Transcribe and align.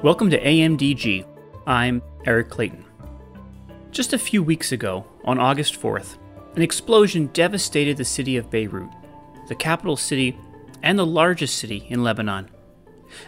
Welcome 0.00 0.30
to 0.30 0.40
AMDG. 0.40 1.26
I'm 1.66 2.02
Eric 2.24 2.50
Clayton. 2.50 2.84
Just 3.90 4.12
a 4.12 4.18
few 4.18 4.44
weeks 4.44 4.70
ago, 4.70 5.04
on 5.24 5.40
August 5.40 5.74
4th, 5.74 6.18
an 6.54 6.62
explosion 6.62 7.30
devastated 7.32 7.96
the 7.96 8.04
city 8.04 8.36
of 8.36 8.48
Beirut, 8.48 8.88
the 9.48 9.56
capital 9.56 9.96
city 9.96 10.38
and 10.84 10.96
the 10.96 11.04
largest 11.04 11.58
city 11.58 11.84
in 11.88 12.04
Lebanon. 12.04 12.48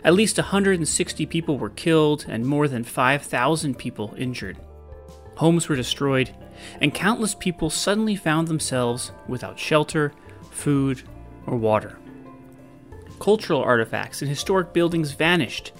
At 0.05 0.15
least 0.15 0.39
160 0.39 1.27
people 1.27 1.59
were 1.59 1.71
killed 1.71 2.27
and 2.29 2.47
more 2.47 2.69
than 2.69 2.85
5,000 2.85 3.77
people 3.77 4.15
injured. 4.17 4.57
Homes 5.39 5.69
were 5.69 5.75
destroyed, 5.75 6.31
and 6.81 6.95
countless 6.95 7.35
people 7.35 7.71
suddenly 7.71 8.15
found 8.15 8.47
themselves 8.47 9.11
without 9.27 9.59
shelter, 9.59 10.13
food, 10.53 11.03
or 11.49 11.57
water. 11.57 11.99
Cultural 13.19 13.61
artifacts 13.61 14.23
and 14.23 14.29
historic 14.29 14.73
buildings 14.73 15.11
vanished, 15.11 15.73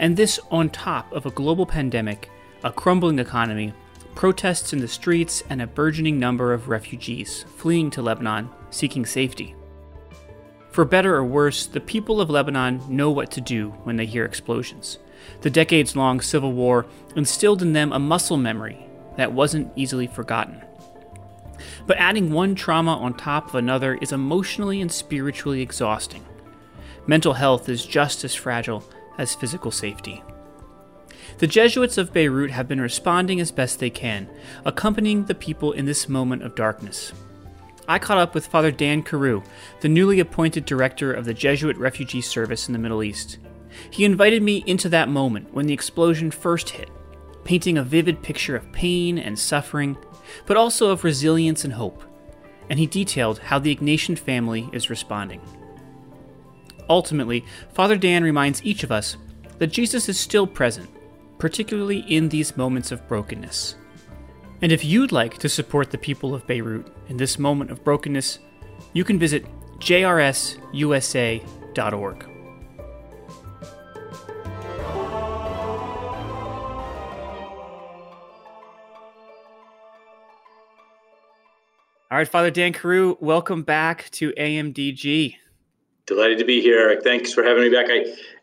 and 0.00 0.16
this 0.16 0.40
on 0.50 0.70
top 0.70 1.12
of 1.12 1.26
a 1.26 1.30
global 1.30 1.66
pandemic, 1.66 2.30
a 2.64 2.72
crumbling 2.72 3.18
economy, 3.18 3.72
protests 4.14 4.72
in 4.72 4.80
the 4.80 4.88
streets, 4.88 5.44
and 5.50 5.62
a 5.62 5.66
burgeoning 5.66 6.18
number 6.18 6.52
of 6.52 6.68
refugees 6.68 7.44
fleeing 7.56 7.90
to 7.90 8.02
Lebanon 8.02 8.48
seeking 8.70 9.06
safety. 9.06 9.54
For 10.70 10.84
better 10.84 11.14
or 11.16 11.24
worse, 11.24 11.66
the 11.66 11.80
people 11.80 12.20
of 12.20 12.30
Lebanon 12.30 12.80
know 12.88 13.10
what 13.10 13.30
to 13.32 13.40
do 13.40 13.70
when 13.84 13.96
they 13.96 14.06
hear 14.06 14.24
explosions. 14.24 14.98
The 15.42 15.50
decades 15.50 15.94
long 15.94 16.20
civil 16.20 16.52
war 16.52 16.86
instilled 17.14 17.60
in 17.60 17.74
them 17.74 17.92
a 17.92 17.98
muscle 17.98 18.38
memory 18.38 18.86
that 19.16 19.32
wasn't 19.32 19.70
easily 19.76 20.06
forgotten. 20.06 20.62
But 21.86 21.98
adding 21.98 22.32
one 22.32 22.54
trauma 22.54 22.96
on 22.96 23.14
top 23.14 23.48
of 23.48 23.54
another 23.56 23.98
is 24.00 24.12
emotionally 24.12 24.80
and 24.80 24.90
spiritually 24.90 25.60
exhausting. 25.60 26.24
Mental 27.06 27.34
health 27.34 27.68
is 27.68 27.84
just 27.84 28.24
as 28.24 28.34
fragile 28.34 28.82
as 29.20 29.34
physical 29.34 29.70
safety. 29.70 30.24
The 31.38 31.46
Jesuits 31.46 31.98
of 31.98 32.12
Beirut 32.12 32.50
have 32.50 32.66
been 32.66 32.80
responding 32.80 33.40
as 33.40 33.52
best 33.52 33.78
they 33.78 33.90
can, 33.90 34.28
accompanying 34.64 35.24
the 35.24 35.34
people 35.34 35.72
in 35.72 35.84
this 35.84 36.08
moment 36.08 36.42
of 36.42 36.54
darkness. 36.54 37.12
I 37.86 37.98
caught 37.98 38.18
up 38.18 38.34
with 38.34 38.46
Father 38.46 38.70
Dan 38.70 39.02
Corrou, 39.02 39.44
the 39.80 39.88
newly 39.88 40.20
appointed 40.20 40.64
director 40.64 41.12
of 41.12 41.24
the 41.24 41.34
Jesuit 41.34 41.76
Refugee 41.76 42.20
Service 42.20 42.68
in 42.68 42.72
the 42.72 42.78
Middle 42.78 43.02
East. 43.02 43.38
He 43.90 44.04
invited 44.04 44.42
me 44.42 44.64
into 44.66 44.88
that 44.88 45.08
moment 45.08 45.52
when 45.52 45.66
the 45.66 45.74
explosion 45.74 46.30
first 46.30 46.70
hit, 46.70 46.90
painting 47.44 47.78
a 47.78 47.84
vivid 47.84 48.22
picture 48.22 48.56
of 48.56 48.72
pain 48.72 49.18
and 49.18 49.38
suffering, 49.38 49.96
but 50.46 50.56
also 50.56 50.90
of 50.90 51.04
resilience 51.04 51.64
and 51.64 51.74
hope. 51.74 52.02
And 52.68 52.78
he 52.78 52.86
detailed 52.86 53.38
how 53.40 53.58
the 53.58 53.74
Ignatian 53.74 54.18
family 54.18 54.68
is 54.72 54.90
responding. 54.90 55.40
Ultimately, 56.90 57.44
Father 57.72 57.96
Dan 57.96 58.24
reminds 58.24 58.64
each 58.64 58.82
of 58.82 58.90
us 58.90 59.16
that 59.58 59.68
Jesus 59.68 60.08
is 60.08 60.18
still 60.18 60.46
present, 60.46 60.90
particularly 61.38 62.00
in 62.00 62.28
these 62.28 62.56
moments 62.56 62.90
of 62.90 63.06
brokenness. 63.06 63.76
And 64.60 64.72
if 64.72 64.84
you'd 64.84 65.12
like 65.12 65.38
to 65.38 65.48
support 65.48 65.92
the 65.92 65.98
people 65.98 66.34
of 66.34 66.46
Beirut 66.48 66.92
in 67.08 67.16
this 67.16 67.38
moment 67.38 67.70
of 67.70 67.84
brokenness, 67.84 68.40
you 68.92 69.04
can 69.04 69.20
visit 69.20 69.46
jrsusa.org. 69.78 70.56
All 82.10 82.18
right, 82.18 82.26
Father 82.26 82.50
Dan 82.50 82.72
Corrou, 82.72 83.16
welcome 83.20 83.62
back 83.62 84.10
to 84.10 84.32
AMDG. 84.32 85.36
Delighted 86.10 86.38
to 86.38 86.44
be 86.44 86.60
here. 86.60 87.00
Thanks 87.04 87.32
for 87.32 87.44
having 87.44 87.62
me 87.62 87.68
back. 87.68 87.86
I, 87.88 88.00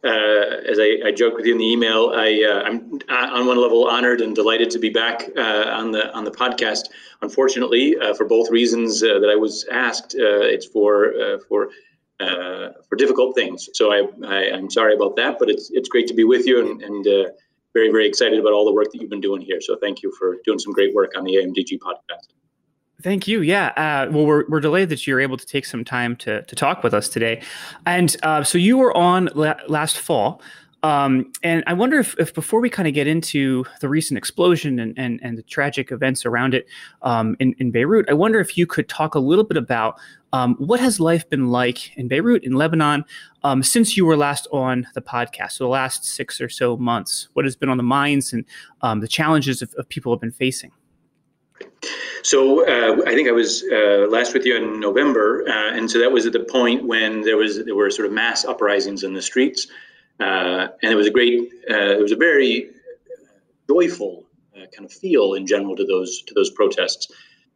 uh, 0.07 0.61
as 0.71 0.79
I, 0.79 1.09
I 1.09 1.11
joked 1.11 1.35
with 1.35 1.45
you 1.45 1.51
in 1.51 1.57
the 1.57 1.69
email, 1.69 2.13
I, 2.15 2.41
uh, 2.49 2.61
I'm 2.63 3.01
on 3.09 3.45
one 3.45 3.59
level 3.59 3.89
honored 3.89 4.21
and 4.21 4.33
delighted 4.33 4.69
to 4.69 4.79
be 4.79 4.89
back 4.89 5.29
uh, 5.35 5.65
on 5.73 5.91
the 5.91 6.09
on 6.13 6.23
the 6.23 6.31
podcast. 6.31 6.85
Unfortunately, 7.21 7.97
uh, 7.97 8.13
for 8.13 8.23
both 8.23 8.49
reasons 8.49 9.03
uh, 9.03 9.19
that 9.19 9.29
I 9.29 9.35
was 9.35 9.65
asked, 9.69 10.15
uh, 10.17 10.47
it's 10.55 10.65
for 10.65 11.39
for 11.49 11.69
for 12.87 12.95
difficult 12.95 13.35
things. 13.35 13.67
So 13.73 13.91
I, 13.91 14.07
I 14.25 14.43
am 14.43 14.69
sorry 14.69 14.95
about 14.95 15.17
that, 15.17 15.37
but 15.37 15.49
it's 15.49 15.69
it's 15.71 15.89
great 15.89 16.07
to 16.07 16.13
be 16.13 16.23
with 16.23 16.47
you 16.47 16.61
and, 16.61 16.81
and 16.81 17.03
very 17.73 17.91
very 17.91 18.07
excited 18.07 18.39
about 18.39 18.53
all 18.53 18.63
the 18.63 18.71
work 18.71 18.93
that 18.93 19.01
you've 19.01 19.09
been 19.09 19.27
doing 19.29 19.41
here. 19.41 19.59
So 19.59 19.75
thank 19.75 20.01
you 20.03 20.13
for 20.17 20.37
doing 20.45 20.57
some 20.57 20.71
great 20.71 20.95
work 20.95 21.17
on 21.17 21.25
the 21.25 21.35
AMDG 21.35 21.79
podcast. 21.79 22.36
Thank 23.03 23.27
you. 23.27 23.41
Yeah. 23.41 23.67
Uh, 23.77 24.11
well, 24.11 24.25
we're, 24.25 24.45
we're 24.47 24.59
delayed 24.59 24.89
that 24.89 25.05
you're 25.05 25.19
able 25.19 25.37
to 25.37 25.45
take 25.45 25.65
some 25.65 25.85
time 25.85 26.15
to, 26.17 26.41
to 26.41 26.55
talk 26.55 26.83
with 26.83 26.95
us 26.95 27.07
today. 27.07 27.43
And 27.85 28.15
uh, 28.23 28.43
so 28.43 28.57
you 28.57 28.77
were 28.77 28.95
on 28.97 29.29
la- 29.35 29.59
last 29.67 29.99
fall. 29.99 30.41
Um, 30.83 31.31
and 31.43 31.63
I 31.67 31.73
wonder 31.73 31.99
if, 31.99 32.15
if 32.19 32.33
before 32.33 32.59
we 32.59 32.69
kind 32.69 32.87
of 32.87 32.93
get 32.93 33.07
into 33.07 33.65
the 33.81 33.89
recent 33.89 34.17
explosion 34.17 34.79
and, 34.79 34.97
and, 34.97 35.19
and 35.21 35.37
the 35.37 35.43
tragic 35.43 35.91
events 35.91 36.25
around 36.25 36.53
it 36.53 36.67
um, 37.01 37.35
in, 37.39 37.55
in 37.59 37.71
Beirut, 37.71 38.09
I 38.09 38.13
wonder 38.13 38.39
if 38.39 38.57
you 38.57 38.65
could 38.65 38.87
talk 38.87 39.13
a 39.13 39.19
little 39.19 39.43
bit 39.43 39.57
about 39.57 39.99
um, 40.33 40.55
what 40.55 40.79
has 40.79 40.99
life 40.99 41.27
been 41.29 41.47
like 41.49 41.95
in 41.97 42.07
Beirut, 42.07 42.43
in 42.43 42.53
Lebanon, 42.53 43.05
um, 43.43 43.63
since 43.63 43.97
you 43.97 44.05
were 44.05 44.17
last 44.17 44.47
on 44.51 44.87
the 44.93 45.01
podcast, 45.01 45.53
so 45.53 45.63
the 45.63 45.69
last 45.69 46.05
six 46.05 46.39
or 46.39 46.49
so 46.49 46.77
months. 46.77 47.29
What 47.33 47.45
has 47.45 47.55
been 47.55 47.69
on 47.69 47.77
the 47.77 47.83
minds 47.83 48.33
and 48.33 48.45
um, 48.81 48.99
the 48.99 49.07
challenges 49.07 49.61
of, 49.61 49.73
of 49.77 49.89
people 49.89 50.13
have 50.13 50.21
been 50.21 50.31
facing? 50.31 50.71
So 52.27 52.67
uh, 52.67 53.03
I 53.07 53.13
think 53.13 53.29
I 53.29 53.31
was 53.31 53.63
uh, 53.71 54.07
last 54.09 54.33
with 54.33 54.45
you 54.45 54.57
in 54.57 54.81
November, 54.81 55.47
uh, 55.47 55.77
and 55.77 55.89
so 55.89 55.97
that 55.99 56.11
was 56.11 56.25
at 56.25 56.33
the 56.33 56.43
point 56.43 56.85
when 56.85 57.21
there 57.21 57.37
was 57.37 57.63
there 57.63 57.73
were 57.73 57.89
sort 57.89 58.05
of 58.05 58.11
mass 58.11 58.43
uprisings 58.43 59.03
in 59.03 59.13
the 59.13 59.21
streets, 59.21 59.67
uh, 60.19 60.67
and 60.83 60.91
it 60.91 60.95
was 60.95 61.07
a 61.07 61.09
great, 61.09 61.49
uh, 61.69 61.97
it 61.97 62.01
was 62.01 62.11
a 62.11 62.17
very 62.17 62.71
joyful 63.69 64.25
uh, 64.55 64.65
kind 64.75 64.85
of 64.85 64.91
feel 64.91 65.35
in 65.35 65.47
general 65.47 65.73
to 65.77 65.85
those 65.85 66.21
to 66.23 66.33
those 66.33 66.49
protests. 66.49 67.07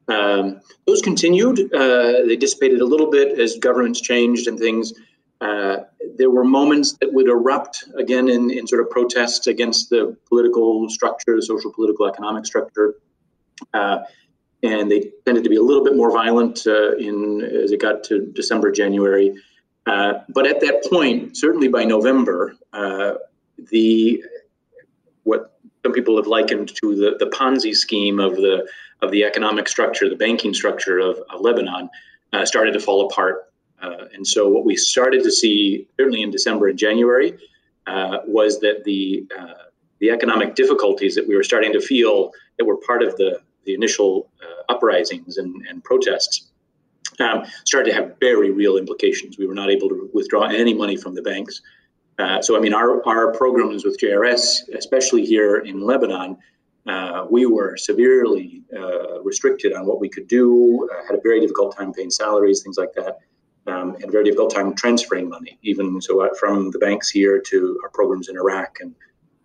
Um, 0.07 0.61
those 0.87 1.01
continued; 1.01 1.57
they 1.57 2.37
dissipated 2.37 2.79
a 2.79 2.85
little 2.85 3.09
bit 3.09 3.39
as 3.39 3.57
governments 3.57 3.99
changed 3.99 4.47
and 4.47 4.57
things. 4.57 4.93
there 6.17 6.29
were 6.29 6.45
moments 6.45 6.93
that 7.01 7.11
would 7.11 7.27
erupt 7.27 7.83
again 7.97 8.29
in, 8.29 8.51
in 8.51 8.67
sort 8.67 8.81
of 8.81 8.89
protests 8.89 9.47
against 9.47 9.89
the 9.89 10.15
political 10.29 10.87
structure, 10.89 11.35
the 11.35 11.41
social, 11.41 11.73
political, 11.73 12.07
economic 12.07 12.45
structure. 12.45 12.95
Uh, 13.73 13.99
and 14.63 14.91
they 14.91 15.11
tended 15.25 15.43
to 15.43 15.49
be 15.49 15.55
a 15.55 15.61
little 15.61 15.83
bit 15.83 15.95
more 15.95 16.11
violent 16.11 16.65
uh, 16.67 16.95
in 16.97 17.41
as 17.41 17.71
it 17.71 17.81
got 17.81 18.03
to 18.05 18.27
December, 18.27 18.71
January. 18.71 19.35
Uh, 19.87 20.13
but 20.29 20.45
at 20.45 20.59
that 20.61 20.85
point, 20.89 21.35
certainly 21.35 21.67
by 21.67 21.83
November, 21.83 22.55
uh, 22.73 23.13
the 23.71 24.23
what 25.23 25.57
some 25.83 25.93
people 25.93 26.15
have 26.17 26.27
likened 26.27 26.71
to 26.81 26.95
the, 26.95 27.15
the 27.23 27.31
Ponzi 27.31 27.75
scheme 27.75 28.19
of 28.19 28.35
the 28.35 28.67
of 29.01 29.09
the 29.11 29.23
economic 29.23 29.67
structure, 29.67 30.07
the 30.07 30.15
banking 30.15 30.53
structure 30.53 30.99
of, 30.99 31.17
of 31.31 31.41
Lebanon, 31.41 31.89
uh, 32.33 32.45
started 32.45 32.73
to 32.73 32.79
fall 32.79 33.07
apart. 33.07 33.51
Uh, 33.81 34.05
and 34.13 34.27
so, 34.27 34.47
what 34.47 34.63
we 34.63 34.75
started 34.75 35.23
to 35.23 35.31
see, 35.31 35.87
certainly 35.97 36.21
in 36.21 36.29
December 36.29 36.67
and 36.67 36.77
January, 36.77 37.35
was 38.27 38.59
that 38.59 38.83
the 38.83 39.25
the 39.99 40.09
economic 40.09 40.55
difficulties 40.55 41.15
that 41.15 41.27
we 41.27 41.35
were 41.35 41.43
starting 41.43 41.71
to 41.71 41.79
feel 41.79 42.31
that 42.57 42.65
were 42.65 42.77
part 42.77 43.03
of 43.03 43.15
the 43.17 43.39
the 43.65 43.73
initial 43.73 44.29
uh, 44.41 44.73
uprisings 44.73 45.37
and, 45.37 45.65
and 45.67 45.83
protests 45.83 46.51
um, 47.19 47.43
started 47.65 47.91
to 47.91 47.95
have 47.95 48.15
very 48.19 48.51
real 48.51 48.77
implications. 48.77 49.37
We 49.37 49.47
were 49.47 49.53
not 49.53 49.69
able 49.69 49.89
to 49.89 50.09
withdraw 50.13 50.45
any 50.45 50.73
money 50.73 50.97
from 50.97 51.15
the 51.15 51.21
banks. 51.21 51.61
Uh, 52.19 52.41
so, 52.41 52.57
I 52.57 52.59
mean, 52.59 52.73
our, 52.73 53.05
our 53.07 53.33
programs 53.33 53.83
with 53.83 53.99
JRS, 53.99 54.73
especially 54.75 55.25
here 55.25 55.57
in 55.57 55.81
Lebanon, 55.81 56.37
uh, 56.87 57.25
we 57.29 57.45
were 57.45 57.77
severely 57.77 58.63
uh, 58.75 59.21
restricted 59.21 59.73
on 59.73 59.85
what 59.85 59.99
we 59.99 60.09
could 60.09 60.27
do, 60.27 60.89
uh, 60.91 61.05
had 61.05 61.15
a 61.15 61.21
very 61.21 61.39
difficult 61.39 61.75
time 61.75 61.93
paying 61.93 62.09
salaries, 62.09 62.63
things 62.63 62.77
like 62.77 62.93
that, 62.93 63.19
um, 63.67 63.95
and 63.95 64.05
a 64.05 64.11
very 64.11 64.23
difficult 64.23 64.53
time 64.53 64.73
transferring 64.73 65.29
money, 65.29 65.59
even 65.61 66.01
so 66.01 66.21
uh, 66.21 66.29
from 66.39 66.71
the 66.71 66.79
banks 66.79 67.09
here 67.09 67.39
to 67.39 67.79
our 67.83 67.89
programs 67.89 68.29
in 68.29 68.35
Iraq 68.35 68.77
and, 68.81 68.95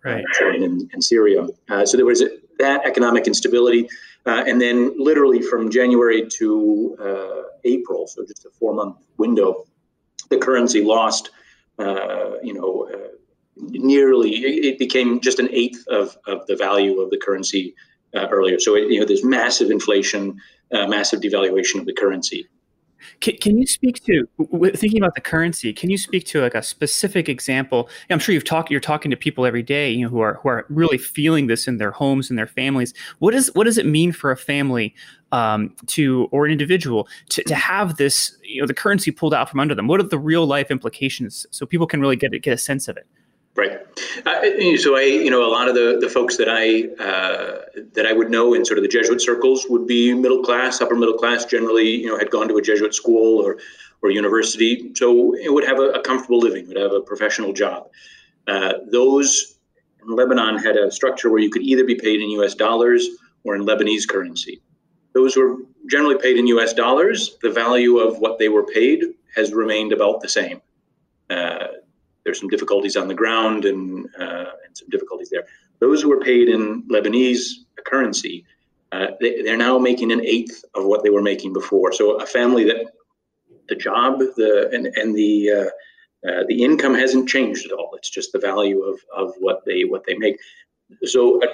right. 0.03 0.23
and, 0.41 0.89
and 0.91 1.03
Syria. 1.03 1.47
so 1.85 1.95
there 1.95 2.05
was 2.05 2.23
that 2.57 2.85
economic 2.85 3.27
instability. 3.27 3.87
Uh, 4.25 4.43
and 4.45 4.59
then, 4.59 4.93
literally 4.97 5.41
from 5.41 5.69
January 5.69 6.27
to 6.27 6.97
uh, 6.99 7.43
April, 7.63 8.07
so 8.07 8.25
just 8.25 8.45
a 8.45 8.49
four-month 8.59 8.97
window, 9.17 9.65
the 10.29 10.37
currency 10.37 10.83
lost, 10.83 11.29
uh, 11.79 12.31
you 12.43 12.53
know, 12.53 12.89
uh, 12.93 13.07
nearly. 13.55 14.31
It 14.31 14.77
became 14.79 15.21
just 15.21 15.39
an 15.39 15.47
eighth 15.51 15.87
of, 15.87 16.17
of 16.27 16.45
the 16.47 16.57
value 16.57 16.99
of 16.99 17.09
the 17.09 17.17
currency 17.17 17.73
uh, 18.15 18.27
earlier. 18.29 18.59
So, 18.59 18.75
it, 18.75 18.89
you 18.91 18.99
know, 18.99 19.05
there's 19.05 19.23
massive 19.23 19.71
inflation, 19.71 20.39
massive 20.71 21.21
devaluation 21.21 21.79
of 21.79 21.85
the 21.85 21.93
currency. 21.93 22.47
Can, 23.19 23.37
can, 23.37 23.57
you 23.57 23.65
speak 23.67 24.03
to 24.05 24.27
thinking 24.75 25.01
about 25.01 25.15
the 25.15 25.21
currency? 25.21 25.73
Can 25.73 25.89
you 25.89 25.97
speak 25.97 26.25
to 26.27 26.41
like 26.41 26.55
a 26.55 26.63
specific 26.63 27.29
example? 27.29 27.89
I'm 28.09 28.19
sure 28.19 28.33
you've 28.33 28.45
talked. 28.45 28.71
You're 28.71 28.79
talking 28.79 29.11
to 29.11 29.17
people 29.17 29.45
every 29.45 29.63
day, 29.63 29.91
you 29.91 30.03
know, 30.03 30.09
who 30.09 30.19
are 30.19 30.35
who 30.35 30.49
are 30.49 30.65
really 30.69 30.97
feeling 30.97 31.47
this 31.47 31.67
in 31.67 31.77
their 31.77 31.91
homes 31.91 32.29
and 32.29 32.37
their 32.37 32.47
families. 32.47 32.93
What 33.19 33.33
is 33.33 33.53
what 33.53 33.65
does 33.65 33.77
it 33.77 33.85
mean 33.85 34.11
for 34.11 34.31
a 34.31 34.37
family 34.37 34.95
um, 35.31 35.75
to 35.87 36.27
or 36.31 36.45
an 36.45 36.51
individual 36.51 37.07
to, 37.29 37.43
to 37.43 37.55
have 37.55 37.97
this, 37.97 38.37
you 38.43 38.61
know, 38.61 38.67
the 38.67 38.73
currency 38.73 39.11
pulled 39.11 39.33
out 39.33 39.49
from 39.49 39.59
under 39.59 39.75
them? 39.75 39.87
What 39.87 39.99
are 39.99 40.03
the 40.03 40.19
real 40.19 40.45
life 40.45 40.71
implications 40.71 41.45
so 41.51 41.65
people 41.65 41.87
can 41.87 42.01
really 42.01 42.15
get 42.15 42.31
get 42.41 42.53
a 42.53 42.57
sense 42.57 42.87
of 42.87 42.97
it? 42.97 43.07
Right. 43.57 43.79
Uh, 44.23 44.77
so 44.77 44.95
I, 44.95 45.01
you 45.01 45.31
know, 45.31 45.43
a 45.43 45.49
lot 45.49 45.67
of 45.67 45.73
the, 45.73 45.97
the 45.99 46.07
folks 46.07 46.37
that 46.37 46.47
I 46.47 46.83
uh, 47.03 47.63
that 47.93 48.05
I 48.05 48.13
would 48.13 48.29
know 48.29 48.53
in 48.53 48.63
sort 48.63 48.77
of 48.77 48.83
the 48.83 48.87
Jesuit 48.87 49.19
circles 49.19 49.65
would 49.67 49.87
be 49.87 50.13
middle 50.13 50.43
class, 50.43 50.79
upper 50.79 50.95
middle 50.95 51.17
class. 51.17 51.43
Generally, 51.43 51.89
you 51.89 52.05
know, 52.05 52.19
had 52.19 52.29
gone 52.29 52.47
to 52.49 52.57
a 52.57 52.61
Jesuit 52.61 52.93
school 52.93 53.43
or 53.43 53.57
or 54.03 54.11
university, 54.11 54.91
so 54.93 55.33
it 55.35 55.51
would 55.51 55.65
have 55.65 55.79
a, 55.79 55.89
a 55.89 56.03
comfortable 56.03 56.37
living, 56.37 56.67
would 56.67 56.77
have 56.77 56.91
a 56.91 57.01
professional 57.01 57.51
job. 57.51 57.89
Uh, 58.45 58.73
those 58.91 59.55
in 60.03 60.15
Lebanon 60.15 60.59
had 60.59 60.77
a 60.77 60.91
structure 60.91 61.31
where 61.31 61.39
you 61.39 61.49
could 61.49 61.63
either 61.63 61.83
be 61.83 61.95
paid 61.95 62.21
in 62.21 62.29
U.S. 62.29 62.53
dollars 62.53 63.07
or 63.43 63.55
in 63.55 63.65
Lebanese 63.65 64.07
currency. 64.07 64.61
Those 65.13 65.35
were 65.35 65.57
generally 65.89 66.19
paid 66.19 66.37
in 66.37 66.45
U.S. 66.45 66.73
dollars. 66.73 67.37
The 67.41 67.49
value 67.49 67.97
of 67.97 68.19
what 68.19 68.37
they 68.37 68.49
were 68.49 68.67
paid 68.67 69.03
has 69.35 69.51
remained 69.51 69.93
about 69.93 70.21
the 70.21 70.29
same. 70.29 70.61
There's 72.27 72.41
some 72.41 72.49
difficulties 72.49 72.97
on 72.97 73.07
the 73.07 73.13
ground 73.13 73.63
and, 73.63 74.05
uh, 74.19 74.51
and 74.65 74.75
some 74.77 74.89
difficulties 74.89 75.29
there. 75.29 75.45
Those 75.79 76.01
who 76.01 76.09
were 76.09 76.19
paid 76.19 76.49
in 76.49 76.83
Lebanese 76.89 77.51
currency, 77.85 78.43
uh, 78.91 79.07
they, 79.21 79.49
are 79.49 79.55
now 79.55 79.79
making 79.79 80.11
an 80.11 80.19
eighth 80.25 80.65
of 80.75 80.83
what 80.83 81.03
they 81.03 81.09
were 81.09 81.21
making 81.21 81.53
before. 81.53 81.93
So 81.93 82.19
a 82.19 82.25
family 82.25 82.65
that 82.65 82.91
the 83.69 83.75
job 83.75 84.19
the 84.19 84.69
and 84.73 84.87
and 84.87 85.15
the 85.15 85.51
uh, 85.51 86.29
uh, 86.29 86.43
the 86.49 86.63
income 86.63 86.95
hasn't 86.95 87.29
changed 87.29 87.65
at 87.65 87.71
all. 87.71 87.91
It's 87.95 88.09
just 88.09 88.33
the 88.33 88.39
value 88.39 88.83
of 88.83 88.99
of 89.15 89.33
what 89.39 89.63
they 89.65 89.85
what 89.85 90.05
they 90.05 90.15
make. 90.15 90.37
So 91.05 91.41
uh, 91.41 91.47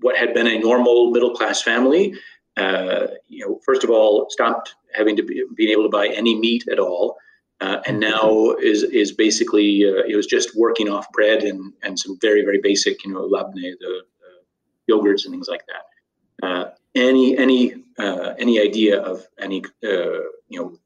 what 0.00 0.16
had 0.16 0.32
been 0.32 0.46
a 0.46 0.58
normal 0.58 1.10
middle 1.10 1.34
class 1.34 1.60
family, 1.60 2.14
uh, 2.56 3.08
you 3.28 3.44
know, 3.44 3.60
first 3.66 3.84
of 3.84 3.90
all, 3.90 4.26
stopped 4.30 4.74
having 4.94 5.16
to 5.16 5.22
be 5.22 5.44
being 5.54 5.68
able 5.68 5.82
to 5.82 5.90
buy 5.90 6.08
any 6.08 6.34
meat 6.34 6.64
at 6.72 6.78
all. 6.78 7.18
Uh, 7.60 7.80
and 7.86 7.98
now 7.98 8.50
is 8.62 8.84
is 8.84 9.10
basically 9.10 9.84
uh, 9.84 10.04
it 10.06 10.14
was 10.14 10.26
just 10.26 10.56
working 10.56 10.88
off 10.88 11.10
bread 11.10 11.42
and 11.42 11.72
and 11.82 11.98
some 11.98 12.16
very 12.20 12.44
very 12.44 12.60
basic 12.62 13.04
you 13.04 13.12
know 13.12 13.26
labne 13.26 13.52
the, 13.54 13.76
the 13.80 14.92
yogurts 14.92 15.24
and 15.24 15.32
things 15.32 15.48
like 15.48 15.64
that. 15.66 16.46
Uh, 16.46 16.70
any 16.94 17.36
any 17.36 17.74
uh, 17.98 18.34
any 18.38 18.60
idea 18.60 19.00
of 19.00 19.26
any 19.40 19.64
uh, 19.82 20.22
you 20.48 20.60
know 20.60 20.78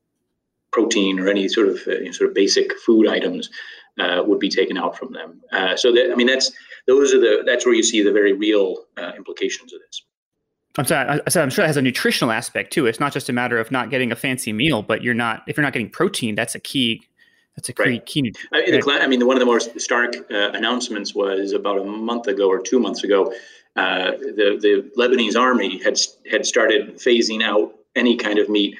protein 0.71 1.21
or 1.21 1.29
any 1.29 1.47
sort 1.47 1.69
of 1.69 1.77
uh, 1.87 1.93
you 1.93 2.07
know, 2.07 2.13
sort 2.13 2.31
of 2.31 2.35
basic 2.35 2.73
food 2.79 3.07
items 3.07 3.51
would 4.27 4.39
be 4.39 4.49
taken 4.49 4.79
out 4.79 4.97
from 4.97 5.13
them. 5.13 5.43
so 5.77 5.93
that 5.93 6.11
I 6.11 6.15
mean 6.15 6.27
that's 6.27 6.51
those 6.87 7.13
are 7.13 7.21
the 7.21 7.43
that's 7.45 7.67
where 7.67 7.75
you 7.75 7.83
see 7.83 8.03
the 8.03 8.13
very 8.13 8.33
real 8.33 8.87
implications 9.15 9.75
of 9.75 9.81
this. 9.81 10.03
I'm 10.79 10.87
sorry. 10.87 11.21
I 11.27 11.31
said 11.31 11.43
I'm 11.43 11.51
sure 11.51 11.65
it 11.65 11.67
has 11.67 11.77
a 11.77 11.83
nutritional 11.83 12.33
aspect 12.33 12.73
too. 12.73 12.87
It's 12.87 13.01
not 13.01 13.13
just 13.13 13.29
a 13.29 13.33
matter 13.33 13.59
of 13.59 13.71
not 13.71 13.91
getting 13.91 14.11
a 14.11 14.17
fancy 14.17 14.53
meal, 14.53 14.83
but 14.83 15.03
you're 15.03 15.15
not 15.15 15.43
if 15.47 15.57
you're 15.57 15.65
not 15.65 15.73
getting 15.73 15.91
protein. 15.91 16.35
That's 16.35 16.55
a 16.55 16.61
key. 16.61 17.03
That's 17.57 17.69
a 17.69 17.75
right. 17.79 18.05
key. 18.07 18.23
key 18.23 18.35
I, 18.53 18.63
mean, 18.63 18.81
the, 18.81 18.99
I 19.03 19.07
mean, 19.07 19.27
one 19.27 19.37
of 19.37 19.41
the 19.41 19.47
most 19.47 19.79
stark 19.79 20.15
uh, 20.31 20.53
announcements 20.53 21.15
was 21.15 21.53
about 21.53 21.79
a 21.79 21.85
month 21.85 22.27
ago 22.27 22.49
or 22.49 22.59
two 22.59 22.81
months 22.81 23.05
ago. 23.05 23.33
Uh, 23.77 24.13
the 24.13 24.59
the 24.61 24.91
Lebanese 24.99 25.39
army 25.39 25.83
had 25.83 25.99
had 26.31 26.47
started 26.47 26.97
phasing 26.97 27.43
out 27.43 27.75
any 27.95 28.17
kind 28.17 28.39
of 28.39 28.49
meat. 28.49 28.77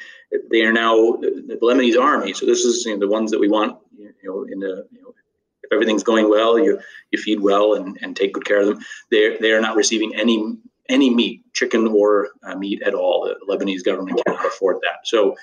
They 0.51 0.63
are 0.63 0.73
now 0.73 0.97
the 1.17 1.59
Lebanese 1.63 2.01
army. 2.01 2.33
So 2.33 2.47
this 2.47 2.65
is 2.65 2.87
you 2.87 2.95
know, 2.95 3.01
the 3.01 3.09
ones 3.09 3.31
that 3.31 3.39
we 3.39 3.49
want. 3.49 3.79
You 3.99 4.13
know, 4.25 4.45
in 4.45 4.61
the 4.61 4.87
you 4.91 5.03
know, 5.03 5.15
if 5.63 5.73
everything's 5.73 6.03
going 6.03 6.31
well, 6.31 6.59
you 6.59 6.81
you 7.11 7.21
feed 7.21 7.41
well 7.41 7.75
and, 7.75 7.99
and 8.01 8.17
take 8.17 8.33
good 8.33 8.47
care 8.47 8.61
of 8.61 8.67
them. 8.67 8.79
They 9.11 9.37
they 9.39 9.53
are 9.53 9.61
not 9.61 9.77
receiving 9.77 10.15
any 10.15 10.57
any 10.93 11.11
meat, 11.11 11.43
chicken 11.55 11.89
or 11.89 12.29
uh, 12.45 12.55
meat 12.55 12.83
at 12.83 12.95
all. 12.95 13.25
The 13.25 13.37
Lebanese 13.53 13.85
government 13.85 14.21
cannot 14.25 14.45
afford 14.47 14.77
that. 14.83 15.07
So, 15.07 15.37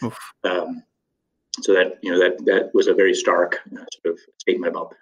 um, 0.44 0.84
so 1.62 1.74
that 1.74 1.98
you 2.02 2.12
know 2.12 2.20
that 2.20 2.46
that 2.46 2.72
was 2.74 2.88
a 2.88 2.94
very 2.94 3.14
stark 3.14 3.60
uh, 3.74 3.84
sort 4.02 4.14
of 4.14 4.20
statement 4.38 4.72
about 4.76 4.92
that. 4.92 4.98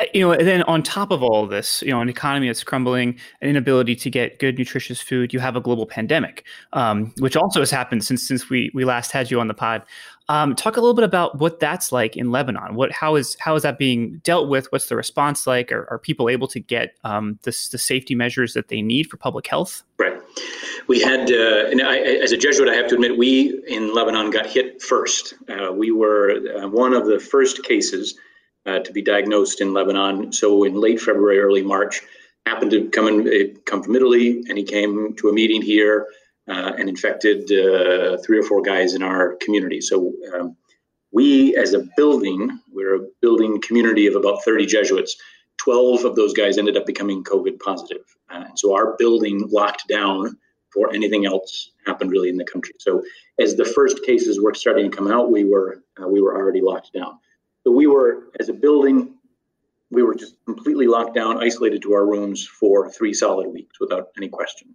Uh, 0.00 0.04
you 0.14 0.20
know, 0.22 0.32
and 0.32 0.46
then 0.46 0.62
on 0.62 0.82
top 0.82 1.10
of 1.10 1.22
all 1.22 1.46
this, 1.46 1.82
you 1.82 1.90
know, 1.90 2.00
an 2.00 2.08
economy 2.08 2.46
that's 2.46 2.64
crumbling, 2.64 3.18
an 3.42 3.48
inability 3.48 3.94
to 3.94 4.10
get 4.10 4.38
good, 4.38 4.58
nutritious 4.58 5.00
food, 5.00 5.32
you 5.32 5.40
have 5.40 5.56
a 5.56 5.60
global 5.60 5.86
pandemic, 5.86 6.44
um, 6.72 7.12
which 7.18 7.36
also 7.36 7.60
has 7.60 7.70
happened 7.70 8.02
since 8.04 8.26
since 8.26 8.48
we 8.48 8.70
we 8.74 8.84
last 8.84 9.12
had 9.12 9.30
you 9.30 9.40
on 9.40 9.48
the 9.48 9.54
pod. 9.54 9.82
Um, 10.30 10.54
talk 10.54 10.76
a 10.76 10.80
little 10.80 10.94
bit 10.94 11.02
about 11.02 11.38
what 11.40 11.58
that's 11.58 11.90
like 11.90 12.16
in 12.16 12.30
Lebanon. 12.30 12.76
What 12.76 12.92
how 12.92 13.16
is 13.16 13.36
how 13.40 13.56
is 13.56 13.64
that 13.64 13.78
being 13.78 14.18
dealt 14.22 14.48
with? 14.48 14.70
What's 14.70 14.86
the 14.86 14.94
response 14.94 15.44
like? 15.44 15.72
Are, 15.72 15.90
are 15.90 15.98
people 15.98 16.28
able 16.28 16.46
to 16.46 16.60
get 16.60 16.96
um, 17.02 17.40
the, 17.42 17.50
the 17.72 17.78
safety 17.78 18.14
measures 18.14 18.54
that 18.54 18.68
they 18.68 18.80
need 18.80 19.10
for 19.10 19.16
public 19.16 19.48
health? 19.48 19.82
Right. 19.98 20.16
We 20.86 21.00
had, 21.00 21.32
uh, 21.32 21.66
and 21.70 21.82
I, 21.82 21.98
as 21.98 22.30
a 22.30 22.36
Jesuit, 22.36 22.68
I 22.68 22.74
have 22.74 22.86
to 22.88 22.94
admit, 22.94 23.18
we 23.18 23.60
in 23.66 23.92
Lebanon 23.92 24.30
got 24.30 24.46
hit 24.46 24.80
first. 24.80 25.34
Uh, 25.48 25.72
we 25.72 25.90
were 25.90 26.38
uh, 26.62 26.68
one 26.68 26.94
of 26.94 27.06
the 27.06 27.18
first 27.18 27.64
cases 27.64 28.14
uh, 28.66 28.78
to 28.78 28.92
be 28.92 29.02
diagnosed 29.02 29.60
in 29.60 29.72
Lebanon. 29.72 30.32
So 30.32 30.62
in 30.62 30.74
late 30.74 31.00
February, 31.00 31.40
early 31.40 31.62
March, 31.62 32.02
happened 32.46 32.70
to 32.70 32.88
come 32.90 33.08
in, 33.08 33.58
come 33.66 33.82
from 33.82 33.96
Italy, 33.96 34.44
and 34.48 34.56
he 34.56 34.62
came 34.62 35.16
to 35.16 35.28
a 35.28 35.32
meeting 35.32 35.60
here 35.60 36.06
uh, 36.48 36.72
and 36.78 36.88
infected 36.88 37.50
uh, 37.52 38.16
three 38.24 38.38
or 38.38 38.42
four 38.42 38.62
guys 38.62 38.94
in 38.94 39.02
our 39.02 39.36
community. 39.36 39.80
So 39.80 40.12
um, 40.34 40.56
we, 41.12 41.56
as 41.56 41.74
a 41.74 41.86
building, 41.96 42.60
we're 42.72 42.96
a 42.96 43.06
building 43.20 43.60
community 43.60 44.06
of 44.06 44.14
about 44.14 44.44
30 44.44 44.66
Jesuits. 44.66 45.16
12 45.58 46.04
of 46.04 46.16
those 46.16 46.32
guys 46.32 46.56
ended 46.56 46.76
up 46.76 46.86
becoming 46.86 47.22
COVID 47.22 47.58
positive. 47.60 48.04
Uh, 48.30 48.44
and 48.48 48.58
so 48.58 48.74
our 48.74 48.96
building 48.96 49.48
locked 49.50 49.86
down 49.88 50.36
before 50.72 50.92
anything 50.94 51.26
else 51.26 51.72
happened 51.84 52.10
really 52.10 52.28
in 52.28 52.36
the 52.36 52.44
country. 52.44 52.74
So 52.78 53.02
as 53.40 53.56
the 53.56 53.64
first 53.64 54.04
cases 54.04 54.40
were 54.40 54.54
starting 54.54 54.90
to 54.90 54.96
come 54.96 55.10
out, 55.10 55.30
we 55.30 55.44
were 55.44 55.82
uh, 56.00 56.06
we 56.06 56.20
were 56.20 56.36
already 56.36 56.60
locked 56.60 56.92
down. 56.92 57.18
So 57.64 57.72
we 57.72 57.86
were, 57.86 58.28
as 58.38 58.48
a 58.48 58.54
building, 58.54 59.14
we 59.90 60.02
were 60.02 60.14
just 60.14 60.36
completely 60.46 60.86
locked 60.86 61.14
down, 61.14 61.42
isolated 61.42 61.82
to 61.82 61.92
our 61.92 62.06
rooms 62.06 62.46
for 62.46 62.90
three 62.90 63.12
solid 63.12 63.48
weeks 63.48 63.80
without 63.80 64.08
any 64.16 64.28
question. 64.28 64.74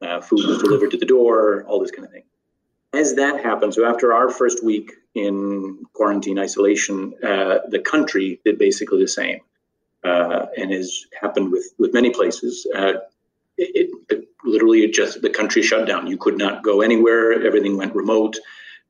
Uh, 0.00 0.20
food 0.20 0.46
was 0.46 0.58
delivered 0.58 0.90
to 0.92 0.96
the 0.96 1.06
door, 1.06 1.64
all 1.64 1.80
this 1.80 1.90
kind 1.90 2.06
of 2.06 2.12
thing. 2.12 2.22
As 2.92 3.16
that 3.16 3.42
happened, 3.42 3.74
so 3.74 3.84
after 3.84 4.12
our 4.12 4.30
first 4.30 4.64
week 4.64 4.92
in 5.14 5.84
quarantine 5.92 6.38
isolation, 6.38 7.14
uh, 7.22 7.58
the 7.68 7.80
country 7.80 8.40
did 8.44 8.58
basically 8.58 9.00
the 9.00 9.08
same, 9.08 9.40
uh, 10.04 10.46
and 10.56 10.72
has 10.72 11.04
happened 11.20 11.52
with 11.52 11.66
with 11.78 11.92
many 11.92 12.10
places. 12.10 12.66
Uh, 12.74 12.94
it, 13.58 13.90
it, 14.08 14.28
literally 14.44 14.84
it 14.84 14.94
just 14.94 15.20
the 15.20 15.30
country 15.30 15.62
shut 15.62 15.86
down. 15.86 16.06
You 16.06 16.16
could 16.16 16.38
not 16.38 16.62
go 16.62 16.80
anywhere. 16.80 17.44
Everything 17.44 17.76
went 17.76 17.94
remote, 17.94 18.38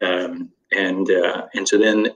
um, 0.00 0.50
and 0.70 1.10
uh, 1.10 1.46
and 1.54 1.66
so 1.66 1.78
then 1.78 2.08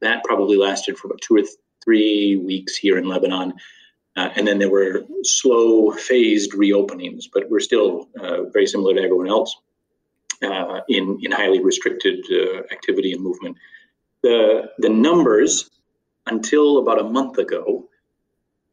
that 0.00 0.24
probably 0.24 0.56
lasted 0.56 0.98
for 0.98 1.08
about 1.08 1.22
two 1.22 1.36
or 1.36 1.42
th- 1.42 1.54
three 1.82 2.36
weeks 2.36 2.76
here 2.76 2.98
in 2.98 3.08
Lebanon. 3.08 3.54
Uh, 4.16 4.30
and 4.36 4.46
then 4.46 4.58
there 4.58 4.70
were 4.70 5.04
slow, 5.22 5.90
phased 5.92 6.52
reopenings, 6.52 7.24
but 7.32 7.48
we're 7.50 7.60
still 7.60 8.08
uh, 8.18 8.44
very 8.44 8.66
similar 8.66 8.94
to 8.94 9.02
everyone 9.02 9.28
else 9.28 9.54
uh, 10.42 10.80
in, 10.88 11.18
in 11.22 11.30
highly 11.30 11.62
restricted 11.62 12.24
uh, 12.32 12.60
activity 12.72 13.12
and 13.12 13.22
movement. 13.22 13.56
The, 14.22 14.70
the 14.78 14.88
numbers, 14.88 15.70
until 16.26 16.78
about 16.78 17.00
a 17.00 17.04
month 17.04 17.38
ago, 17.38 17.88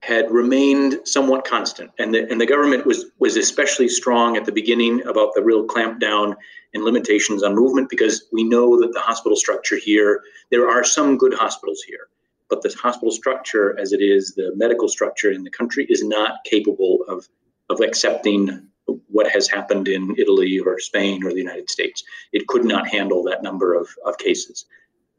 had 0.02 0.30
remained 0.32 1.00
somewhat 1.06 1.46
constant. 1.46 1.90
And 1.98 2.14
the, 2.14 2.30
and 2.30 2.40
the 2.40 2.46
government 2.46 2.86
was, 2.86 3.06
was 3.20 3.38
especially 3.38 3.88
strong 3.88 4.36
at 4.36 4.44
the 4.44 4.52
beginning 4.52 5.02
about 5.08 5.34
the 5.34 5.42
real 5.42 5.66
clampdown 5.66 6.36
and 6.74 6.84
limitations 6.84 7.42
on 7.42 7.56
movement 7.56 7.90
because 7.90 8.26
we 8.32 8.44
know 8.44 8.80
that 8.82 8.92
the 8.94 9.00
hospital 9.00 9.38
structure 9.38 9.78
here, 9.78 10.22
there 10.52 10.70
are 10.70 10.84
some 10.84 11.18
good 11.18 11.34
hospitals 11.34 11.82
here, 11.84 12.08
but 12.50 12.62
the 12.62 12.76
hospital 12.82 13.12
structure 13.12 13.78
as 13.80 13.94
it 13.94 14.02
is, 14.02 14.36
the 14.36 14.52
medical 14.56 14.88
structure 14.88 15.32
in 15.32 15.44
the 15.44 15.50
country 15.50 15.86
is 15.90 16.04
not 16.04 16.44
capable 16.46 17.04
of, 17.08 17.28
of 17.70 17.80
accepting 17.82 18.68
what 19.08 19.30
has 19.30 19.48
happened 19.48 19.88
in 19.88 20.16
Italy 20.18 20.60
or 20.60 20.80
Spain 20.80 21.24
or 21.24 21.32
the 21.32 21.38
United 21.38 21.70
States. 21.70 22.04
It 22.32 22.48
could 22.48 22.66
not 22.66 22.88
handle 22.88 23.24
that 23.24 23.44
number 23.44 23.74
of, 23.74 23.88
of 24.06 24.18
cases. 24.18 24.66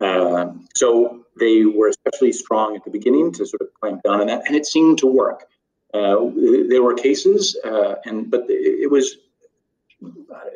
Um, 0.01 0.67
so 0.75 1.25
they 1.39 1.65
were 1.65 1.89
especially 1.89 2.33
strong 2.33 2.77
at 2.77 2.85
the 2.85 2.91
beginning 2.91 3.33
to 3.33 3.47
sort 3.47 3.63
of 3.63 3.69
clamp 3.81 4.03
down 4.03 4.21
on 4.21 4.27
that, 4.27 4.43
and 4.47 4.57
it 4.57 4.67
seemed 4.67 4.99
to 4.99 5.07
work. 5.07 5.47
Uh, 5.95 6.17
there 6.69 6.83
were 6.83 6.95
cases, 6.95 7.57
uh, 7.65 7.95
and 8.05 8.31
but 8.31 8.45
it 8.49 8.91
was 8.91 9.17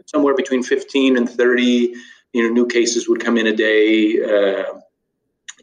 somewhere 0.07 0.35
between 0.35 0.63
15 0.63 1.17
and 1.17 1.31
30. 1.31 1.95
You 2.33 2.43
know, 2.43 2.53
new 2.53 2.67
cases 2.67 3.09
would 3.09 3.25
come 3.25 3.39
in 3.39 3.47
a 3.47 3.55
day. 3.55 4.23
Uh, 4.23 4.81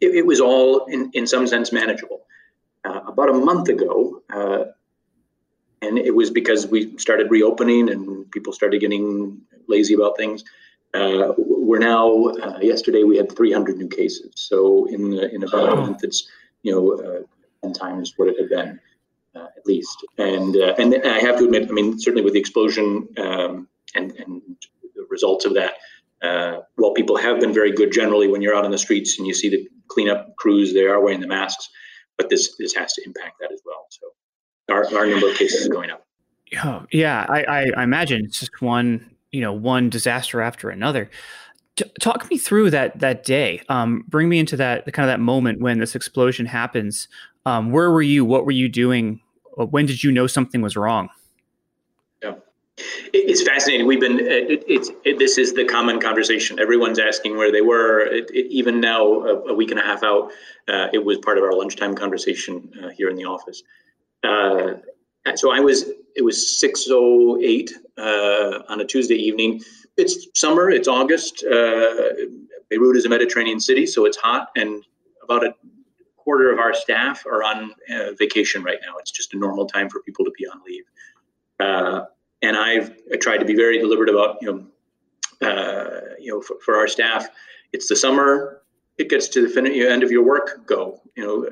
it, 0.00 0.14
it, 0.14 0.26
was 0.26 0.40
all, 0.40 0.84
in, 0.86 1.10
in 1.14 1.26
some 1.26 1.46
sense, 1.46 1.72
manageable. 1.72 2.22
Uh, 2.84 3.00
about 3.06 3.28
a 3.28 3.32
month 3.32 3.68
ago, 3.68 4.22
uh, 4.30 4.64
and 5.82 5.98
it 5.98 6.14
was 6.14 6.30
because 6.30 6.66
we 6.66 6.96
started 6.98 7.30
reopening 7.30 7.90
and 7.90 8.30
people 8.30 8.52
started 8.52 8.80
getting 8.80 9.40
lazy 9.68 9.94
about 9.94 10.16
things. 10.16 10.44
Uh, 10.94 11.32
we're 11.36 11.78
now 11.78 12.26
uh, 12.26 12.58
yesterday 12.60 13.02
we 13.02 13.16
had 13.16 13.34
300 13.34 13.76
new 13.76 13.88
cases. 13.88 14.30
So 14.36 14.86
in 14.86 15.12
in 15.14 15.42
about 15.42 15.72
a 15.72 15.76
month, 15.76 16.04
it's 16.04 16.28
you 16.62 16.72
know 16.72 16.92
uh, 16.92 17.22
10 17.62 17.72
times 17.72 18.14
what 18.16 18.28
it 18.28 18.38
had 18.38 18.48
been 18.48 18.80
uh, 19.34 19.48
at 19.56 19.66
least. 19.66 20.04
And 20.18 20.56
uh, 20.56 20.74
and 20.78 20.94
I 21.04 21.18
have 21.18 21.38
to 21.38 21.44
admit, 21.44 21.68
I 21.68 21.72
mean, 21.72 21.98
certainly 21.98 22.22
with 22.22 22.34
the 22.34 22.40
explosion 22.40 23.08
um, 23.18 23.68
and 23.94 24.12
and 24.12 24.42
the 24.94 25.06
results 25.10 25.44
of 25.44 25.54
that, 25.54 25.74
uh, 26.22 26.60
while 26.76 26.92
people 26.92 27.16
have 27.16 27.40
been 27.40 27.52
very 27.52 27.72
good 27.72 27.92
generally 27.92 28.28
when 28.28 28.42
you're 28.42 28.54
out 28.54 28.64
on 28.64 28.70
the 28.70 28.78
streets 28.78 29.18
and 29.18 29.26
you 29.26 29.34
see 29.34 29.48
the 29.48 29.68
cleanup 29.88 30.34
crews, 30.36 30.74
they 30.74 30.84
are 30.86 31.00
wearing 31.00 31.20
the 31.20 31.26
masks. 31.26 31.68
but 32.16 32.30
this 32.30 32.56
this 32.58 32.74
has 32.74 32.92
to 32.94 33.02
impact 33.04 33.34
that 33.40 33.52
as 33.52 33.60
well. 33.64 33.86
So 33.90 34.74
our, 34.74 34.98
our 34.98 35.06
number 35.06 35.28
of 35.30 35.36
cases 35.36 35.62
is 35.62 35.68
going 35.68 35.90
up. 35.90 36.04
Oh, 36.64 36.86
yeah, 36.92 37.26
I, 37.28 37.42
I, 37.42 37.70
I 37.76 37.82
imagine 37.82 38.24
it's 38.24 38.40
just 38.40 38.60
one 38.60 39.10
you 39.32 39.40
know 39.40 39.52
one 39.52 39.90
disaster 39.90 40.40
after 40.40 40.70
another. 40.70 41.10
T- 41.76 41.90
talk 42.00 42.30
me 42.30 42.38
through 42.38 42.70
that 42.70 42.98
that 43.00 43.24
day. 43.24 43.62
Um, 43.68 44.04
bring 44.08 44.28
me 44.28 44.38
into 44.38 44.56
that 44.56 44.90
kind 44.92 45.08
of 45.08 45.12
that 45.12 45.20
moment 45.20 45.60
when 45.60 45.78
this 45.78 45.94
explosion 45.94 46.46
happens. 46.46 47.08
Um, 47.44 47.70
where 47.70 47.90
were 47.90 48.02
you? 48.02 48.24
What 48.24 48.44
were 48.44 48.52
you 48.52 48.68
doing? 48.68 49.20
When 49.56 49.86
did 49.86 50.02
you 50.02 50.10
know 50.12 50.26
something 50.26 50.62
was 50.62 50.76
wrong? 50.76 51.08
It's 52.78 53.42
fascinating. 53.42 53.86
We've 53.86 54.00
been 54.00 54.20
it, 54.20 54.64
it's 54.68 54.90
it, 55.04 55.18
this 55.18 55.38
is 55.38 55.54
the 55.54 55.64
common 55.64 55.98
conversation. 55.98 56.60
Everyone's 56.60 56.98
asking 56.98 57.36
where 57.36 57.50
they 57.50 57.62
were. 57.62 58.00
It, 58.00 58.30
even 58.34 58.80
now, 58.80 59.02
a, 59.04 59.34
a, 59.46 59.54
week 59.54 59.70
and 59.70 59.80
a 59.80 59.82
half 59.82 60.02
out, 60.02 60.30
uh, 60.68 60.88
it 60.92 61.02
was 61.02 61.18
part 61.18 61.38
of 61.38 61.44
our 61.44 61.54
lunchtime 61.54 61.94
conversation 61.94 62.70
uh, 62.82 62.88
here 62.90 63.08
in 63.08 63.16
the 63.16 63.24
office. 63.24 63.62
Uh, 64.22 64.74
so 65.34 65.52
I 65.52 65.60
was. 65.60 65.86
It 66.16 66.22
was 66.22 66.58
six 66.58 66.86
oh 66.90 67.38
eight 67.40 67.72
uh, 67.96 68.62
on 68.68 68.80
a 68.80 68.84
Tuesday 68.84 69.16
evening. 69.16 69.62
It's 69.96 70.26
summer. 70.34 70.70
It's 70.70 70.88
August. 70.88 71.44
Uh, 71.44 72.12
Beirut 72.68 72.96
is 72.96 73.06
a 73.06 73.08
Mediterranean 73.08 73.60
city, 73.60 73.86
so 73.86 74.04
it's 74.04 74.16
hot, 74.16 74.48
and 74.56 74.84
about 75.22 75.44
a 75.44 75.54
quarter 76.16 76.52
of 76.52 76.58
our 76.58 76.74
staff 76.74 77.24
are 77.24 77.42
on 77.42 77.72
uh, 77.90 78.12
vacation 78.18 78.62
right 78.62 78.78
now. 78.84 78.96
It's 78.98 79.10
just 79.10 79.32
a 79.32 79.38
normal 79.38 79.66
time 79.66 79.88
for 79.88 80.00
people 80.00 80.24
to 80.24 80.32
be 80.36 80.46
on 80.46 80.60
leave. 80.66 80.84
And 82.42 82.56
I've 82.56 82.94
tried 83.20 83.38
to 83.38 83.44
be 83.44 83.54
very 83.54 83.78
deliberate 83.78 84.10
about 84.10 84.36
you 84.42 84.52
know 85.40 85.48
uh, 85.48 86.00
you 86.18 86.32
know 86.32 86.40
for, 86.40 86.56
for, 86.64 86.76
our 86.76 86.88
staff. 86.88 87.26
It's 87.72 87.88
the 87.88 87.96
summer. 87.96 88.62
It 88.98 89.10
gets 89.10 89.28
to 89.28 89.42
the 89.42 89.48
fin- 89.48 89.66
end 89.66 90.02
of 90.02 90.10
your 90.10 90.24
work. 90.24 90.66
Go 90.66 91.00
you 91.16 91.24
know 91.24 91.48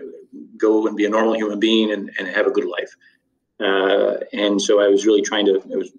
go 0.57 0.87
and 0.87 0.97
be 0.97 1.05
a 1.05 1.09
normal 1.09 1.35
human 1.35 1.59
being 1.59 1.93
and, 1.93 2.11
and 2.19 2.29
have 2.29 2.47
a 2.47 2.51
good 2.51 2.67
life. 2.67 2.95
Uh, 3.61 4.25
and 4.33 4.61
so 4.61 4.81
I 4.81 4.89
was 4.89 5.07
really 5.07 5.23
trying 5.23 5.47
to 5.47 5.61
I 5.73 5.77
was 5.77 5.93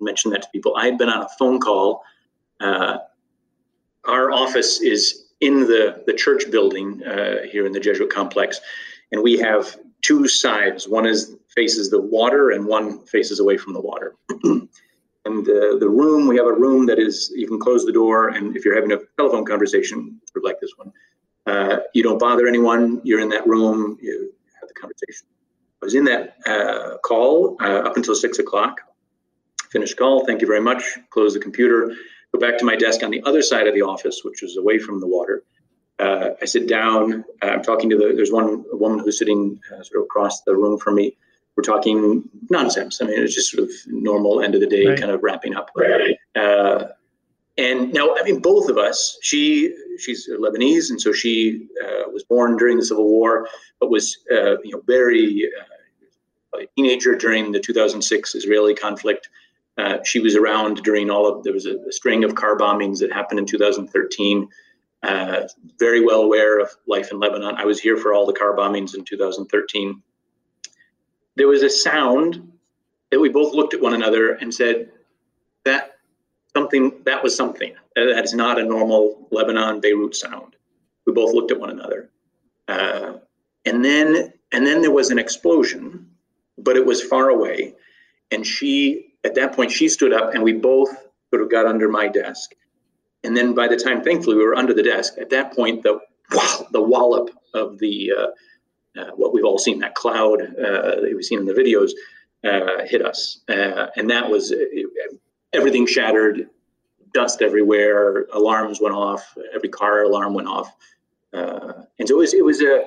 mention 0.00 0.30
that 0.32 0.42
to 0.42 0.48
people. 0.52 0.76
I 0.76 0.86
had 0.86 0.98
been 0.98 1.08
on 1.08 1.22
a 1.22 1.28
phone 1.38 1.60
call. 1.60 2.02
Uh, 2.60 2.98
our 4.06 4.30
office 4.30 4.80
is 4.80 5.24
in 5.40 5.60
the, 5.60 6.02
the 6.06 6.12
church 6.12 6.50
building 6.50 7.02
uh, 7.04 7.42
here 7.50 7.66
in 7.66 7.72
the 7.72 7.80
Jesuit 7.80 8.10
complex. 8.10 8.60
And 9.12 9.22
we 9.22 9.38
have 9.38 9.76
two 10.04 10.28
sides. 10.28 10.88
One 10.88 11.06
is 11.06 11.36
faces 11.48 11.90
the 11.90 12.00
water 12.00 12.50
and 12.50 12.66
one 12.66 13.04
faces 13.06 13.40
away 13.40 13.56
from 13.56 13.72
the 13.72 13.80
water. 13.80 14.16
and 14.44 14.68
uh, 15.48 15.78
the 15.78 15.88
room, 15.88 16.26
we 16.26 16.36
have 16.36 16.46
a 16.46 16.52
room 16.52 16.86
that 16.86 16.98
is, 16.98 17.32
you 17.34 17.46
can 17.46 17.58
close 17.58 17.84
the 17.84 17.92
door. 17.92 18.28
And 18.28 18.56
if 18.56 18.64
you're 18.64 18.74
having 18.74 18.92
a 18.92 18.98
telephone 19.16 19.44
conversation, 19.44 20.20
sort 20.30 20.44
of 20.44 20.44
like 20.44 20.60
this 20.60 20.72
one, 20.76 20.92
uh, 21.46 21.78
you 21.94 22.02
don't 22.02 22.18
bother 22.18 22.46
anyone. 22.46 23.00
You're 23.04 23.20
in 23.20 23.28
that 23.30 23.46
room, 23.46 23.98
you 24.00 24.32
have 24.60 24.68
the 24.68 24.74
conversation. 24.74 25.26
I 25.82 25.86
was 25.86 25.94
in 25.94 26.04
that 26.04 26.36
uh, 26.46 26.98
call 26.98 27.56
uh, 27.60 27.88
up 27.88 27.96
until 27.96 28.14
six 28.14 28.38
o'clock. 28.38 28.80
Finished 29.70 29.96
call. 29.96 30.24
Thank 30.26 30.40
you 30.40 30.46
very 30.46 30.60
much. 30.60 30.82
Close 31.10 31.34
the 31.34 31.40
computer 31.40 31.94
go 32.34 32.40
back 32.40 32.58
to 32.58 32.64
my 32.64 32.74
desk 32.74 33.02
on 33.02 33.10
the 33.10 33.22
other 33.24 33.42
side 33.42 33.68
of 33.68 33.74
the 33.74 33.82
office, 33.82 34.22
which 34.24 34.42
is 34.42 34.56
away 34.56 34.78
from 34.78 35.00
the 35.00 35.06
water. 35.06 35.44
Uh, 36.04 36.34
I 36.42 36.44
sit 36.44 36.68
down. 36.68 37.24
Uh, 37.42 37.46
I'm 37.46 37.62
talking 37.62 37.88
to 37.90 37.96
the. 37.96 38.12
There's 38.14 38.32
one 38.32 38.64
woman 38.72 38.98
who's 38.98 39.18
sitting 39.18 39.60
uh, 39.72 39.82
sort 39.82 40.00
of 40.00 40.04
across 40.04 40.42
the 40.42 40.54
room 40.54 40.78
from 40.78 40.96
me. 40.96 41.16
We're 41.56 41.62
talking 41.62 42.28
nonsense. 42.50 43.00
I 43.00 43.06
mean, 43.06 43.18
it's 43.18 43.34
just 43.34 43.50
sort 43.50 43.62
of 43.62 43.70
normal 43.86 44.42
end 44.42 44.54
of 44.54 44.60
the 44.60 44.66
day, 44.66 44.86
right. 44.86 44.98
kind 44.98 45.12
of 45.12 45.22
wrapping 45.22 45.54
up. 45.54 45.70
Right. 45.76 46.16
Uh, 46.34 46.88
and 47.56 47.92
now, 47.92 48.16
I 48.16 48.24
mean, 48.24 48.40
both 48.40 48.68
of 48.68 48.76
us. 48.76 49.16
She 49.22 49.74
she's 49.98 50.28
Lebanese, 50.28 50.90
and 50.90 51.00
so 51.00 51.12
she 51.12 51.68
uh, 51.82 52.10
was 52.12 52.24
born 52.24 52.56
during 52.56 52.76
the 52.76 52.84
Civil 52.84 53.08
War, 53.08 53.48
but 53.80 53.90
was 53.90 54.18
uh, 54.30 54.60
you 54.62 54.72
know 54.72 54.82
very 54.86 55.48
a 56.60 56.66
teenager 56.76 57.14
during 57.14 57.52
the 57.52 57.60
2006 57.60 58.34
Israeli 58.34 58.74
conflict. 58.74 59.28
Uh, 59.76 59.98
she 60.04 60.20
was 60.20 60.36
around 60.36 60.82
during 60.82 61.10
all 61.10 61.26
of 61.26 61.42
there 61.42 61.52
was 61.52 61.66
a, 61.66 61.76
a, 61.88 61.92
string 61.92 62.22
of 62.22 62.36
car 62.36 62.56
bombings 62.56 63.00
that 63.00 63.12
happened 63.12 63.40
in 63.40 63.46
2013. 63.46 64.48
Uh, 65.04 65.46
very 65.78 66.04
well 66.04 66.22
aware 66.22 66.58
of 66.58 66.70
life 66.86 67.10
in 67.10 67.18
Lebanon. 67.18 67.56
I 67.56 67.64
was 67.66 67.80
here 67.80 67.96
for 67.96 68.14
all 68.14 68.26
the 68.26 68.32
car 68.32 68.56
bombings 68.56 68.94
in 68.94 69.04
2013. 69.04 70.02
There 71.36 71.48
was 71.48 71.62
a 71.62 71.68
sound 71.68 72.52
that 73.10 73.20
we 73.20 73.28
both 73.28 73.54
looked 73.54 73.74
at 73.74 73.80
one 73.80 73.94
another 73.94 74.32
and 74.32 74.52
said, 74.54 74.90
"That 75.64 75.98
something 76.56 77.02
that 77.04 77.22
was 77.22 77.36
something. 77.36 77.74
That 77.96 78.24
is 78.24 78.34
not 78.34 78.58
a 78.58 78.64
normal 78.64 79.28
Lebanon 79.30 79.80
Beirut 79.80 80.16
sound." 80.16 80.56
We 81.06 81.12
both 81.12 81.34
looked 81.34 81.50
at 81.50 81.60
one 81.60 81.70
another, 81.70 82.08
uh, 82.68 83.14
and 83.66 83.84
then 83.84 84.32
and 84.52 84.66
then 84.66 84.80
there 84.80 84.90
was 84.90 85.10
an 85.10 85.18
explosion, 85.18 86.08
but 86.56 86.76
it 86.76 86.86
was 86.86 87.02
far 87.02 87.28
away, 87.28 87.74
and 88.30 88.46
she 88.46 89.14
at 89.24 89.34
that 89.34 89.54
point, 89.54 89.72
she 89.72 89.88
stood 89.88 90.12
up 90.12 90.34
and 90.34 90.42
we 90.42 90.52
both 90.52 90.90
sort 91.30 91.42
of 91.42 91.50
got 91.50 91.66
under 91.66 91.88
my 91.88 92.08
desk. 92.08 92.54
And 93.24 93.36
then 93.36 93.54
by 93.54 93.68
the 93.68 93.76
time, 93.76 94.02
thankfully, 94.02 94.36
we 94.36 94.44
were 94.44 94.54
under 94.54 94.74
the 94.74 94.82
desk, 94.82 95.14
at 95.18 95.30
that 95.30 95.54
point, 95.54 95.82
the 95.82 95.98
wow, 96.30 96.66
the 96.70 96.82
wallop 96.82 97.30
of 97.54 97.78
the 97.78 98.12
uh, 98.16 98.26
uh, 99.00 99.10
what 99.16 99.32
we've 99.32 99.44
all 99.44 99.58
seen, 99.58 99.80
that 99.80 99.94
cloud 99.94 100.40
uh, 100.40 101.00
that 101.00 101.12
we've 101.14 101.24
seen 101.24 101.40
in 101.40 101.46
the 101.46 101.52
videos, 101.52 101.90
uh, 102.44 102.84
hit 102.84 103.04
us. 103.04 103.40
Uh, 103.48 103.86
and 103.96 104.08
that 104.10 104.30
was 104.30 104.52
uh, 104.52 104.56
everything 105.52 105.86
shattered, 105.86 106.48
dust 107.12 107.42
everywhere, 107.42 108.26
alarms 108.32 108.80
went 108.80 108.94
off, 108.94 109.36
every 109.52 109.68
car 109.68 110.02
alarm 110.02 110.34
went 110.34 110.46
off. 110.46 110.72
and 111.32 112.08
so 112.08 112.14
it 112.14 112.18
was, 112.18 112.34
it 112.34 112.44
was 112.44 112.60
a, 112.60 112.84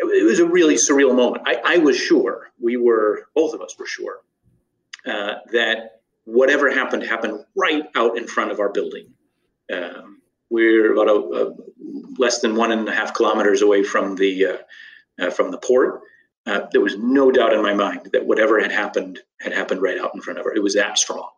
it 0.00 0.24
was 0.24 0.38
a 0.38 0.46
really 0.46 0.74
surreal 0.74 1.14
moment. 1.14 1.44
I, 1.46 1.60
I 1.64 1.78
was 1.78 1.96
sure, 1.96 2.50
we 2.60 2.76
were, 2.76 3.26
both 3.34 3.54
of 3.54 3.62
us 3.62 3.78
were 3.78 3.86
sure 3.86 4.20
that 5.04 6.00
whatever 6.24 6.70
happened 6.70 7.02
happened 7.02 7.44
right 7.56 7.84
out 7.96 8.18
in 8.18 8.26
front 8.26 8.50
of 8.50 8.60
our 8.60 8.68
building. 8.68 9.12
Um, 9.72 10.20
we're 10.50 10.92
about 10.92 11.08
a, 11.08 11.14
a, 11.14 11.54
less 12.18 12.40
than 12.40 12.56
one 12.56 12.72
and 12.72 12.88
a 12.88 12.92
half 12.92 13.14
kilometers 13.14 13.62
away 13.62 13.82
from 13.82 14.16
the 14.16 14.46
uh, 14.46 14.56
uh, 15.20 15.30
from 15.30 15.50
the 15.50 15.58
port. 15.58 16.00
Uh, 16.46 16.62
there 16.72 16.80
was 16.80 16.96
no 16.96 17.30
doubt 17.30 17.52
in 17.52 17.62
my 17.62 17.74
mind 17.74 18.08
that 18.12 18.26
whatever 18.26 18.60
had 18.60 18.72
happened 18.72 19.20
had 19.40 19.52
happened 19.52 19.82
right 19.82 19.98
out 19.98 20.14
in 20.14 20.20
front 20.20 20.38
of 20.38 20.44
her. 20.44 20.54
It 20.54 20.62
was 20.62 20.74
that 20.74 20.98
strong. 20.98 21.30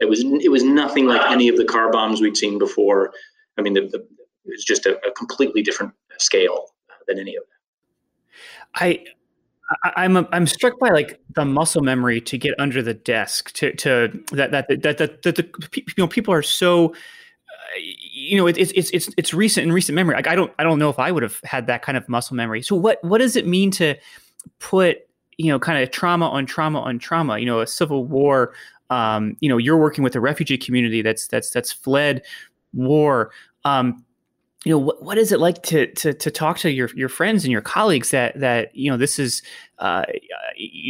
It 0.00 0.08
was 0.08 0.24
it 0.24 0.50
was 0.50 0.62
nothing 0.62 1.06
like 1.06 1.30
any 1.30 1.48
of 1.48 1.56
the 1.56 1.64
car 1.64 1.90
bombs 1.90 2.20
we'd 2.20 2.36
seen 2.36 2.58
before. 2.58 3.12
I 3.58 3.62
mean, 3.62 3.74
the, 3.74 3.82
the, 3.82 3.98
it 3.98 4.50
was 4.50 4.64
just 4.64 4.86
a, 4.86 4.96
a 5.06 5.12
completely 5.12 5.62
different 5.62 5.92
scale 6.18 6.66
than 7.08 7.18
any 7.18 7.36
of 7.36 7.42
that. 7.44 8.82
I 8.82 9.04
I, 9.84 10.04
am 10.04 10.16
I'm, 10.16 10.28
I'm 10.32 10.46
struck 10.46 10.78
by 10.78 10.90
like 10.90 11.20
the 11.34 11.44
muscle 11.44 11.82
memory 11.82 12.20
to 12.20 12.38
get 12.38 12.54
under 12.58 12.82
the 12.82 12.94
desk 12.94 13.52
to 13.54 13.74
to 13.74 14.22
that 14.32 14.52
that 14.52 14.68
that 14.68 14.98
that, 14.98 15.22
that, 15.22 15.36
the 15.36 15.48
you 15.74 15.94
know 15.98 16.06
people 16.06 16.32
are 16.32 16.42
so 16.42 16.94
you 17.78 18.36
know 18.36 18.46
it, 18.46 18.56
it's 18.58 18.72
it's 18.72 18.90
it's 18.90 19.08
it's 19.16 19.34
recent 19.34 19.66
in 19.66 19.72
recent 19.72 19.94
memory. 19.94 20.14
Like 20.14 20.28
I 20.28 20.34
don't 20.34 20.52
I 20.58 20.64
don't 20.64 20.78
know 20.78 20.90
if 20.90 20.98
I 20.98 21.10
would 21.10 21.22
have 21.22 21.40
had 21.44 21.66
that 21.66 21.82
kind 21.82 21.96
of 21.98 22.08
muscle 22.08 22.36
memory. 22.36 22.62
So 22.62 22.76
what 22.76 23.02
what 23.02 23.18
does 23.18 23.36
it 23.36 23.46
mean 23.46 23.70
to 23.72 23.94
put 24.58 24.98
you 25.38 25.50
know 25.50 25.58
kind 25.58 25.82
of 25.82 25.90
trauma 25.90 26.28
on 26.28 26.46
trauma 26.46 26.80
on 26.80 26.98
trauma? 26.98 27.38
You 27.38 27.46
know 27.46 27.60
a 27.60 27.66
civil 27.66 28.04
war 28.04 28.52
um, 28.90 29.36
you 29.40 29.48
know 29.48 29.58
you're 29.58 29.76
working 29.76 30.04
with 30.04 30.14
a 30.14 30.20
refugee 30.20 30.58
community 30.58 31.02
that's 31.02 31.26
that's 31.26 31.50
that's 31.50 31.72
fled 31.72 32.22
war. 32.72 33.30
Um, 33.64 34.04
you 34.66 34.72
know 34.72 34.78
what, 34.78 35.00
what 35.00 35.16
is 35.16 35.30
it 35.30 35.38
like 35.38 35.62
to, 35.62 35.86
to 35.92 36.12
to 36.12 36.28
talk 36.28 36.58
to 36.58 36.72
your 36.72 36.90
your 36.96 37.08
friends 37.08 37.44
and 37.44 37.52
your 37.52 37.60
colleagues 37.60 38.10
that 38.10 38.38
that 38.40 38.74
you 38.74 38.90
know 38.90 38.96
this 38.96 39.16
is 39.16 39.40
uh, 39.78 40.02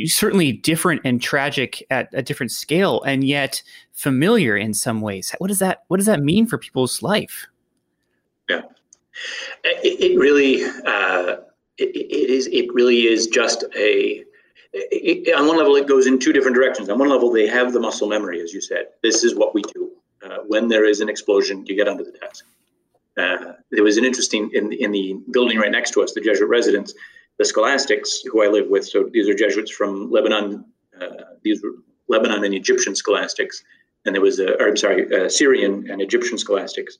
certainly 0.07 0.51
different 0.51 1.03
and 1.05 1.21
tragic 1.21 1.85
at 1.91 2.09
a 2.15 2.23
different 2.23 2.53
scale 2.53 3.03
and 3.03 3.23
yet 3.23 3.63
familiar 3.93 4.57
in 4.57 4.73
some 4.73 5.03
ways. 5.03 5.35
What 5.41 5.49
does 5.49 5.59
that 5.59 5.83
what 5.89 5.99
does 5.99 6.07
that 6.07 6.23
mean 6.23 6.47
for 6.47 6.57
people's 6.57 7.03
life? 7.03 7.47
Yeah. 8.49 8.63
It, 9.65 10.13
it 10.13 10.19
really 10.19 10.65
uh, 10.65 11.37
it, 11.77 11.95
it 11.95 12.31
is 12.31 12.47
it 12.47 12.73
really 12.73 13.07
is 13.07 13.27
just 13.27 13.63
a 13.77 14.25
it, 14.73 15.39
on 15.39 15.49
one 15.49 15.59
level 15.59 15.77
it 15.77 15.87
goes 15.87 16.07
in 16.07 16.19
two 16.19 16.33
different 16.33 16.55
directions. 16.55 16.89
On 16.89 16.99
one 16.99 17.11
level 17.11 17.31
they 17.31 17.47
have 17.47 17.75
the 17.75 17.81
muscle 17.81 18.09
memory 18.09 18.41
as 18.41 18.55
you 18.55 18.63
said. 18.63 18.87
This 19.03 19.23
is 19.23 19.35
what 19.35 19.55
we 19.55 19.61
do. 19.75 19.91
Uh, 20.25 20.39
when 20.47 20.69
there 20.69 20.87
is 20.87 21.01
an 21.01 21.11
explosion 21.11 21.67
you 21.67 21.77
get 21.77 21.89
under 21.89 22.03
the 22.03 22.13
desk 22.13 22.47
uh, 23.17 23.53
there 23.71 23.83
was 23.83 23.97
an 23.97 24.05
interesting 24.05 24.51
in 24.53 24.73
in 24.73 24.93
the 24.93 25.17
building 25.31 25.59
right 25.59 25.71
next 25.71 25.93
to 25.93 26.03
us, 26.03 26.13
the 26.13 26.21
Jesuit 26.21 26.49
residence, 26.49 26.95
the 27.39 27.45
scholastics 27.45 28.23
who 28.31 28.43
I 28.43 28.49
live 28.49 28.69
with. 28.69 28.87
So 28.87 29.09
these 29.13 29.29
are 29.29 29.35
Jesuits 29.35 29.71
from 29.71 30.11
Lebanon. 30.11 30.65
Uh, 31.01 31.09
these 31.43 31.63
were 31.63 31.75
Lebanon 32.09 32.45
and 32.45 32.55
Egyptian 32.55 32.95
scholastics, 32.95 33.65
and 34.05 34.15
there 34.15 34.23
was 34.23 34.39
a, 34.39 34.61
or 34.61 34.69
I'm 34.69 34.77
sorry, 34.77 35.13
uh, 35.15 35.29
Syrian 35.29 35.91
and 35.91 36.01
Egyptian 36.01 36.39
scholastics. 36.39 36.99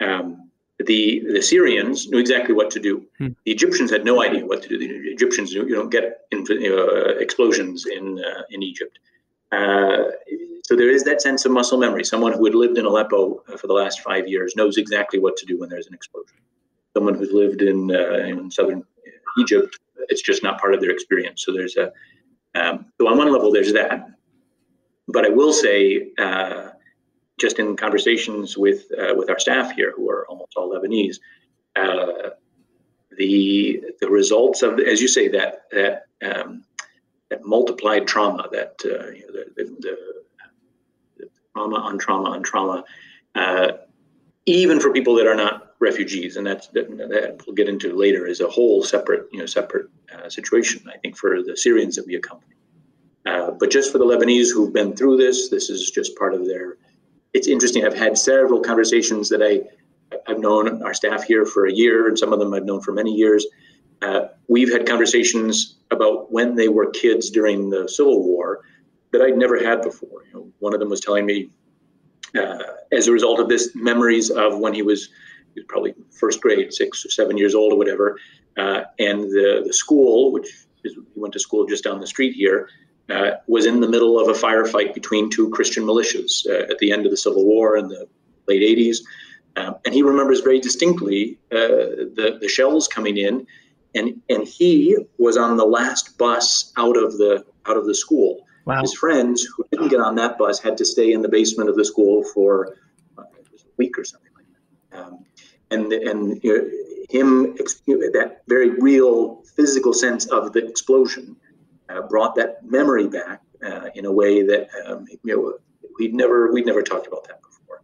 Um, 0.00 0.50
the 0.78 1.22
the 1.32 1.42
Syrians 1.42 2.08
knew 2.08 2.18
exactly 2.18 2.54
what 2.54 2.70
to 2.70 2.80
do. 2.80 3.04
Hmm. 3.18 3.28
The 3.44 3.52
Egyptians 3.52 3.90
had 3.90 4.04
no 4.04 4.22
idea 4.22 4.46
what 4.46 4.62
to 4.62 4.68
do. 4.68 4.78
The 4.78 4.86
Egyptians, 5.10 5.52
you 5.52 5.68
don't 5.68 5.90
get 5.90 6.22
in, 6.30 6.46
uh, 6.48 7.18
explosions 7.18 7.86
in 7.86 8.18
uh, 8.18 8.42
in 8.50 8.62
Egypt. 8.62 8.98
Uh, 9.52 10.04
so 10.70 10.76
there 10.76 10.88
is 10.88 11.02
that 11.02 11.20
sense 11.20 11.44
of 11.44 11.50
muscle 11.50 11.78
memory. 11.78 12.04
Someone 12.04 12.32
who 12.32 12.44
had 12.44 12.54
lived 12.54 12.78
in 12.78 12.84
Aleppo 12.84 13.42
uh, 13.48 13.56
for 13.56 13.66
the 13.66 13.72
last 13.72 14.02
five 14.02 14.28
years 14.28 14.54
knows 14.54 14.76
exactly 14.76 15.18
what 15.18 15.36
to 15.38 15.44
do 15.44 15.58
when 15.58 15.68
there's 15.68 15.88
an 15.88 15.94
explosion. 15.94 16.36
Someone 16.96 17.16
who's 17.16 17.32
lived 17.32 17.60
in, 17.60 17.90
uh, 17.90 18.18
in 18.18 18.52
southern 18.52 18.84
Egypt. 19.40 19.76
It's 20.10 20.22
just 20.22 20.44
not 20.44 20.60
part 20.60 20.72
of 20.72 20.80
their 20.80 20.92
experience. 20.92 21.44
So 21.44 21.52
there's 21.52 21.76
a 21.76 21.90
um, 22.54 22.86
so 23.00 23.08
on 23.08 23.18
one 23.18 23.32
level 23.32 23.50
there's 23.50 23.72
that, 23.72 24.10
but 25.08 25.24
I 25.24 25.28
will 25.30 25.52
say 25.52 26.12
uh, 26.18 26.68
just 27.40 27.58
in 27.58 27.76
conversations 27.76 28.56
with 28.56 28.84
uh, 28.96 29.14
with 29.16 29.28
our 29.28 29.40
staff 29.40 29.72
here, 29.72 29.92
who 29.96 30.08
are 30.08 30.24
almost 30.28 30.52
all 30.56 30.70
Lebanese, 30.70 31.18
uh, 31.74 32.30
the 33.18 33.82
the 34.00 34.08
results 34.08 34.62
of 34.62 34.78
as 34.78 35.00
you 35.00 35.08
say 35.08 35.26
that 35.28 35.62
that 35.72 36.04
um, 36.22 36.64
that 37.28 37.44
multiplied 37.44 38.06
trauma, 38.06 38.48
that 38.52 38.74
uh, 38.84 39.10
you 39.10 39.26
know, 39.26 39.32
the, 39.32 39.44
the, 39.56 39.76
the, 39.80 40.19
trauma 41.54 41.76
on 41.76 41.98
trauma 41.98 42.30
on 42.30 42.42
trauma, 42.42 42.84
uh, 43.34 43.72
even 44.46 44.80
for 44.80 44.92
people 44.92 45.14
that 45.16 45.26
are 45.26 45.34
not 45.34 45.74
refugees, 45.80 46.36
and 46.36 46.46
that's 46.46 46.68
that, 46.68 46.88
that, 46.96 47.40
we'll 47.46 47.54
get 47.54 47.68
into 47.68 47.96
later, 47.96 48.26
is 48.26 48.40
a 48.40 48.48
whole 48.48 48.82
separate 48.82 49.28
you 49.32 49.38
know 49.38 49.46
separate 49.46 49.86
uh, 50.14 50.28
situation. 50.28 50.82
I 50.92 50.98
think 50.98 51.16
for 51.16 51.42
the 51.42 51.56
Syrians 51.56 51.96
that 51.96 52.06
we 52.06 52.14
accompany, 52.16 52.54
uh, 53.26 53.52
but 53.52 53.70
just 53.70 53.92
for 53.92 53.98
the 53.98 54.04
Lebanese 54.04 54.52
who've 54.52 54.72
been 54.72 54.94
through 54.94 55.16
this, 55.16 55.48
this 55.48 55.70
is 55.70 55.90
just 55.90 56.16
part 56.16 56.34
of 56.34 56.46
their. 56.46 56.76
It's 57.32 57.46
interesting. 57.46 57.84
I've 57.84 57.94
had 57.94 58.18
several 58.18 58.60
conversations 58.60 59.28
that 59.28 59.42
I 59.42 59.62
I've 60.26 60.40
known 60.40 60.82
our 60.82 60.94
staff 60.94 61.24
here 61.24 61.44
for 61.44 61.66
a 61.66 61.72
year, 61.72 62.08
and 62.08 62.18
some 62.18 62.32
of 62.32 62.38
them 62.38 62.52
I've 62.54 62.64
known 62.64 62.80
for 62.80 62.92
many 62.92 63.14
years. 63.14 63.46
Uh, 64.02 64.28
we've 64.48 64.72
had 64.72 64.86
conversations 64.86 65.76
about 65.90 66.32
when 66.32 66.54
they 66.54 66.68
were 66.68 66.90
kids 66.90 67.30
during 67.30 67.68
the 67.68 67.86
Civil 67.86 68.24
War 68.24 68.60
that 69.12 69.22
I'd 69.22 69.36
never 69.36 69.62
had 69.62 69.82
before. 69.82 70.24
You 70.26 70.34
know, 70.34 70.52
one 70.58 70.74
of 70.74 70.80
them 70.80 70.88
was 70.88 71.00
telling 71.00 71.26
me, 71.26 71.50
uh, 72.38 72.58
as 72.92 73.08
a 73.08 73.12
result 73.12 73.40
of 73.40 73.48
this, 73.48 73.70
memories 73.74 74.30
of 74.30 74.58
when 74.58 74.74
he 74.74 74.82
was, 74.82 75.10
he 75.54 75.60
was 75.60 75.66
probably 75.68 75.94
first 76.18 76.40
grade, 76.40 76.72
six 76.72 77.04
or 77.04 77.10
seven 77.10 77.36
years 77.36 77.54
old 77.54 77.72
or 77.72 77.76
whatever, 77.76 78.18
uh, 78.56 78.82
and 78.98 79.22
the 79.22 79.62
the 79.66 79.72
school, 79.72 80.32
which 80.32 80.46
is, 80.84 80.94
he 80.94 81.20
went 81.20 81.32
to 81.32 81.40
school 81.40 81.66
just 81.66 81.84
down 81.84 82.00
the 82.00 82.06
street 82.06 82.34
here, 82.34 82.68
uh, 83.10 83.32
was 83.46 83.66
in 83.66 83.80
the 83.80 83.88
middle 83.88 84.18
of 84.18 84.28
a 84.28 84.38
firefight 84.38 84.94
between 84.94 85.30
two 85.30 85.50
Christian 85.50 85.84
militias 85.84 86.46
uh, 86.48 86.70
at 86.70 86.78
the 86.78 86.92
end 86.92 87.04
of 87.04 87.10
the 87.10 87.16
Civil 87.16 87.44
War 87.44 87.76
in 87.76 87.88
the 87.88 88.08
late 88.46 88.62
80s. 88.62 88.98
Um, 89.56 89.74
and 89.84 89.92
he 89.92 90.02
remembers 90.02 90.40
very 90.40 90.60
distinctly 90.60 91.38
uh, 91.50 92.06
the, 92.16 92.38
the 92.40 92.48
shells 92.48 92.86
coming 92.86 93.16
in 93.16 93.46
and 93.94 94.20
and 94.28 94.46
he 94.46 94.96
was 95.18 95.36
on 95.36 95.56
the 95.56 95.64
last 95.64 96.16
bus 96.18 96.72
out 96.76 96.96
of 96.96 97.18
the 97.18 97.44
out 97.66 97.76
of 97.76 97.86
the 97.86 97.94
school. 97.94 98.46
Wow. 98.64 98.80
His 98.82 98.94
friends 98.94 99.42
who 99.44 99.64
didn't 99.72 99.88
get 99.88 100.00
on 100.00 100.14
that 100.16 100.38
bus 100.38 100.60
had 100.60 100.76
to 100.78 100.84
stay 100.84 101.12
in 101.12 101.22
the 101.22 101.28
basement 101.28 101.68
of 101.68 101.76
the 101.76 101.84
school 101.84 102.22
for 102.34 102.76
uh, 103.18 103.22
a 103.22 103.56
week 103.78 103.98
or 103.98 104.04
something 104.04 104.30
like 104.36 104.46
that. 104.90 105.00
Um, 105.00 105.24
and 105.70 105.92
and 105.92 106.42
you 106.44 106.56
know, 106.56 106.70
him 107.08 107.54
that 107.54 108.42
very 108.46 108.70
real 108.70 109.42
physical 109.56 109.92
sense 109.92 110.26
of 110.26 110.52
the 110.52 110.66
explosion 110.66 111.36
uh, 111.88 112.02
brought 112.02 112.34
that 112.36 112.64
memory 112.64 113.08
back 113.08 113.42
uh, 113.64 113.88
in 113.94 114.04
a 114.04 114.12
way 114.12 114.42
that 114.42 114.68
um, 114.86 115.06
you 115.10 115.18
know 115.24 115.54
we'd 115.98 116.14
never 116.14 116.52
we'd 116.52 116.66
never 116.66 116.82
talked 116.82 117.06
about 117.06 117.26
that 117.26 117.40
before. 117.42 117.82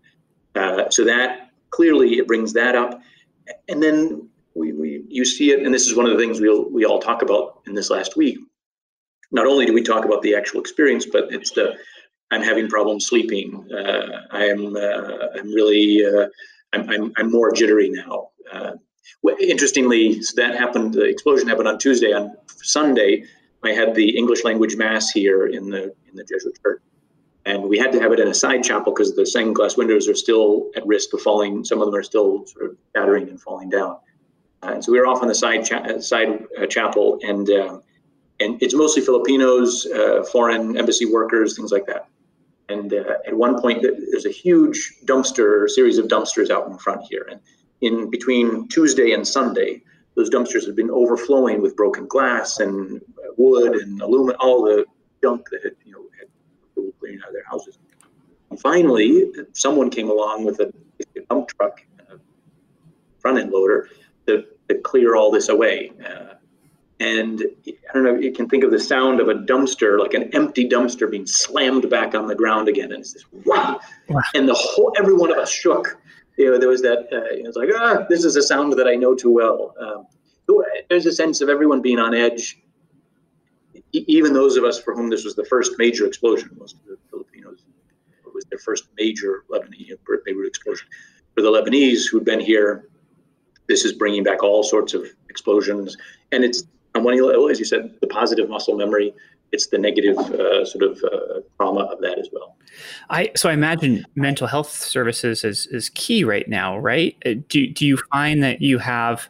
Uh, 0.54 0.90
so 0.90 1.04
that 1.04 1.50
clearly 1.70 2.18
it 2.18 2.26
brings 2.26 2.52
that 2.52 2.74
up, 2.74 3.00
and 3.68 3.82
then 3.82 4.28
we, 4.54 4.72
we 4.72 5.04
you 5.08 5.24
see 5.24 5.50
it, 5.50 5.60
and 5.60 5.74
this 5.74 5.86
is 5.86 5.96
one 5.96 6.06
of 6.06 6.12
the 6.12 6.18
things 6.18 6.40
we 6.40 6.48
we'll, 6.48 6.68
we 6.70 6.84
all 6.84 6.98
talk 6.98 7.22
about 7.22 7.62
in 7.66 7.74
this 7.74 7.90
last 7.90 8.16
week. 8.16 8.38
Not 9.32 9.46
only 9.46 9.66
do 9.66 9.72
we 9.72 9.82
talk 9.82 10.04
about 10.04 10.22
the 10.22 10.34
actual 10.34 10.60
experience, 10.60 11.06
but 11.06 11.32
it's 11.32 11.50
the 11.50 11.76
I'm 12.30 12.42
having 12.42 12.68
problems 12.68 13.06
sleeping. 13.06 13.70
Uh, 13.72 14.22
I'm 14.30 14.76
uh, 14.76 15.28
I'm 15.38 15.52
really 15.52 16.04
uh, 16.04 16.26
I'm, 16.72 16.88
I'm, 16.90 17.12
I'm 17.16 17.30
more 17.30 17.52
jittery 17.52 17.90
now. 17.90 18.30
Uh, 18.52 18.72
interestingly, 19.40 20.20
that 20.36 20.56
happened. 20.56 20.94
The 20.94 21.04
explosion 21.04 21.48
happened 21.48 21.68
on 21.68 21.78
Tuesday. 21.78 22.12
On 22.12 22.36
Sunday, 22.62 23.24
I 23.62 23.70
had 23.70 23.94
the 23.94 24.16
English 24.16 24.44
language 24.44 24.76
mass 24.76 25.10
here 25.10 25.46
in 25.46 25.70
the 25.70 25.94
in 26.08 26.14
the 26.14 26.24
Jesuit 26.24 26.58
church, 26.62 26.82
and 27.44 27.62
we 27.64 27.78
had 27.78 27.92
to 27.92 28.00
have 28.00 28.12
it 28.12 28.20
in 28.20 28.28
a 28.28 28.34
side 28.34 28.64
chapel 28.64 28.92
because 28.92 29.14
the 29.14 29.24
stained 29.26 29.54
glass 29.54 29.76
windows 29.76 30.08
are 30.08 30.14
still 30.14 30.70
at 30.76 30.86
risk 30.86 31.12
of 31.14 31.20
falling. 31.20 31.64
Some 31.64 31.80
of 31.80 31.86
them 31.86 31.94
are 31.94 32.02
still 32.02 32.46
sort 32.46 32.70
of 32.70 32.76
shattering 32.94 33.28
and 33.28 33.40
falling 33.40 33.70
down. 33.70 33.98
Uh, 34.62 34.80
so 34.80 34.90
we 34.90 34.98
were 34.98 35.06
off 35.06 35.22
on 35.22 35.28
the 35.28 35.34
side 35.34 35.64
cha- 35.64 35.78
uh, 35.78 36.00
side 36.00 36.44
uh, 36.60 36.66
chapel, 36.66 37.18
and 37.22 37.48
uh, 37.50 37.78
and 38.40 38.62
it's 38.62 38.74
mostly 38.74 39.02
Filipinos, 39.02 39.86
uh, 39.86 40.22
foreign 40.24 40.76
embassy 40.76 41.06
workers, 41.06 41.56
things 41.56 41.72
like 41.72 41.86
that. 41.86 42.08
And 42.68 42.92
uh, 42.92 43.18
at 43.26 43.34
one 43.34 43.60
point, 43.60 43.82
there's 43.82 44.26
a 44.26 44.30
huge 44.30 44.94
dumpster, 45.04 45.68
series 45.68 45.98
of 45.98 46.06
dumpsters 46.06 46.50
out 46.50 46.68
in 46.68 46.76
front 46.78 47.02
here, 47.08 47.26
and 47.30 47.40
in 47.80 48.10
between 48.10 48.68
Tuesday 48.68 49.12
and 49.12 49.26
Sunday, 49.26 49.82
those 50.16 50.30
dumpsters 50.30 50.66
have 50.66 50.74
been 50.74 50.90
overflowing 50.90 51.60
with 51.60 51.76
broken 51.76 52.06
glass 52.06 52.58
and 52.58 53.00
wood 53.36 53.74
and 53.76 54.00
aluminum, 54.00 54.36
all 54.40 54.62
the 54.64 54.84
junk 55.22 55.48
that 55.50 55.62
had 55.62 55.72
you 55.84 55.92
know 55.92 56.02
had 56.18 56.28
people 56.74 56.90
cleaning 56.98 57.20
out 57.22 57.28
of 57.28 57.34
their 57.34 57.44
houses. 57.44 57.78
And 58.50 58.60
finally, 58.60 59.30
someone 59.52 59.90
came 59.90 60.08
along 60.08 60.44
with 60.44 60.60
a, 60.60 60.72
a 61.16 61.20
dump 61.28 61.48
truck, 61.48 61.82
a 62.10 62.16
front 63.18 63.38
end 63.38 63.50
loader 63.50 63.88
to, 64.26 64.44
to 64.68 64.78
clear 64.78 65.16
all 65.16 65.30
this 65.30 65.48
away. 65.48 65.92
Uh, 66.04 66.25
and 66.98 67.42
I 67.66 67.92
don't 67.92 68.04
know, 68.04 68.14
you 68.14 68.32
can 68.32 68.48
think 68.48 68.64
of 68.64 68.70
the 68.70 68.78
sound 68.78 69.20
of 69.20 69.28
a 69.28 69.34
dumpster, 69.34 69.98
like 69.98 70.14
an 70.14 70.34
empty 70.34 70.68
dumpster 70.68 71.10
being 71.10 71.26
slammed 71.26 71.90
back 71.90 72.14
on 72.14 72.26
the 72.26 72.34
ground 72.34 72.68
again. 72.68 72.92
And 72.92 73.00
it's 73.00 73.12
this 73.12 73.24
wow. 73.44 73.80
wow. 74.08 74.22
And 74.34 74.48
the 74.48 74.54
whole, 74.54 74.92
every 74.98 75.14
one 75.14 75.30
of 75.30 75.36
us 75.36 75.50
shook. 75.50 75.98
You 76.38 76.52
know, 76.52 76.58
there 76.58 76.68
was 76.68 76.82
that, 76.82 77.08
uh, 77.12 77.34
it 77.34 77.46
was 77.46 77.56
like, 77.56 77.68
ah, 77.74 78.06
this 78.08 78.24
is 78.24 78.36
a 78.36 78.42
sound 78.42 78.72
that 78.74 78.86
I 78.86 78.94
know 78.94 79.14
too 79.14 79.30
well. 79.30 79.74
Um, 79.80 80.06
there's 80.88 81.06
a 81.06 81.12
sense 81.12 81.40
of 81.40 81.48
everyone 81.48 81.82
being 81.82 81.98
on 81.98 82.14
edge. 82.14 82.58
even 83.92 84.32
those 84.32 84.56
of 84.56 84.64
us 84.64 84.80
for 84.80 84.94
whom 84.94 85.10
this 85.10 85.24
was 85.24 85.34
the 85.34 85.44
first 85.44 85.72
major 85.78 86.06
explosion, 86.06 86.50
most 86.58 86.76
of 86.76 86.86
the 86.86 86.96
Filipinos, 87.10 87.64
it 88.26 88.34
was 88.34 88.44
their 88.46 88.58
first 88.58 88.88
major 88.96 89.44
Lebanese 89.50 89.96
Beirut 90.24 90.46
explosion. 90.46 90.86
For 91.34 91.42
the 91.42 91.50
Lebanese 91.50 92.08
who'd 92.10 92.24
been 92.24 92.40
here 92.40 92.88
this 93.68 93.84
is 93.84 93.92
bringing 93.92 94.22
back 94.22 94.42
all 94.42 94.62
sorts 94.62 94.94
of 94.94 95.06
explosions, 95.28 95.96
and 96.32 96.44
it's 96.44 96.64
on 96.96 97.04
one 97.04 97.50
as 97.50 97.58
you 97.58 97.64
said, 97.64 97.94
the 98.00 98.06
positive 98.06 98.48
muscle 98.48 98.76
memory. 98.76 99.14
It's 99.52 99.68
the 99.68 99.78
negative 99.78 100.18
uh, 100.18 100.64
sort 100.64 100.82
of 100.82 101.02
uh, 101.04 101.40
trauma 101.56 101.82
of 101.82 102.00
that 102.00 102.18
as 102.18 102.28
well. 102.32 102.56
I 103.10 103.30
so 103.36 103.48
I 103.48 103.52
imagine 103.52 104.04
mental 104.16 104.46
health 104.46 104.70
services 104.70 105.44
is 105.44 105.66
is 105.68 105.88
key 105.90 106.24
right 106.24 106.48
now, 106.48 106.76
right? 106.78 107.16
Uh, 107.24 107.34
do 107.48 107.66
do 107.68 107.86
you 107.86 107.96
find 108.12 108.42
that 108.42 108.60
you 108.60 108.78
have 108.78 109.28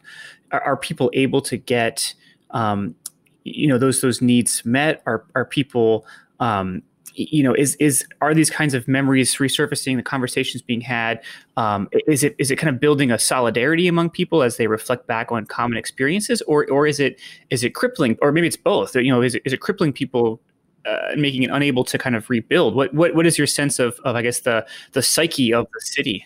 are, 0.51 0.61
are 0.61 0.77
people 0.77 1.11
able 1.13 1.41
to 1.41 1.57
get 1.57 2.13
um, 2.51 2.95
you 3.43 3.67
know 3.67 3.77
those 3.77 4.01
those 4.01 4.21
needs 4.21 4.65
met? 4.65 5.03
Are 5.05 5.23
are 5.35 5.45
people 5.45 6.05
um, 6.39 6.81
you 7.17 7.43
know 7.43 7.53
is 7.53 7.75
is 7.75 8.05
are 8.21 8.33
these 8.33 8.49
kinds 8.49 8.73
of 8.73 8.87
memories 8.87 9.35
resurfacing 9.35 9.95
the 9.95 10.03
conversations 10.03 10.61
being 10.61 10.81
had? 10.81 11.23
Um, 11.57 11.89
is 12.07 12.23
it 12.23 12.35
is 12.37 12.51
it 12.51 12.57
kind 12.57 12.73
of 12.73 12.79
building 12.79 13.11
a 13.11 13.19
solidarity 13.19 13.87
among 13.87 14.11
people 14.11 14.43
as 14.43 14.57
they 14.57 14.67
reflect 14.67 15.07
back 15.07 15.31
on 15.31 15.45
common 15.45 15.77
experiences? 15.77 16.41
Or 16.43 16.67
or 16.69 16.87
is 16.87 16.99
it 16.99 17.19
is 17.49 17.63
it 17.63 17.71
crippling 17.71 18.17
or 18.21 18.31
maybe 18.31 18.47
it's 18.47 18.57
both 18.57 18.95
you 18.95 19.11
know 19.11 19.21
is 19.21 19.35
it, 19.35 19.41
is 19.45 19.53
it 19.53 19.59
crippling 19.59 19.91
people 19.91 20.39
uh, 20.85 21.15
making 21.17 21.43
it 21.43 21.49
unable 21.51 21.83
to 21.85 21.97
kind 21.97 22.15
of 22.15 22.29
rebuild? 22.29 22.75
What 22.75 22.93
what 22.93 23.15
what 23.15 23.25
is 23.25 23.37
your 23.37 23.47
sense 23.47 23.79
of 23.79 23.99
of 24.05 24.15
i 24.15 24.21
guess 24.21 24.41
the 24.41 24.65
the 24.93 25.01
psyche 25.01 25.53
of 25.53 25.67
the 25.73 25.81
city? 25.81 26.25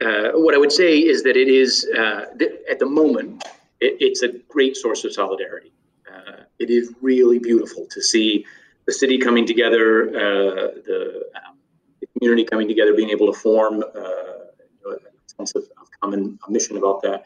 Uh, 0.00 0.30
what 0.32 0.54
i 0.54 0.58
would 0.58 0.72
say 0.72 0.98
is 0.98 1.22
that 1.22 1.36
it 1.36 1.48
is 1.48 1.86
uh, 1.96 2.24
at 2.70 2.78
the 2.78 2.86
moment 2.86 3.44
it, 3.80 3.96
it's 4.00 4.22
a 4.22 4.28
great 4.48 4.76
source 4.76 5.04
of 5.04 5.12
solidarity. 5.12 5.72
Uh, 6.12 6.42
it 6.58 6.70
is 6.70 6.92
really 7.00 7.38
beautiful 7.38 7.86
to 7.90 8.02
see 8.02 8.44
the 8.86 8.92
city 8.92 9.18
coming 9.18 9.46
together, 9.46 10.08
uh, 10.08 10.70
the, 10.84 11.22
um, 11.46 11.56
the, 12.00 12.06
community 12.18 12.44
coming 12.44 12.68
together, 12.68 12.94
being 12.94 13.10
able 13.10 13.32
to 13.32 13.38
form 13.38 13.82
uh, 13.82 14.90
a 14.90 14.96
sense 15.26 15.54
of, 15.54 15.64
of 15.80 15.88
common 16.00 16.38
mission 16.48 16.76
about 16.76 17.02
that. 17.02 17.24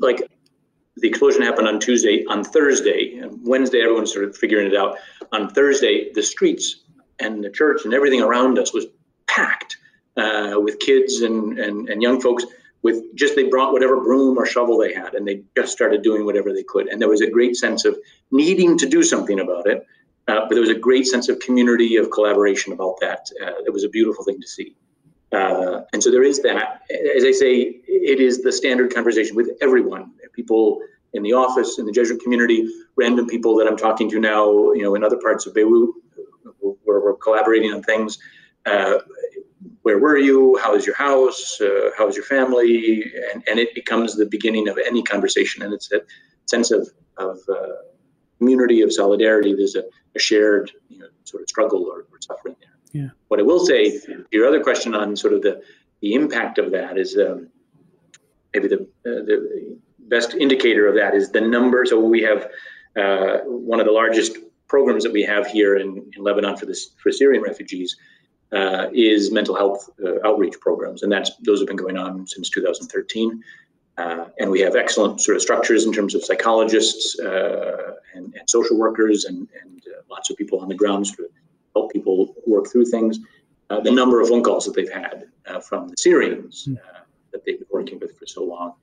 Like 0.00 0.28
the 0.96 1.08
explosion 1.08 1.42
happened 1.42 1.68
on 1.68 1.80
Tuesday. 1.80 2.24
On 2.26 2.44
Thursday 2.44 3.18
and 3.18 3.38
Wednesday, 3.46 3.80
everyone's 3.82 4.12
sort 4.12 4.24
of 4.24 4.36
figuring 4.36 4.66
it 4.66 4.76
out. 4.76 4.98
On 5.32 5.48
Thursday, 5.48 6.12
the 6.12 6.22
streets 6.22 6.84
and 7.18 7.42
the 7.42 7.50
church 7.50 7.84
and 7.84 7.94
everything 7.94 8.22
around 8.22 8.58
us 8.58 8.72
was 8.72 8.86
packed 9.26 9.76
uh, 10.16 10.54
with 10.56 10.78
kids 10.78 11.22
and, 11.22 11.58
and, 11.58 11.88
and 11.88 12.02
young 12.02 12.20
folks 12.20 12.44
with 12.82 13.02
just 13.14 13.34
they 13.34 13.44
brought 13.44 13.72
whatever 13.72 14.00
broom 14.00 14.38
or 14.38 14.46
shovel 14.46 14.78
they 14.78 14.92
had 14.92 15.14
and 15.14 15.26
they 15.26 15.42
just 15.56 15.72
started 15.72 16.02
doing 16.02 16.24
whatever 16.24 16.52
they 16.52 16.62
could 16.62 16.86
and 16.86 17.00
there 17.00 17.08
was 17.08 17.20
a 17.20 17.30
great 17.30 17.56
sense 17.56 17.84
of 17.84 17.96
needing 18.30 18.76
to 18.78 18.86
do 18.86 19.02
something 19.02 19.40
about 19.40 19.66
it 19.66 19.86
uh, 20.28 20.40
but 20.40 20.50
there 20.50 20.60
was 20.60 20.70
a 20.70 20.74
great 20.74 21.06
sense 21.06 21.28
of 21.28 21.38
community, 21.40 21.96
of 21.96 22.10
collaboration 22.10 22.72
about 22.72 22.96
that. 23.00 23.28
Uh, 23.42 23.52
it 23.66 23.72
was 23.72 23.84
a 23.84 23.88
beautiful 23.88 24.24
thing 24.24 24.40
to 24.40 24.46
see. 24.46 24.76
Uh, 25.32 25.82
and 25.92 26.02
so 26.02 26.10
there 26.10 26.22
is 26.22 26.40
that. 26.42 26.82
As 27.16 27.24
I 27.24 27.32
say, 27.32 27.80
it 27.86 28.20
is 28.20 28.42
the 28.42 28.52
standard 28.52 28.94
conversation 28.94 29.36
with 29.36 29.50
everyone. 29.60 30.12
People 30.32 30.80
in 31.12 31.22
the 31.22 31.32
office, 31.32 31.78
in 31.78 31.86
the 31.86 31.92
Jesuit 31.92 32.20
community, 32.22 32.68
random 32.96 33.26
people 33.26 33.56
that 33.56 33.66
I'm 33.66 33.76
talking 33.76 34.08
to 34.10 34.20
now, 34.20 34.72
you 34.72 34.82
know, 34.82 34.94
in 34.94 35.04
other 35.04 35.18
parts 35.18 35.46
of 35.46 35.54
Beirut, 35.54 35.90
where 36.60 37.00
we're 37.00 37.16
collaborating 37.16 37.72
on 37.72 37.82
things. 37.82 38.18
Uh, 38.66 38.98
where 39.82 39.98
were 39.98 40.16
you? 40.16 40.58
How 40.62 40.74
is 40.74 40.86
your 40.86 40.96
house? 40.96 41.60
Uh, 41.60 41.90
how 41.96 42.08
is 42.08 42.16
your 42.16 42.24
family? 42.24 43.04
And, 43.32 43.42
and 43.48 43.58
it 43.58 43.74
becomes 43.74 44.16
the 44.16 44.26
beginning 44.26 44.68
of 44.68 44.78
any 44.84 45.02
conversation. 45.02 45.62
And 45.62 45.74
it's 45.74 45.92
a 45.92 46.00
sense 46.46 46.70
of 46.70 46.88
of 47.16 47.38
uh, 47.48 47.76
community 48.38 48.80
of 48.82 48.92
solidarity. 48.92 49.54
There's 49.54 49.76
a, 49.76 49.84
a 50.16 50.18
shared 50.18 50.70
you 50.88 50.98
know, 50.98 51.06
sort 51.24 51.42
of 51.42 51.48
struggle 51.48 51.84
or, 51.84 52.06
or, 52.12 52.20
suffering 52.20 52.56
there. 52.60 53.02
Yeah. 53.02 53.10
What 53.28 53.40
I 53.40 53.42
will 53.42 53.64
say, 53.66 54.00
your 54.30 54.46
other 54.46 54.62
question 54.62 54.94
on 54.94 55.16
sort 55.16 55.32
of 55.32 55.42
the 55.42 55.62
the 56.00 56.14
impact 56.14 56.58
of 56.58 56.70
that 56.72 56.98
is 56.98 57.16
um, 57.16 57.48
maybe 58.52 58.68
the 58.68 58.82
uh, 58.82 59.24
the 59.24 59.78
best 59.98 60.34
indicator 60.34 60.86
of 60.86 60.94
that 60.94 61.14
is 61.14 61.30
the 61.30 61.40
number. 61.40 61.84
So 61.86 61.98
we 61.98 62.22
have 62.22 62.48
uh, 62.96 63.38
one 63.46 63.80
of 63.80 63.86
the 63.86 63.92
largest 63.92 64.36
programs 64.68 65.02
that 65.04 65.12
we 65.12 65.22
have 65.22 65.46
here 65.46 65.76
in, 65.76 66.10
in 66.16 66.22
Lebanon 66.22 66.56
for 66.56 66.66
this 66.66 66.90
for 67.02 67.10
Syrian 67.10 67.42
refugees 67.42 67.96
uh, 68.52 68.86
is 68.92 69.32
mental 69.32 69.54
health 69.54 69.90
uh, 70.04 70.26
outreach 70.26 70.60
programs, 70.60 71.02
and 71.02 71.10
that's 71.10 71.32
those 71.38 71.60
have 71.60 71.66
been 71.66 71.76
going 71.76 71.96
on 71.96 72.26
since 72.26 72.48
2013. 72.50 73.42
Uh, 73.96 74.26
and 74.40 74.50
we 74.50 74.60
have 74.60 74.74
excellent 74.74 75.20
sort 75.20 75.36
of 75.36 75.42
structures 75.42 75.84
in 75.84 75.92
terms 75.92 76.14
of 76.14 76.24
psychologists 76.24 77.18
uh, 77.20 77.92
and, 78.14 78.34
and, 78.34 78.50
social 78.50 78.76
workers 78.76 79.24
and, 79.24 79.46
and 79.62 79.82
uh, 79.86 80.00
lots 80.10 80.30
of 80.30 80.36
people 80.36 80.58
on 80.58 80.68
the 80.68 80.74
ground 80.74 81.06
to 81.06 81.28
help 81.76 81.92
people 81.92 82.34
work 82.44 82.66
through 82.66 82.84
things. 82.84 83.20
Uh, 83.70 83.78
the 83.80 83.90
number 83.90 84.20
of 84.20 84.28
phone 84.28 84.42
calls 84.42 84.64
that 84.64 84.74
they've 84.74 84.92
had 84.92 85.24
from 85.62 85.88
the 85.88 85.94
Syrians 85.96 86.64
hmm. 86.64 86.74
that 87.32 87.44
they've 87.44 87.58
been 87.58 87.68
working 87.70 87.98
with 88.00 88.18
for 88.18 88.26
so 88.26 88.42
long 88.42 88.74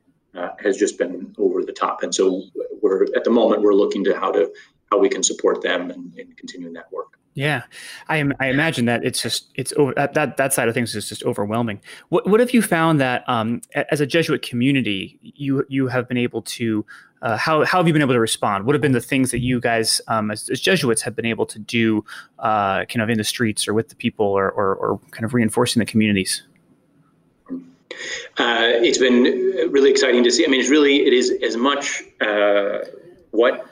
has 0.64 0.78
just 0.78 0.98
been 0.98 1.36
over 1.38 1.64
the 1.64 1.74
top. 1.74 2.04
And 2.04 2.16
so 2.16 2.44
we're 2.82 3.04
at 3.16 3.24
the 3.24 3.30
moment 3.30 3.62
we're 3.62 3.74
looking 3.74 4.04
to 4.06 4.18
how 4.18 4.32
to 4.32 4.52
how 4.92 5.00
we 5.00 5.10
can 5.10 5.24
support 5.24 5.62
them 5.62 5.90
and, 5.90 6.14
and 6.18 6.38
continuing 6.38 6.74
that 6.74 6.92
work. 6.92 7.18
Yeah, 7.34 7.64
I 8.10 8.30
I 8.42 8.48
imagine 8.48 8.86
that 8.86 9.06
it's 9.06 9.22
just 9.22 9.48
it's 9.56 9.72
over 9.78 9.94
that 9.96 10.36
that 10.36 10.54
side 10.54 10.68
of 10.68 10.74
things 10.74 10.94
is 10.96 11.08
just 11.08 11.24
overwhelming. 11.24 11.80
What 12.10 12.28
what 12.28 12.42
have 12.42 12.52
you 12.52 12.62
found 12.62 13.00
that 13.00 13.24
um, 13.28 13.62
as 13.74 14.02
a 14.02 14.06
Jesuit 14.06 14.42
community 14.42 15.18
you 15.22 15.66
you 15.70 15.88
have 15.88 16.10
been 16.10 16.18
able 16.18 16.42
to 16.42 16.86
uh, 17.22 17.38
how 17.38 17.64
how 17.64 17.78
have 17.78 17.88
you 17.88 17.94
been 17.94 18.02
able 18.02 18.14
to 18.14 18.20
respond? 18.20 18.66
What 18.66 18.76
have 18.76 18.82
been 18.82 18.92
the 18.92 19.00
things 19.00 19.32
that 19.32 19.40
you 19.40 19.62
guys 19.62 20.02
um, 20.10 20.30
as, 20.30 20.50
as, 20.50 20.60
Jesuits 20.60 21.02
have 21.04 21.16
been 21.16 21.26
able 21.26 21.46
to 21.46 21.60
do 21.60 22.04
uh, 22.40 22.84
kind 22.86 23.02
of 23.02 23.10
in 23.10 23.18
the 23.18 23.24
streets 23.24 23.66
or 23.68 23.74
with 23.74 23.90
the 23.90 23.96
people 23.96 24.26
or, 24.26 24.52
or, 24.52 24.76
or 24.76 25.00
kind 25.12 25.24
of 25.24 25.34
reinforcing 25.34 25.80
the 25.80 25.86
communities? 25.86 26.44
Uh, 28.38 28.72
it's 28.82 28.98
been 28.98 29.24
really 29.72 29.92
exciting 29.92 30.24
to 30.24 30.32
see. 30.32 30.46
I 30.46 30.50
mean, 30.50 30.60
it's 30.60 30.70
really 30.70 31.06
it 31.06 31.14
is 31.14 31.32
as 31.44 31.56
much 31.56 32.04
uh, 32.20 32.80
what. 33.32 33.68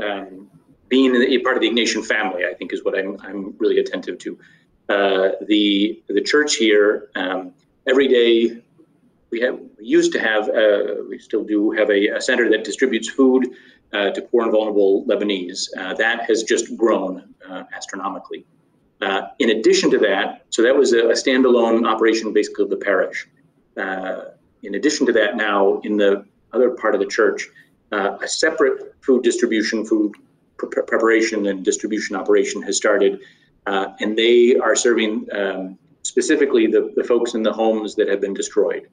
Um, 0.00 0.50
being 0.88 1.14
a 1.14 1.38
part 1.38 1.56
of 1.56 1.62
the 1.62 1.70
Ignatian 1.70 2.04
family, 2.04 2.44
I 2.44 2.54
think, 2.54 2.72
is 2.72 2.84
what 2.84 2.98
I'm, 2.98 3.16
I'm 3.22 3.54
really 3.58 3.78
attentive 3.78 4.18
to. 4.18 4.38
Uh, 4.88 5.30
the 5.46 6.02
the 6.08 6.20
church 6.20 6.56
here 6.56 7.10
um, 7.14 7.52
every 7.86 8.08
day 8.08 8.60
we 9.30 9.40
have 9.40 9.56
we 9.78 9.84
used 9.86 10.12
to 10.12 10.18
have 10.18 10.48
uh, 10.48 11.04
we 11.08 11.16
still 11.18 11.44
do 11.44 11.70
have 11.70 11.90
a, 11.90 12.08
a 12.08 12.20
center 12.20 12.50
that 12.50 12.64
distributes 12.64 13.08
food 13.08 13.54
uh, 13.92 14.10
to 14.10 14.20
poor 14.22 14.42
and 14.42 14.50
vulnerable 14.50 15.04
Lebanese. 15.06 15.68
Uh, 15.78 15.94
that 15.94 16.22
has 16.28 16.42
just 16.42 16.76
grown 16.76 17.32
uh, 17.48 17.62
astronomically. 17.72 18.44
Uh, 19.00 19.28
in 19.38 19.50
addition 19.50 19.90
to 19.90 19.98
that, 19.98 20.44
so 20.50 20.60
that 20.60 20.74
was 20.74 20.92
a, 20.92 21.08
a 21.08 21.12
standalone 21.12 21.86
operation 21.86 22.32
basically 22.32 22.64
of 22.64 22.70
the 22.70 22.76
parish. 22.76 23.28
in 24.62 24.74
addition 24.74 25.06
to 25.06 25.12
that, 25.12 25.36
now 25.36 25.80
in 25.84 25.96
the 25.96 26.24
other 26.52 26.70
part 26.70 26.94
of 26.94 27.00
the 27.00 27.06
church, 27.06 27.48
a 27.92 28.28
separate 28.28 28.94
food 29.00 29.22
distribution, 29.22 29.84
food 29.84 30.14
pre- 30.56 30.82
preparation 30.82 31.46
and 31.46 31.64
distribution 31.64 32.16
operation 32.16 32.62
has 32.62 32.76
started, 32.76 33.20
uh, 33.66 33.88
and 34.00 34.16
they 34.16 34.56
are 34.56 34.76
serving 34.76 35.26
um, 35.32 35.78
specifically 36.02 36.66
the, 36.66 36.92
the 36.96 37.04
folks 37.04 37.34
in 37.34 37.42
the 37.42 37.52
homes 37.52 37.94
that 37.96 38.08
have 38.08 38.20
been 38.20 38.34
destroyed. 38.34 38.88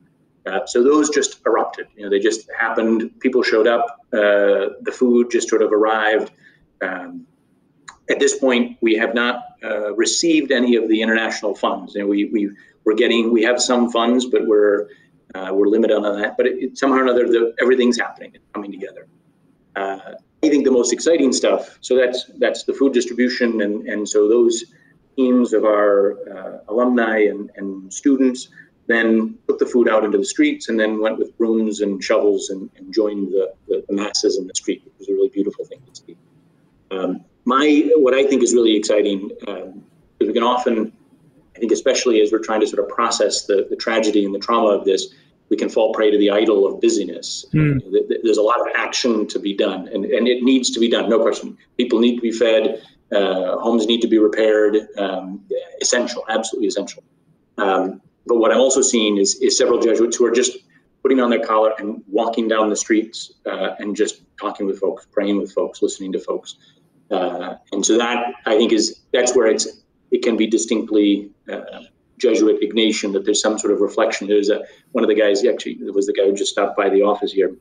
Uh, 0.45 0.65
so 0.65 0.83
those 0.83 1.09
just 1.09 1.41
erupted. 1.45 1.87
You 1.95 2.03
know, 2.03 2.09
they 2.09 2.19
just 2.19 2.49
happened. 2.57 3.19
People 3.19 3.43
showed 3.43 3.67
up. 3.67 3.85
Uh, 4.13 4.79
the 4.81 4.93
food 4.93 5.29
just 5.29 5.49
sort 5.49 5.61
of 5.61 5.71
arrived. 5.73 6.31
Um, 6.81 7.27
at 8.09 8.19
this 8.19 8.37
point, 8.39 8.77
we 8.81 8.95
have 8.95 9.13
not 9.13 9.43
uh, 9.63 9.93
received 9.95 10.51
any 10.51 10.77
of 10.77 10.87
the 10.87 11.01
international 11.01 11.53
funds. 11.53 11.95
You 11.95 12.01
know, 12.01 12.07
we 12.07 12.25
we 12.25 12.51
we're 12.85 12.95
getting 12.95 13.33
we 13.33 13.43
have 13.43 13.61
some 13.61 13.91
funds, 13.91 14.25
but 14.25 14.47
we're 14.47 14.87
uh, 15.35 15.49
we're 15.53 15.67
limited 15.67 15.95
on 15.95 16.21
that. 16.21 16.37
But 16.37 16.47
it, 16.47 16.63
it, 16.63 16.77
somehow 16.77 16.97
or 16.99 17.03
another, 17.03 17.27
the, 17.27 17.53
everything's 17.61 17.99
happening. 17.99 18.31
and 18.35 18.43
coming 18.53 18.71
together. 18.71 19.07
Uh, 19.75 20.13
I 20.43 20.49
think 20.49 20.65
the 20.65 20.71
most 20.71 20.93
exciting 20.93 21.33
stuff. 21.33 21.77
So 21.81 21.95
that's 21.95 22.25
that's 22.37 22.63
the 22.63 22.73
food 22.73 22.93
distribution, 22.93 23.61
and 23.61 23.87
and 23.87 24.07
so 24.07 24.27
those 24.27 24.65
teams 25.15 25.53
of 25.53 25.65
our 25.65 26.17
uh, 26.29 26.59
alumni 26.69 27.25
and, 27.25 27.49
and 27.55 27.91
students 27.91 28.49
then 28.85 29.33
put 29.47 29.59
the 29.59 29.65
food 29.65 29.89
out 29.89 30.05
into 30.05 30.17
the 30.17 30.25
streets, 30.25 30.69
and 30.69 30.79
then 30.79 31.01
went 31.01 31.17
with 31.17 31.37
brooms 31.37 31.81
and 31.81 32.01
shovels 32.01 32.49
and, 32.51 32.69
and 32.77 32.93
joined 32.93 33.33
the, 33.33 33.53
the, 33.67 33.83
the 33.87 33.93
masses 33.93 34.37
in 34.37 34.47
the 34.47 34.53
street. 34.55 34.81
It 34.85 34.93
was 34.97 35.09
a 35.09 35.11
really 35.11 35.29
beautiful 35.29 35.65
thing 35.65 35.81
to 35.91 36.01
see. 36.01 36.17
Um, 36.91 37.25
my 37.43 37.89
what 37.95 38.13
I 38.13 38.25
think 38.25 38.43
is 38.43 38.53
really 38.53 38.75
exciting 38.75 39.29
um, 39.47 39.83
we 40.19 40.33
can 40.33 40.43
often, 40.43 40.93
I 41.57 41.59
think, 41.59 41.71
especially 41.71 42.21
as 42.21 42.31
we're 42.31 42.39
trying 42.39 42.61
to 42.61 42.67
sort 42.67 42.83
of 42.83 42.89
process 42.89 43.45
the 43.45 43.65
the 43.69 43.75
tragedy 43.75 44.23
and 44.23 44.33
the 44.33 44.39
trauma 44.39 44.69
of 44.69 44.85
this 44.85 45.07
we 45.49 45.57
can 45.57 45.69
fall 45.69 45.93
prey 45.93 46.11
to 46.11 46.17
the 46.17 46.29
idol 46.29 46.65
of 46.65 46.81
busyness. 46.81 47.45
Mm. 47.53 47.81
There's 48.23 48.37
a 48.37 48.41
lot 48.41 48.59
of 48.59 48.67
action 48.75 49.27
to 49.27 49.39
be 49.39 49.55
done, 49.55 49.87
and, 49.87 50.05
and 50.05 50.27
it 50.27 50.43
needs 50.43 50.69
to 50.71 50.79
be 50.79 50.89
done, 50.89 51.09
no 51.09 51.19
question. 51.21 51.57
People 51.77 51.99
need 51.99 52.15
to 52.15 52.21
be 52.21 52.31
fed, 52.31 52.81
uh, 53.13 53.57
homes 53.57 53.85
need 53.87 54.01
to 54.01 54.07
be 54.07 54.17
repaired, 54.17 54.75
um, 54.97 55.41
essential, 55.81 56.25
absolutely 56.27 56.67
essential. 56.67 57.03
Um, 57.57 58.01
but 58.25 58.37
what 58.37 58.51
I'm 58.51 58.59
also 58.59 58.81
seeing 58.81 59.17
is, 59.17 59.35
is 59.35 59.57
several 59.57 59.79
Jesuits 59.79 60.17
who 60.17 60.25
are 60.25 60.31
just 60.31 60.57
putting 61.01 61.21
on 61.21 61.29
their 61.29 61.45
collar 61.45 61.73
and 61.79 62.03
walking 62.07 62.49
down 62.49 62.69
the 62.69 62.75
streets 62.75 63.31
uh, 63.45 63.75
and 63.79 63.95
just 63.95 64.23
talking 64.37 64.65
with 64.65 64.79
folks, 64.79 65.07
praying 65.09 65.37
with 65.37 65.53
folks, 65.53 65.81
listening 65.81 66.11
to 66.11 66.19
folks. 66.19 66.55
Uh, 67.09 67.55
and 67.71 67.85
so 67.85 67.97
that 67.97 68.33
I 68.45 68.57
think 68.57 68.73
is 68.73 68.99
that's 69.13 69.33
where 69.33 69.47
it's 69.47 69.65
it 70.11 70.23
can 70.23 70.37
be 70.37 70.47
distinctly 70.47 71.29
uh, 71.51 71.81
Jesuit 72.17 72.61
Ignatian 72.61 73.13
that 73.13 73.25
there's 73.25 73.41
some 73.41 73.57
sort 73.57 73.73
of 73.73 73.81
reflection. 73.81 74.27
There's 74.27 74.49
a 74.49 74.63
one 74.91 75.03
of 75.03 75.07
the 75.07 75.15
guys 75.15 75.45
actually 75.45 75.73
it 75.73 75.93
was 75.93 76.07
the 76.07 76.13
guy 76.13 76.25
who 76.25 76.33
just 76.33 76.51
stopped 76.51 76.75
by 76.75 76.89
the 76.89 77.01
office 77.01 77.31
here. 77.31 77.55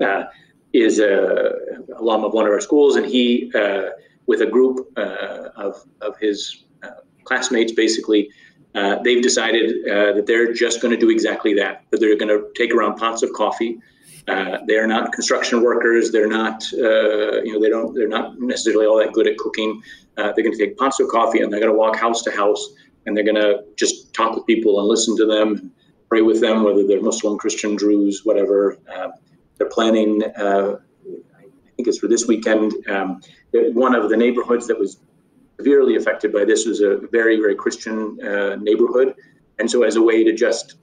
Uh, 0.00 0.24
is 0.72 0.98
a 0.98 1.52
alum 1.96 2.24
of 2.24 2.32
one 2.32 2.44
of 2.44 2.52
our 2.52 2.60
schools, 2.60 2.96
and 2.96 3.06
he, 3.06 3.50
uh, 3.54 3.90
with 4.26 4.42
a 4.42 4.46
group 4.46 4.92
uh, 4.96 5.48
of 5.56 5.82
of 6.02 6.18
his 6.18 6.64
uh, 6.82 6.90
classmates, 7.24 7.72
basically, 7.72 8.30
uh, 8.74 8.96
they've 9.02 9.22
decided 9.22 9.84
that 9.84 10.26
they're 10.26 10.52
just 10.52 10.82
going 10.82 10.92
to 10.92 11.00
do 11.00 11.08
exactly 11.08 11.54
that. 11.54 11.84
That 11.90 12.00
they're 12.00 12.16
going 12.16 12.28
to 12.28 12.48
take 12.56 12.74
around 12.74 12.96
pots 12.96 13.22
of 13.22 13.32
coffee. 13.32 13.78
They're 14.26 14.86
not 14.86 15.12
construction 15.12 15.62
workers. 15.62 16.10
They're 16.10 16.28
not, 16.28 16.70
you 16.72 17.52
know, 17.52 17.60
they 17.60 17.68
don't. 17.68 17.94
They're 17.94 18.08
not 18.08 18.40
necessarily 18.40 18.86
all 18.86 18.98
that 18.98 19.12
good 19.12 19.26
at 19.26 19.36
cooking. 19.38 19.82
they're 20.16 20.32
going 20.32 20.52
to 20.52 20.58
take 20.58 20.76
pots 20.76 21.00
of 21.00 21.08
coffee 21.08 21.40
and 21.40 21.52
they're 21.52 21.60
going 21.60 21.72
to 21.72 21.78
walk 21.78 21.96
house 21.96 22.22
to 22.22 22.30
house 22.30 22.74
and 23.06 23.16
they're 23.16 23.24
going 23.24 23.36
to 23.36 23.64
just 23.76 24.12
talk 24.12 24.34
with 24.34 24.46
people 24.46 24.78
and 24.80 24.88
listen 24.88 25.16
to 25.16 25.26
them, 25.26 25.70
pray 26.08 26.22
with 26.22 26.40
them, 26.40 26.64
whether 26.64 26.86
they're 26.86 27.00
Muslim, 27.00 27.38
Christian, 27.38 27.76
Druze, 27.76 28.24
whatever. 28.24 28.78
Uh, 28.92 29.08
they're 29.58 29.68
planning, 29.68 30.22
uh, 30.36 30.76
I 31.38 31.42
think 31.76 31.88
it's 31.88 31.98
for 31.98 32.08
this 32.08 32.26
weekend. 32.26 32.74
Um, 32.88 33.20
one 33.52 33.94
of 33.94 34.10
the 34.10 34.16
neighborhoods 34.16 34.66
that 34.66 34.78
was 34.78 34.98
severely 35.58 35.96
affected 35.96 36.32
by 36.32 36.44
this 36.44 36.66
was 36.66 36.80
a 36.80 36.98
very, 37.12 37.36
very 37.36 37.54
Christian 37.54 38.18
uh, 38.22 38.56
neighborhood. 38.56 39.14
And 39.58 39.70
so, 39.70 39.84
as 39.84 39.96
a 39.96 40.02
way 40.02 40.22
to 40.22 40.34
just 40.34 40.74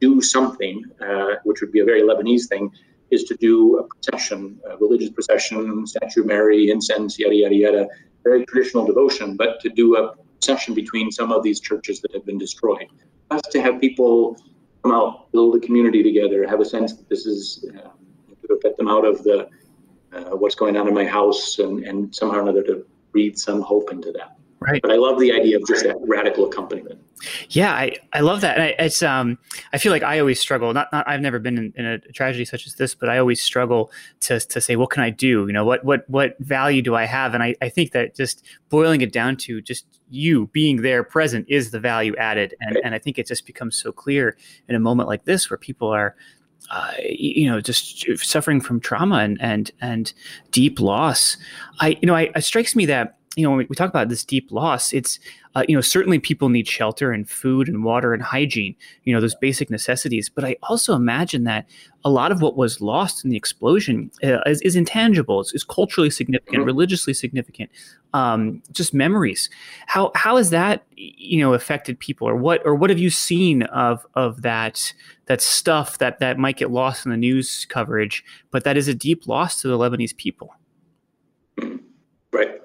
do 0.00 0.20
something, 0.20 0.84
uh, 1.00 1.36
which 1.44 1.60
would 1.60 1.72
be 1.72 1.80
a 1.80 1.84
very 1.84 2.02
Lebanese 2.02 2.46
thing, 2.46 2.70
is 3.10 3.24
to 3.24 3.36
do 3.36 3.78
a 3.78 3.84
procession, 3.84 4.58
a 4.70 4.76
religious 4.76 5.10
procession, 5.10 5.86
Statue 5.86 6.24
Mary, 6.24 6.70
incense, 6.70 7.18
yada, 7.18 7.34
yada, 7.34 7.54
yada, 7.54 7.88
very 8.24 8.44
traditional 8.46 8.86
devotion, 8.86 9.36
but 9.36 9.60
to 9.60 9.68
do 9.68 9.96
a 9.96 10.14
session 10.40 10.74
between 10.74 11.10
some 11.10 11.32
of 11.32 11.42
these 11.42 11.60
churches 11.60 12.00
that 12.00 12.12
have 12.12 12.24
been 12.24 12.38
destroyed. 12.38 12.86
Us 13.30 13.42
to 13.50 13.60
have 13.60 13.80
people 13.80 14.36
come 14.82 14.92
out, 14.92 15.30
build 15.32 15.56
a 15.56 15.60
community 15.60 16.02
together, 16.02 16.46
have 16.46 16.60
a 16.60 16.64
sense 16.64 16.94
that 16.94 17.08
this 17.08 17.26
is 17.26 17.64
uh, 17.76 17.88
to 18.48 18.58
get 18.62 18.76
them 18.76 18.88
out 18.88 19.04
of 19.04 19.22
the 19.22 19.48
uh, 20.12 20.36
what's 20.36 20.56
going 20.56 20.76
on 20.76 20.88
in 20.88 20.94
my 20.94 21.04
house, 21.04 21.58
and, 21.60 21.84
and 21.84 22.12
somehow 22.14 22.38
or 22.38 22.42
another 22.42 22.62
to 22.64 22.84
breathe 23.12 23.36
some 23.36 23.60
hope 23.60 23.92
into 23.92 24.10
that. 24.10 24.36
Right. 24.60 24.82
But 24.82 24.90
I 24.90 24.96
love 24.96 25.18
the 25.18 25.32
idea 25.32 25.56
of 25.56 25.66
just 25.66 25.84
that 25.84 25.96
radical 26.00 26.46
accompaniment. 26.46 27.00
Yeah, 27.48 27.72
I, 27.72 27.96
I 28.12 28.20
love 28.20 28.42
that. 28.42 28.56
And 28.58 28.64
I, 28.64 28.74
it's 28.78 29.02
um 29.02 29.38
I 29.72 29.78
feel 29.78 29.90
like 29.90 30.02
I 30.02 30.18
always 30.18 30.38
struggle. 30.38 30.72
Not, 30.74 30.92
not 30.92 31.08
I've 31.08 31.22
never 31.22 31.38
been 31.38 31.56
in, 31.56 31.72
in, 31.76 31.86
a 31.86 31.98
tragedy 31.98 32.44
such 32.44 32.66
as 32.66 32.74
this, 32.74 32.94
but 32.94 33.08
I 33.08 33.16
always 33.16 33.42
struggle 33.42 33.90
to 34.20 34.38
to 34.38 34.60
say 34.60 34.76
what 34.76 34.90
can 34.90 35.02
I 35.02 35.08
do? 35.08 35.46
You 35.46 35.52
know, 35.54 35.64
what 35.64 35.82
what 35.84 36.08
what 36.10 36.36
value 36.40 36.82
do 36.82 36.94
I 36.94 37.04
have? 37.04 37.32
And 37.32 37.42
I, 37.42 37.54
I 37.62 37.70
think 37.70 37.92
that 37.92 38.14
just 38.14 38.44
boiling 38.68 39.00
it 39.00 39.12
down 39.12 39.36
to 39.38 39.62
just 39.62 39.86
you 40.10 40.48
being 40.48 40.82
there 40.82 41.04
present 41.04 41.46
is 41.48 41.70
the 41.70 41.80
value 41.80 42.14
added. 42.16 42.54
And 42.60 42.78
and 42.84 42.94
I 42.94 42.98
think 42.98 43.18
it 43.18 43.26
just 43.26 43.46
becomes 43.46 43.76
so 43.76 43.92
clear 43.92 44.36
in 44.68 44.74
a 44.74 44.80
moment 44.80 45.08
like 45.08 45.24
this 45.24 45.48
where 45.48 45.58
people 45.58 45.88
are 45.88 46.14
uh, 46.70 46.92
you 47.00 47.50
know, 47.50 47.60
just 47.60 48.06
suffering 48.18 48.60
from 48.60 48.78
trauma 48.78 49.16
and 49.16 49.40
and 49.40 49.70
and 49.80 50.12
deep 50.50 50.78
loss. 50.78 51.36
I, 51.80 51.98
you 52.00 52.06
know, 52.06 52.14
I, 52.14 52.30
it 52.36 52.44
strikes 52.44 52.76
me 52.76 52.86
that 52.86 53.16
you 53.36 53.44
know, 53.44 53.50
when 53.50 53.64
we 53.68 53.76
talk 53.76 53.88
about 53.88 54.08
this 54.08 54.24
deep 54.24 54.50
loss, 54.50 54.92
it's 54.92 55.20
uh, 55.54 55.62
you 55.68 55.74
know 55.76 55.80
certainly 55.80 56.18
people 56.18 56.48
need 56.48 56.66
shelter 56.66 57.12
and 57.12 57.30
food 57.30 57.68
and 57.68 57.84
water 57.84 58.12
and 58.12 58.22
hygiene, 58.22 58.74
you 59.04 59.14
know, 59.14 59.20
those 59.20 59.36
basic 59.36 59.70
necessities. 59.70 60.28
But 60.28 60.44
I 60.44 60.56
also 60.64 60.96
imagine 60.96 61.44
that 61.44 61.70
a 62.04 62.10
lot 62.10 62.32
of 62.32 62.42
what 62.42 62.56
was 62.56 62.80
lost 62.80 63.24
in 63.24 63.30
the 63.30 63.36
explosion 63.36 64.10
uh, 64.24 64.40
is, 64.46 64.60
is, 64.62 64.74
intangible, 64.74 65.40
is, 65.40 65.52
is 65.52 65.62
culturally 65.62 66.10
significant, 66.10 66.58
mm-hmm. 66.58 66.66
religiously 66.66 67.14
significant, 67.14 67.70
um, 68.14 68.62
just 68.72 68.92
memories. 68.92 69.48
How 69.86 70.10
how 70.16 70.36
has 70.36 70.50
that 70.50 70.84
you 70.96 71.40
know 71.40 71.54
affected 71.54 72.00
people, 72.00 72.28
or 72.28 72.34
what 72.34 72.62
or 72.64 72.74
what 72.74 72.90
have 72.90 72.98
you 72.98 73.10
seen 73.10 73.62
of 73.62 74.04
of 74.14 74.42
that 74.42 74.92
that 75.26 75.40
stuff 75.40 75.98
that 75.98 76.18
that 76.18 76.36
might 76.36 76.56
get 76.56 76.72
lost 76.72 77.06
in 77.06 77.12
the 77.12 77.16
news 77.16 77.64
coverage, 77.68 78.24
but 78.50 78.64
that 78.64 78.76
is 78.76 78.88
a 78.88 78.94
deep 78.94 79.28
loss 79.28 79.62
to 79.62 79.68
the 79.68 79.78
Lebanese 79.78 80.16
people? 80.16 80.52
Right. 82.32 82.60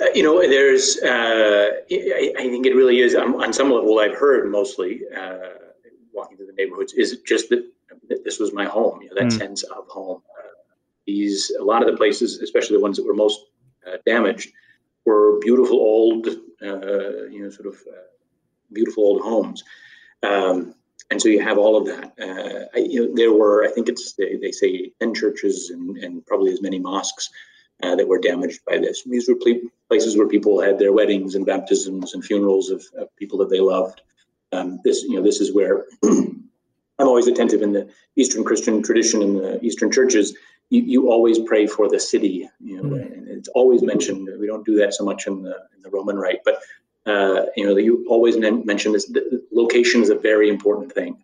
Uh, 0.00 0.06
you 0.14 0.22
know, 0.22 0.40
there's, 0.40 0.98
uh, 0.98 1.68
I, 1.90 2.32
I, 2.38 2.42
think 2.48 2.66
it 2.66 2.74
really 2.74 3.00
is 3.00 3.14
um, 3.14 3.36
on 3.36 3.52
some 3.52 3.70
level, 3.70 3.98
I've 3.98 4.16
heard 4.16 4.50
mostly 4.50 5.02
uh, 5.14 5.38
walking 6.12 6.36
through 6.36 6.46
the 6.46 6.52
neighborhoods 6.54 6.92
is 6.94 7.18
just 7.26 7.50
that, 7.50 7.64
that 8.08 8.24
this 8.24 8.38
was 8.38 8.52
my 8.52 8.64
home, 8.64 9.02
you 9.02 9.08
know, 9.08 9.14
that 9.16 9.32
mm. 9.32 9.38
sense 9.38 9.62
of 9.64 9.86
home. 9.88 10.22
Uh, 10.38 10.48
these, 11.06 11.52
a 11.60 11.62
lot 11.62 11.82
of 11.82 11.90
the 11.90 11.96
places, 11.96 12.38
especially 12.38 12.76
the 12.76 12.82
ones 12.82 12.96
that 12.96 13.06
were 13.06 13.14
most 13.14 13.40
uh, 13.86 13.98
damaged, 14.06 14.52
were 15.04 15.38
beautiful 15.40 15.78
old, 15.78 16.26
uh, 16.28 17.26
you 17.26 17.42
know, 17.42 17.50
sort 17.50 17.66
of 17.66 17.76
beautiful 18.72 19.04
old 19.04 19.20
homes. 19.20 19.62
Um, 20.22 20.74
and 21.10 21.20
so 21.20 21.28
you 21.28 21.40
have 21.40 21.58
all 21.58 21.76
of 21.76 21.86
that. 21.86 22.14
I, 22.74 22.78
you 22.78 23.08
know, 23.08 23.14
there 23.14 23.32
were, 23.32 23.66
I 23.66 23.70
think 23.72 23.88
it's, 23.88 24.14
they, 24.14 24.36
they 24.36 24.52
say 24.52 24.92
10 25.00 25.14
churches 25.14 25.70
and, 25.70 25.98
and 25.98 26.24
probably 26.24 26.52
as 26.52 26.62
many 26.62 26.78
mosques 26.78 27.28
uh, 27.82 27.96
that 27.96 28.08
were 28.08 28.18
damaged 28.18 28.60
by 28.64 28.78
this. 28.78 29.02
These 29.04 29.28
were 29.28 29.36
places 29.88 30.16
where 30.16 30.28
people 30.28 30.60
had 30.60 30.78
their 30.78 30.92
weddings 30.92 31.34
and 31.34 31.44
baptisms 31.44 32.14
and 32.14 32.24
funerals 32.24 32.70
of, 32.70 32.84
of 32.96 33.14
people 33.16 33.38
that 33.38 33.50
they 33.50 33.60
loved. 33.60 34.00
Um, 34.52 34.80
this, 34.84 35.02
you 35.02 35.16
know, 35.16 35.22
this 35.22 35.40
is 35.40 35.52
where 35.52 35.86
I'm 36.04 37.08
always 37.08 37.26
attentive 37.26 37.62
in 37.62 37.72
the 37.72 37.88
Eastern 38.16 38.44
Christian 38.44 38.82
tradition 38.82 39.22
in 39.22 39.34
the 39.34 39.64
Eastern 39.64 39.90
churches. 39.90 40.34
You, 40.70 40.82
you 40.82 41.10
always 41.10 41.38
pray 41.40 41.66
for 41.66 41.88
the 41.88 41.98
city, 41.98 42.48
you 42.60 42.76
know, 42.76 42.82
mm-hmm. 42.82 43.12
and 43.12 43.28
it's 43.28 43.48
always 43.48 43.82
mentioned. 43.82 44.28
We 44.38 44.46
don't 44.46 44.64
do 44.64 44.76
that 44.76 44.94
so 44.94 45.04
much 45.04 45.26
in 45.26 45.42
the 45.42 45.56
in 45.74 45.82
the 45.82 45.90
Roman 45.90 46.16
Rite, 46.16 46.40
but 46.44 46.58
uh, 47.06 47.46
you 47.56 47.66
know, 47.66 47.76
you 47.76 48.06
always 48.08 48.38
mention 48.38 48.92
this. 48.92 49.06
The 49.06 49.44
location 49.52 50.02
is 50.02 50.10
a 50.10 50.14
very 50.14 50.48
important 50.48 50.92
thing, 50.92 51.22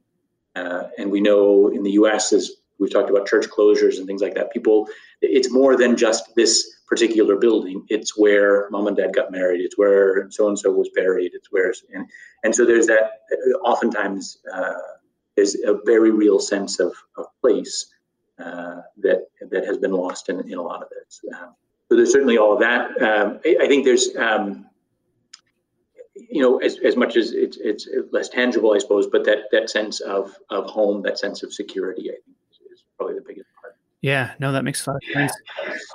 uh, 0.57 0.85
and 0.99 1.11
we 1.11 1.21
know 1.21 1.69
in 1.69 1.83
the 1.83 1.93
U.S. 1.93 2.33
as 2.33 2.51
we've 2.79 2.93
talked 2.93 3.11
about 3.11 3.27
church 3.27 3.47
closures 3.49 3.99
and 3.99 4.07
things 4.07 4.23
like 4.23 4.35
that. 4.35 4.53
People, 4.53 4.89
it's 5.21 5.51
more 5.51 5.77
than 5.77 5.97
just 5.97 6.35
this 6.35 6.79
particular 6.87 7.37
building. 7.37 7.85
It's 7.89 8.17
where 8.17 8.69
mom 8.71 8.87
and 8.87 8.97
dad 8.97 9.15
got 9.15 9.31
married. 9.31 9.61
It's 9.61 9.77
where 9.77 10.31
so 10.31 10.49
and 10.49 10.59
so 10.59 10.73
was 10.73 10.91
buried. 10.95 11.33
It's 11.35 11.49
where 11.51 11.73
and 11.93 12.09
and 12.45 12.55
so 12.55 12.65
there's 12.65 12.87
that. 12.87 13.23
Oftentimes, 13.65 14.39
uh, 14.53 14.73
there's 15.37 15.55
a 15.65 15.79
very 15.85 16.11
real 16.11 16.39
sense 16.39 16.81
of, 16.81 16.95
of 17.17 17.27
place 17.41 17.87
uh, 18.39 18.81
that 18.99 19.27
that 19.51 19.65
has 19.65 19.79
been 19.79 19.93
lost 19.93 20.29
in, 20.29 20.41
in 20.51 20.59
a 20.59 20.63
lot 20.63 20.83
of 20.83 20.89
this. 20.91 21.21
Um, 21.39 21.55
so 21.89 21.97
there's 21.97 22.13
certainly 22.13 22.39
all 22.39 22.53
of 22.53 22.61
that. 22.61 22.91
Um, 23.03 23.41
I, 23.45 23.57
I, 23.63 23.69
think 23.69 23.85
there's. 23.85 24.15
Um, 24.17 24.67
you 26.31 26.43
know, 26.43 26.59
as, 26.59 26.79
as 26.79 26.97
much 26.97 27.17
as 27.17 27.33
it's, 27.33 27.57
it's 27.59 27.89
less 28.11 28.29
tangible, 28.29 28.75
I 28.75 28.79
suppose, 28.79 29.07
but 29.07 29.25
that, 29.25 29.45
that 29.53 29.71
sense 29.71 30.01
of, 30.01 30.37
of 30.51 30.67
home, 30.67 31.01
that 31.03 31.17
sense 31.17 31.45
of 31.45 31.53
security, 31.53 32.11
I 32.11 32.15
think 32.25 32.37
probably 32.99 33.17
the 33.17 33.25
biggest 33.27 33.49
part. 33.61 33.77
Yeah, 34.01 34.33
no, 34.39 34.53
that 34.53 34.65
makes 34.65 34.87
a 34.87 34.91
lot 34.91 34.97
of 34.97 35.13
sense. 35.13 35.33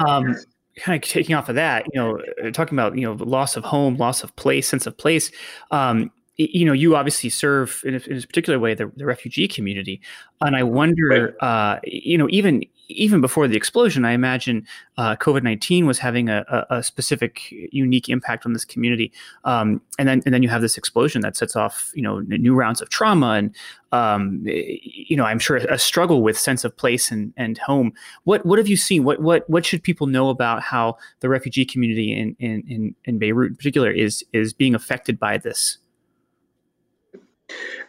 Um, 0.05 0.35
kind 0.77 1.01
of 1.01 1.07
taking 1.07 1.35
off 1.35 1.49
of 1.49 1.55
that, 1.55 1.85
you 1.93 1.99
know, 1.99 2.19
uh, 2.43 2.51
talking 2.51 2.77
about 2.77 2.97
you 2.97 3.05
know 3.05 3.13
loss 3.23 3.55
of 3.55 3.63
home, 3.63 3.97
loss 3.97 4.23
of 4.23 4.35
place, 4.35 4.67
sense 4.67 4.85
of 4.87 4.97
place. 4.97 5.31
Um, 5.71 6.11
you 6.35 6.65
know, 6.65 6.73
you 6.73 6.95
obviously 6.95 7.29
serve 7.29 7.83
in 7.85 7.93
a, 7.93 7.99
in 8.09 8.17
a 8.17 8.21
particular 8.21 8.57
way 8.57 8.73
the, 8.73 8.91
the, 8.95 9.05
refugee 9.05 9.47
community, 9.47 10.01
and 10.41 10.55
I 10.55 10.63
wonder, 10.63 11.35
right. 11.39 11.75
uh, 11.75 11.79
you 11.83 12.17
know, 12.17 12.27
even 12.31 12.63
even 12.87 13.21
before 13.21 13.47
the 13.47 13.55
explosion, 13.55 14.05
I 14.05 14.11
imagine 14.11 14.65
uh, 14.97 15.15
COVID 15.15 15.43
nineteen 15.43 15.85
was 15.85 15.99
having 15.99 16.29
a, 16.29 16.65
a, 16.69 16.83
specific, 16.83 17.41
unique 17.51 18.09
impact 18.09 18.45
on 18.45 18.53
this 18.53 18.65
community, 18.65 19.11
um, 19.45 19.81
and 19.97 20.07
then 20.07 20.21
and 20.25 20.33
then 20.33 20.43
you 20.43 20.49
have 20.49 20.61
this 20.61 20.77
explosion 20.77 21.21
that 21.21 21.35
sets 21.35 21.55
off, 21.55 21.91
you 21.95 22.01
know, 22.01 22.19
new 22.19 22.53
rounds 22.53 22.81
of 22.81 22.89
trauma, 22.89 23.31
and 23.31 23.55
um, 23.91 24.41
you 24.43 25.15
know, 25.15 25.25
I'm 25.25 25.39
sure 25.39 25.57
a 25.57 25.77
struggle 25.77 26.21
with 26.21 26.37
sense 26.37 26.63
of 26.63 26.75
place 26.75 27.11
and, 27.11 27.33
and 27.37 27.57
home. 27.57 27.93
What 28.23 28.45
what 28.45 28.59
have 28.59 28.67
you 28.67 28.77
seen? 28.77 29.03
What 29.03 29.21
what 29.21 29.49
what 29.49 29.65
should 29.65 29.83
people 29.83 30.07
know 30.07 30.29
about 30.29 30.61
how 30.61 30.97
the 31.21 31.29
refugee 31.29 31.65
community 31.65 32.11
in 32.11 32.35
in 32.39 32.63
in, 32.67 32.95
in 33.05 33.19
Beirut, 33.19 33.51
in 33.51 33.55
particular, 33.55 33.91
is 33.91 34.23
is 34.33 34.53
being 34.53 34.75
affected 34.75 35.19
by 35.19 35.37
this? 35.37 35.77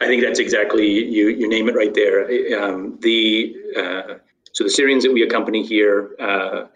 I 0.01 0.07
think 0.07 0.23
that's 0.23 0.39
exactly 0.39 0.87
you. 0.87 1.29
You 1.29 1.49
name 1.49 1.69
it 1.69 1.75
right 1.75 1.95
there. 1.95 2.63
Um, 2.63 2.99
the 3.01 3.55
uh, 3.77 4.15
so 4.55 4.63
the 4.63 4.71
Syrians 4.71 5.03
that 5.03 5.13
we 5.13 5.23
accompany 5.23 5.67
here 5.67 6.11
uh, 6.21 6.67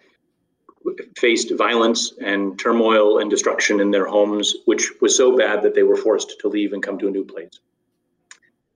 faced 1.16 1.52
violence 1.56 2.12
and 2.20 2.58
turmoil 2.58 3.18
and 3.18 3.30
destruction 3.30 3.80
in 3.80 3.92
their 3.92 4.06
homes, 4.06 4.54
which 4.66 4.90
was 5.00 5.16
so 5.16 5.36
bad 5.36 5.62
that 5.62 5.74
they 5.74 5.84
were 5.84 5.96
forced 5.96 6.40
to 6.40 6.48
leave 6.48 6.72
and 6.72 6.82
come 6.82 6.98
to 6.98 7.06
a 7.06 7.10
new 7.10 7.24
place. 7.24 7.60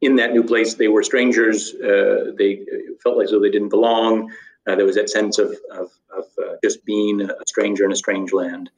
In 0.02 0.16
that 0.16 0.32
new 0.32 0.44
place, 0.44 0.74
they 0.74 0.88
were 0.88 1.02
strangers. 1.02 1.74
Uh, 1.74 2.32
they 2.38 2.62
felt 3.02 3.18
like 3.18 3.28
though 3.28 3.40
they 3.40 3.50
didn't 3.50 3.70
belong. 3.70 4.32
Uh, 4.68 4.76
there 4.76 4.86
was 4.86 4.94
that 4.94 5.10
sense 5.10 5.38
of 5.38 5.50
of, 5.72 5.90
of 6.16 6.24
uh, 6.38 6.54
just 6.62 6.84
being 6.84 7.20
a 7.22 7.46
stranger 7.46 7.84
in 7.84 7.92
a 7.92 7.96
strange 7.96 8.32
land 8.32 8.70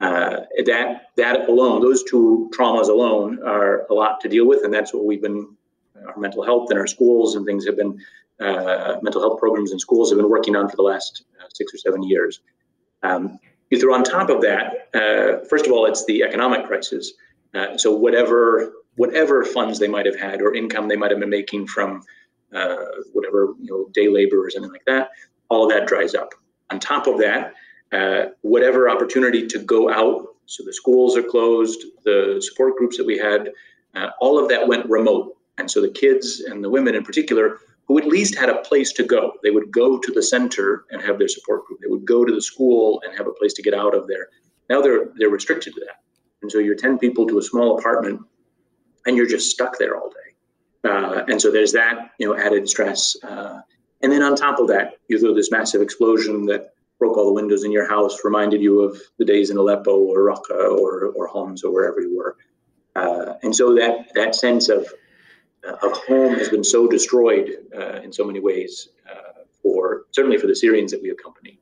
uh, 0.00 0.40
that 0.64 1.02
that 1.16 1.48
alone, 1.48 1.80
those 1.80 2.02
two 2.04 2.50
traumas 2.54 2.88
alone, 2.88 3.40
are 3.44 3.86
a 3.90 3.94
lot 3.94 4.20
to 4.22 4.28
deal 4.28 4.46
with, 4.46 4.64
and 4.64 4.74
that's 4.74 4.92
what 4.92 5.04
we've 5.04 5.22
been. 5.22 5.56
Our 6.06 6.16
mental 6.16 6.42
health 6.42 6.70
in 6.70 6.78
our 6.78 6.86
schools 6.86 7.36
and 7.36 7.44
things 7.44 7.66
have 7.66 7.76
been 7.76 8.00
uh, 8.40 8.96
mental 9.02 9.20
health 9.20 9.38
programs 9.38 9.72
in 9.72 9.78
schools 9.78 10.10
have 10.10 10.18
been 10.18 10.30
working 10.30 10.56
on 10.56 10.68
for 10.68 10.76
the 10.76 10.82
last 10.82 11.24
uh, 11.38 11.44
six 11.52 11.74
or 11.74 11.76
seven 11.78 12.02
years. 12.02 12.40
Um, 13.02 13.38
you 13.70 13.78
throw 13.78 13.94
on 13.94 14.02
top 14.02 14.30
of 14.30 14.40
that, 14.40 14.88
uh, 14.94 15.44
first 15.48 15.66
of 15.66 15.72
all, 15.72 15.86
it's 15.86 16.04
the 16.06 16.22
economic 16.22 16.66
crisis. 16.66 17.12
Uh, 17.54 17.76
so 17.76 17.94
whatever 17.94 18.72
whatever 18.96 19.44
funds 19.44 19.78
they 19.78 19.88
might 19.88 20.06
have 20.06 20.18
had 20.18 20.42
or 20.42 20.54
income 20.54 20.88
they 20.88 20.96
might 20.96 21.10
have 21.10 21.20
been 21.20 21.30
making 21.30 21.66
from 21.66 22.02
uh, 22.54 22.76
whatever 23.12 23.54
you 23.60 23.70
know 23.70 23.88
day 23.92 24.08
labor 24.08 24.44
or 24.44 24.50
something 24.50 24.72
like 24.72 24.84
that, 24.86 25.10
all 25.48 25.64
of 25.64 25.70
that 25.70 25.86
dries 25.86 26.14
up. 26.14 26.30
On 26.70 26.80
top 26.80 27.06
of 27.06 27.18
that, 27.18 27.54
whatever 28.42 28.88
opportunity 28.88 29.46
to 29.48 29.58
go 29.58 29.90
out. 29.90 30.28
So 30.46 30.64
the 30.64 30.72
schools 30.72 31.16
are 31.16 31.22
closed, 31.22 31.84
the 32.04 32.40
support 32.40 32.76
groups 32.76 32.96
that 32.96 33.06
we 33.06 33.18
had, 33.18 33.50
all 34.20 34.38
of 34.38 34.48
that 34.48 34.66
went 34.66 34.88
remote. 34.88 35.36
And 35.58 35.70
so 35.70 35.80
the 35.80 35.90
kids 35.90 36.40
and 36.40 36.62
the 36.64 36.70
women 36.70 36.94
in 36.94 37.04
particular, 37.04 37.58
who 37.90 37.98
at 37.98 38.06
least 38.06 38.38
had 38.38 38.48
a 38.48 38.58
place 38.58 38.92
to 38.92 39.02
go, 39.02 39.32
they 39.42 39.50
would 39.50 39.72
go 39.72 39.98
to 39.98 40.12
the 40.12 40.22
center 40.22 40.84
and 40.92 41.02
have 41.02 41.18
their 41.18 41.26
support 41.26 41.66
group. 41.66 41.80
They 41.80 41.88
would 41.88 42.04
go 42.04 42.24
to 42.24 42.32
the 42.32 42.40
school 42.40 43.02
and 43.04 43.18
have 43.18 43.26
a 43.26 43.32
place 43.32 43.52
to 43.54 43.62
get 43.62 43.74
out 43.74 43.96
of 43.96 44.06
there. 44.06 44.28
Now 44.68 44.80
they're 44.80 45.08
they're 45.16 45.28
restricted 45.28 45.74
to 45.74 45.80
that. 45.80 45.96
And 46.40 46.52
so 46.52 46.60
you're 46.60 46.76
10 46.76 47.00
people 47.00 47.26
to 47.26 47.38
a 47.38 47.42
small 47.42 47.76
apartment 47.76 48.20
and 49.06 49.16
you're 49.16 49.26
just 49.26 49.50
stuck 49.50 49.76
there 49.76 49.96
all 49.96 50.08
day. 50.08 50.88
Uh, 50.88 51.24
and 51.26 51.42
so 51.42 51.50
there's 51.50 51.72
that, 51.72 52.12
you 52.20 52.28
know, 52.28 52.38
added 52.38 52.68
stress. 52.68 53.16
Uh, 53.24 53.60
and 54.02 54.12
then 54.12 54.22
on 54.22 54.36
top 54.36 54.60
of 54.60 54.68
that, 54.68 54.98
you 55.08 55.18
throw 55.18 55.34
this 55.34 55.50
massive 55.50 55.82
explosion 55.82 56.46
that 56.46 56.74
broke 57.00 57.16
all 57.16 57.26
the 57.26 57.32
windows 57.32 57.64
in 57.64 57.72
your 57.72 57.88
house, 57.88 58.20
reminded 58.22 58.62
you 58.62 58.82
of 58.82 58.96
the 59.18 59.24
days 59.24 59.50
in 59.50 59.56
Aleppo 59.56 59.96
or 59.96 60.18
Raqqa 60.32 60.78
or, 60.78 61.06
or 61.06 61.26
Homs 61.26 61.64
or 61.64 61.72
wherever 61.72 62.00
you 62.00 62.16
were. 62.16 62.36
Uh, 62.94 63.34
and 63.42 63.52
so 63.52 63.74
that, 63.74 64.14
that 64.14 64.36
sense 64.36 64.68
of, 64.68 64.86
of 65.64 65.92
home 66.08 66.34
has 66.34 66.48
been 66.48 66.64
so 66.64 66.86
destroyed 66.86 67.50
uh, 67.76 68.00
in 68.00 68.12
so 68.12 68.24
many 68.24 68.40
ways 68.40 68.88
uh, 69.10 69.42
for 69.62 70.04
certainly 70.12 70.38
for 70.38 70.46
the 70.46 70.56
Syrians 70.56 70.90
that 70.92 71.02
we 71.02 71.10
accompany 71.10 71.58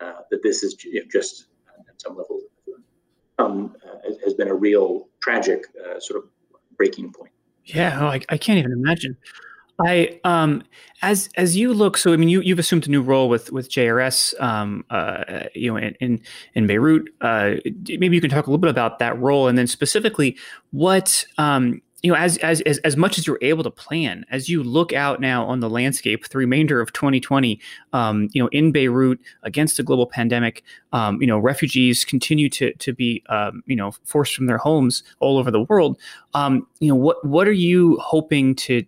uh, 0.00 0.20
that 0.30 0.42
this 0.42 0.62
is 0.62 0.82
you 0.84 1.00
know, 1.00 1.06
just 1.10 1.46
at 1.88 2.00
some 2.00 2.16
level 2.16 2.40
um, 3.38 3.76
has 4.24 4.34
been 4.34 4.48
a 4.48 4.54
real 4.54 5.08
tragic 5.22 5.64
sort 6.00 6.22
of 6.22 6.28
breaking 6.76 7.12
point. 7.12 7.32
Yeah, 7.64 7.98
oh, 8.00 8.06
I, 8.06 8.20
I 8.28 8.36
can't 8.36 8.58
even 8.58 8.72
imagine. 8.72 9.16
I 9.80 10.18
um 10.24 10.64
as 11.02 11.28
as 11.36 11.56
you 11.56 11.72
look, 11.72 11.96
so 11.96 12.12
I 12.12 12.16
mean, 12.16 12.28
you 12.28 12.40
you've 12.40 12.58
assumed 12.58 12.86
a 12.86 12.90
new 12.90 13.02
role 13.02 13.28
with 13.28 13.52
with 13.52 13.70
JRS, 13.70 14.40
um, 14.40 14.84
uh, 14.90 15.44
you 15.54 15.70
know, 15.70 15.76
in 15.76 15.94
in, 16.00 16.20
in 16.54 16.66
Beirut. 16.66 17.08
Uh, 17.20 17.54
maybe 17.64 18.16
you 18.16 18.20
can 18.20 18.30
talk 18.30 18.46
a 18.46 18.50
little 18.50 18.58
bit 18.58 18.70
about 18.70 18.98
that 18.98 19.18
role, 19.20 19.46
and 19.46 19.56
then 19.56 19.66
specifically 19.66 20.36
what 20.72 21.24
um 21.36 21.80
you 22.02 22.12
know, 22.12 22.18
as, 22.18 22.36
as 22.38 22.60
as 22.60 22.78
as 22.78 22.96
much 22.96 23.18
as 23.18 23.26
you're 23.26 23.38
able 23.42 23.64
to 23.64 23.70
plan, 23.70 24.24
as 24.30 24.48
you 24.48 24.62
look 24.62 24.92
out 24.92 25.20
now 25.20 25.44
on 25.44 25.60
the 25.60 25.68
landscape, 25.68 26.28
the 26.28 26.38
remainder 26.38 26.80
of 26.80 26.92
2020, 26.92 27.60
um, 27.92 28.28
you 28.32 28.40
know, 28.40 28.48
in 28.52 28.70
Beirut 28.70 29.18
against 29.42 29.76
the 29.76 29.82
global 29.82 30.06
pandemic, 30.06 30.62
um, 30.92 31.20
you 31.20 31.26
know, 31.26 31.38
refugees 31.38 32.04
continue 32.04 32.48
to 32.50 32.72
to 32.74 32.92
be, 32.92 33.22
um, 33.28 33.62
you 33.66 33.74
know, 33.74 33.90
forced 34.04 34.34
from 34.34 34.46
their 34.46 34.58
homes 34.58 35.02
all 35.18 35.38
over 35.38 35.50
the 35.50 35.62
world. 35.62 35.98
Um, 36.34 36.66
you 36.78 36.88
know, 36.88 36.94
what 36.94 37.24
what 37.24 37.48
are 37.48 37.52
you 37.52 37.98
hoping 38.00 38.54
to 38.56 38.84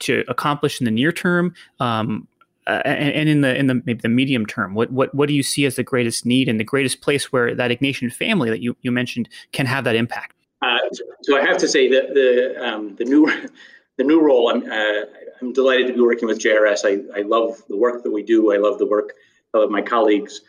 to 0.00 0.24
accomplish 0.28 0.80
in 0.80 0.86
the 0.86 0.90
near 0.90 1.12
term? 1.12 1.54
Um, 1.80 2.26
and, 2.66 3.12
and, 3.12 3.28
in 3.28 3.40
the 3.42 3.54
in 3.54 3.66
the 3.66 3.74
maybe 3.84 4.00
the 4.00 4.08
medium 4.08 4.46
term, 4.46 4.74
what 4.74 4.90
what 4.90 5.14
what 5.14 5.28
do 5.28 5.34
you 5.34 5.42
see 5.42 5.66
as 5.66 5.76
the 5.76 5.82
greatest 5.82 6.24
need 6.24 6.48
and 6.48 6.58
the 6.58 6.64
greatest 6.64 7.02
place 7.02 7.30
where 7.30 7.54
that 7.54 7.70
Ignatian 7.70 8.10
family 8.10 8.48
that 8.48 8.62
you, 8.62 8.74
you 8.80 8.90
mentioned 8.90 9.28
can 9.52 9.66
have 9.66 9.84
that 9.84 9.96
impact? 9.96 10.34
Uh, 10.62 10.78
so 11.22 11.36
I 11.36 11.44
have 11.44 11.58
to 11.58 11.68
say 11.68 11.88
that 11.90 12.14
the 12.14 12.56
um, 12.64 12.96
the 12.96 13.04
new 13.04 13.26
the 13.98 14.04
new 14.04 14.20
role. 14.20 14.50
I'm 14.50 14.70
uh, 14.70 15.06
I'm 15.40 15.52
delighted 15.52 15.88
to 15.88 15.92
be 15.94 16.00
working 16.00 16.28
with 16.28 16.38
JRS. 16.38 16.84
I, 16.84 17.18
I 17.18 17.22
love 17.22 17.62
the 17.68 17.76
work 17.76 18.02
that 18.02 18.10
we 18.10 18.22
do. 18.22 18.52
I 18.52 18.56
love 18.56 18.78
the 18.78 18.86
work 18.86 19.14
of 19.52 19.70
my 19.70 19.82
colleagues. 19.82 20.40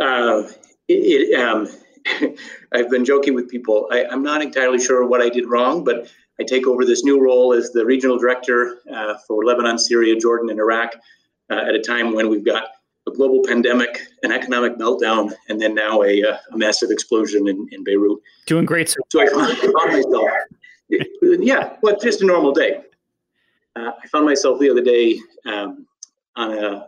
Uh, 0.00 0.44
it, 0.88 1.32
it, 1.32 1.40
um, 1.40 1.68
I've 2.72 2.90
been 2.90 3.04
joking 3.04 3.34
with 3.34 3.48
people. 3.48 3.88
I, 3.92 4.04
am 4.04 4.22
not 4.22 4.42
entirely 4.42 4.80
sure 4.80 5.06
what 5.06 5.20
I 5.20 5.28
did 5.28 5.46
wrong, 5.46 5.84
but 5.84 6.08
I 6.40 6.44
take 6.44 6.66
over 6.66 6.84
this 6.84 7.04
new 7.04 7.22
role 7.22 7.52
as 7.52 7.70
the 7.70 7.84
regional 7.84 8.18
director 8.18 8.78
uh, 8.92 9.14
for 9.26 9.44
Lebanon, 9.44 9.78
Syria, 9.78 10.18
Jordan, 10.18 10.50
and 10.50 10.58
Iraq 10.58 10.94
uh, 11.50 11.54
at 11.54 11.74
a 11.74 11.80
time 11.80 12.14
when 12.14 12.28
we've 12.30 12.44
got 12.44 12.64
a 13.06 13.10
global 13.10 13.42
pandemic, 13.46 14.06
an 14.22 14.32
economic 14.32 14.76
meltdown, 14.76 15.32
and 15.48 15.60
then 15.60 15.74
now 15.74 16.02
a, 16.02 16.22
uh, 16.22 16.36
a 16.52 16.58
massive 16.58 16.90
explosion 16.90 17.48
in, 17.48 17.66
in 17.72 17.84
Beirut. 17.84 18.18
Doing 18.46 18.66
great, 18.66 18.88
sir. 18.88 19.00
So 19.10 19.22
I 19.22 19.26
found, 19.26 19.56
found 19.56 19.92
myself, 19.92 20.28
yeah, 21.22 21.76
well, 21.82 21.98
just 21.98 22.22
a 22.22 22.26
normal 22.26 22.52
day. 22.52 22.82
Uh, 23.76 23.92
I 24.02 24.06
found 24.08 24.26
myself 24.26 24.58
the 24.58 24.70
other 24.70 24.82
day 24.82 25.18
um, 25.46 25.86
on 26.36 26.52
a, 26.52 26.86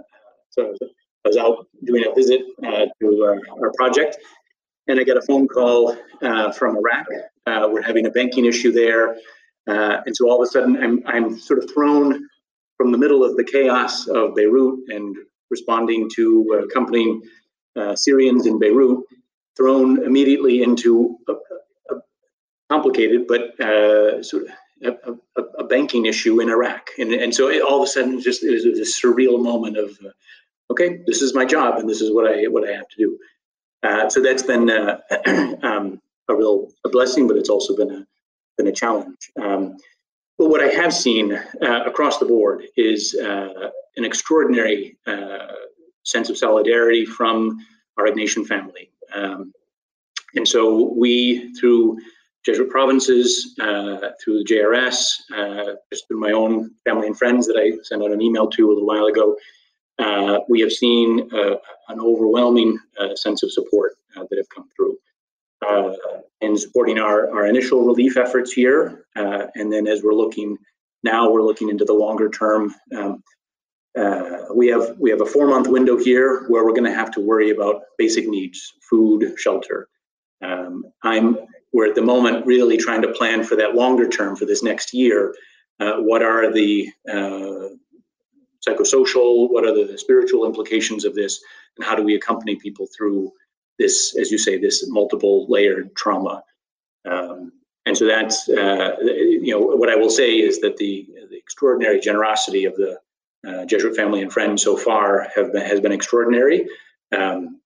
so 0.51 0.67
I 0.67 0.69
was, 0.69 0.79
I 1.25 1.29
was, 1.29 1.37
out 1.37 1.67
doing 1.85 2.05
a 2.05 2.15
visit 2.15 2.43
uh, 2.65 2.87
to 3.01 3.23
our, 3.23 3.41
our, 3.63 3.73
project, 3.77 4.19
and 4.89 4.99
I 4.99 5.05
got 5.05 5.17
a 5.17 5.23
phone 5.23 5.49
call 5.49 5.97
uh, 6.23 6.53
from 6.53 6.77
Iraq. 6.77 7.07
Uh, 7.47 7.69
we're 7.71 7.83
having 7.83 8.07
a 8.07 8.11
banking 8.11 8.45
issue 8.45 8.73
there. 8.73 9.17
and 9.67 10.15
so 10.15 10.29
all 10.29 10.43
of 10.43 10.47
a 10.47 10.51
sudden, 10.51 10.77
I'm, 10.83 11.03
I'm 11.07 11.39
sort 11.39 11.63
of 11.63 11.71
thrown 11.73 12.29
from 12.77 12.91
the 12.91 12.99
middle 12.99 13.25
of 13.25 13.37
the 13.37 13.45
chaos 13.45 14.09
of 14.09 14.35
Beirut 14.35 14.81
and 14.89 15.17
responding 15.53 16.11
to 16.17 16.25
uh, 16.55 16.65
accompanying 16.65 17.23
uh, 17.77 17.95
Syrians 17.95 18.47
in 18.47 18.59
Beirut, 18.59 19.05
thrown 19.57 20.03
immediately 20.05 20.63
into 20.63 21.19
a, 21.29 21.33
a 21.95 22.01
complicated 22.71 23.27
but 23.29 23.61
uh, 23.61 24.23
sort 24.23 24.45
of 24.45 24.49
a, 24.83 25.13
a, 25.37 25.43
a, 25.59 25.65
banking 25.65 26.07
issue 26.07 26.41
in 26.41 26.49
Iraq. 26.49 26.91
And, 26.99 27.13
and 27.13 27.33
so 27.33 27.49
it, 27.49 27.63
all 27.63 27.83
of 27.83 27.85
a 27.85 27.87
sudden, 27.87 28.21
just 28.21 28.43
it 28.43 28.51
was 28.51 28.65
a 28.65 29.07
surreal 29.07 29.41
moment 29.41 29.77
of, 29.77 29.91
uh, 30.05 30.11
okay, 30.71 31.01
this 31.07 31.23
is 31.23 31.35
my 31.35 31.45
job 31.45 31.79
and 31.79 31.89
this 31.89 32.01
is 32.01 32.13
what 32.13 32.27
I 32.27 32.45
what 32.49 32.69
I 32.69 32.73
have 32.73 32.89
to 32.89 32.97
do. 32.97 33.19
Uh, 33.83 34.09
so 34.09 34.21
that's 34.21 34.43
been 34.43 34.71
uh, 34.71 34.99
um, 35.63 36.01
a 36.29 36.35
real 36.35 36.69
a 36.85 36.89
blessing, 36.89 37.29
but 37.29 37.37
it's 37.37 37.51
also 37.51 37.77
been 37.77 37.91
a 37.91 38.07
been 38.57 38.67
a 38.67 38.73
challenge. 38.73 39.31
Um, 39.41 39.77
but 40.39 40.49
what 40.49 40.63
I 40.63 40.69
have 40.69 40.93
seen 40.93 41.39
across 41.61 42.19
the 42.19 42.25
board 42.25 42.65
is 42.77 43.15
an 43.97 44.05
extraordinary 44.05 44.97
uh, 45.07 45.53
sense 46.05 46.31
of 46.31 46.39
solidarity 46.39 47.05
from 47.05 47.59
our 47.99 48.07
Ignatian 48.07 48.47
family. 48.47 48.91
Um, 49.15 49.53
and 50.35 50.49
so 50.49 50.93
we, 50.97 51.53
through 51.55 51.99
Jesuit 52.45 52.71
provinces, 52.71 53.55
uh, 53.61 54.11
through 54.23 54.43
the 54.43 54.45
JRS, 54.45 55.07
uh, 55.35 55.75
just 55.93 56.09
through 56.09 56.21
my 56.21 56.33
own 56.33 56.71
family 56.85 57.07
and 57.07 57.17
friends 57.17 57.47
that 57.47 57.57
I 57.57 57.79
sent 57.83 58.03
out 58.03 58.11
an 58.11 58.23
email 58.23 58.49
to 58.49 58.67
a 58.67 58.73
little 58.73 58.87
while 58.87 59.07
ago, 59.07 59.37
uh, 59.99 60.41
we 60.49 60.61
have 60.61 60.73
seen 60.73 61.29
an 61.33 62.01
overwhelming 62.01 62.79
sense 63.15 63.43
of 63.43 63.53
support 63.53 63.93
that 64.17 64.37
have 64.37 64.49
come 64.49 64.69
through 64.75 64.97
uh, 65.67 65.93
in 66.41 66.57
supporting 66.57 66.99
our, 66.99 67.31
our 67.31 67.47
initial 67.47 67.85
relief 67.85 68.17
efforts 68.17 68.53
here. 68.53 69.07
Uh, 69.17 69.47
and 69.55 69.73
then 69.73 69.87
as 69.87 70.03
we're 70.03 70.15
looking 70.15 70.59
now, 71.05 71.31
we're 71.31 71.43
looking 71.43 71.69
into 71.69 71.85
the 71.85 71.93
longer 71.93 72.29
term. 72.29 72.75
Um, 72.97 73.23
uh, 73.99 74.55
we 74.55 74.69
have 74.69 74.97
we 74.99 75.11
have 75.11 75.21
a 75.21 75.27
four 75.27 75.47
month 75.47 75.69
window 75.69 75.99
here 75.99 76.45
where 76.49 76.65
we're 76.65 76.73
going 76.73 76.85
to 76.85 76.95
have 76.95 77.11
to 77.13 77.21
worry 77.21 77.51
about 77.51 77.83
basic 77.99 78.27
needs, 78.27 78.75
food, 78.89 79.35
shelter. 79.39 79.89
Um, 80.43 80.85
I'm 81.03 81.39
we're 81.73 81.89
at 81.89 81.95
the 81.95 82.03
moment 82.03 82.47
really 82.47 82.77
trying 82.77 83.03
to 83.03 83.13
plan 83.13 83.45
for 83.45 83.57
that 83.57 83.75
longer 83.75 84.09
term 84.09 84.37
for 84.37 84.45
this 84.45 84.63
next 84.63 84.93
year. 84.93 85.35
Uh, 85.81 85.97
what 85.97 86.23
are 86.23 86.53
the 86.53 86.89
uh, 87.09 87.69
psychosocial, 88.67 89.51
what 89.51 89.65
are 89.65 89.75
the 89.75 89.97
spiritual 89.99 90.47
implications 90.47 91.05
of 91.05 91.15
this, 91.15 91.43
and 91.77 91.87
how 91.87 91.95
do 91.95 92.03
we 92.03 92.15
accompany 92.15 92.57
people 92.57 92.87
through 92.97 93.33
this, 93.79 94.17
as 94.17 94.31
you 94.31 94.39
say, 94.39 94.59
this 94.59 94.87
multiple 94.89 95.47
layered 95.49 95.95
trauma. 95.97 96.43
Um, 97.11 97.53
and 97.87 97.97
so 97.97 98.07
that's, 98.07 98.49
uh, 98.49 98.97
you 99.01 99.51
know, 99.53 99.59
what 99.59 99.89
I 99.89 99.97
will 99.97 100.11
say 100.11 100.35
is 100.35 100.61
that 100.61 100.77
the, 100.77 101.09
the 101.31 101.37
extraordinary 101.37 101.99
generosity 101.99 102.65
of 102.65 102.77
the 102.77 103.01
uh, 103.47 103.65
Jesuit 103.65 103.97
family 103.97 104.23
and 104.23 104.33
friends 104.33 104.63
so 104.63 104.77
far 104.77 105.29
have 105.35 105.53
been, 105.53 105.65
has 105.65 105.81
been 105.81 105.93
extraordinary. 105.93 106.67
Um, 107.17 107.61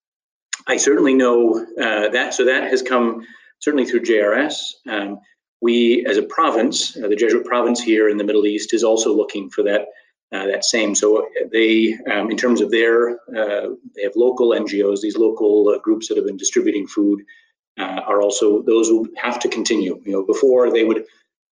I 0.66 0.76
certainly 0.76 1.14
know 1.14 1.64
uh, 1.78 2.08
that, 2.08 2.34
so 2.34 2.44
that 2.46 2.70
has 2.70 2.82
come 2.82 3.26
certainly 3.60 3.86
through 3.86 4.00
JRS. 4.00 4.72
Um, 4.88 5.20
we, 5.60 6.04
as 6.06 6.16
a 6.16 6.22
province, 6.22 6.96
uh, 6.96 7.08
the 7.08 7.16
Jesuit 7.16 7.46
province 7.46 7.80
here 7.80 8.08
in 8.08 8.18
the 8.18 8.24
Middle 8.24 8.46
East, 8.46 8.74
is 8.74 8.84
also 8.84 9.14
looking 9.14 9.50
for 9.50 9.62
that 9.64 9.86
uh, 10.32 10.44
that 10.46 10.64
same. 10.64 10.92
So 10.96 11.28
they, 11.52 11.96
um, 12.12 12.32
in 12.32 12.36
terms 12.36 12.60
of 12.60 12.72
their, 12.72 13.10
uh, 13.10 13.68
they 13.94 14.02
have 14.02 14.16
local 14.16 14.50
NGOs, 14.50 15.00
these 15.00 15.16
local 15.16 15.68
uh, 15.68 15.78
groups 15.78 16.08
that 16.08 16.16
have 16.16 16.26
been 16.26 16.36
distributing 16.36 16.88
food 16.88 17.22
are 17.78 18.20
also 18.20 18.62
those 18.62 18.88
who 18.88 19.08
have 19.16 19.38
to 19.38 19.48
continue. 19.48 20.02
You 20.04 20.12
know, 20.12 20.24
before 20.26 20.72
they 20.72 20.82
would 20.82 21.04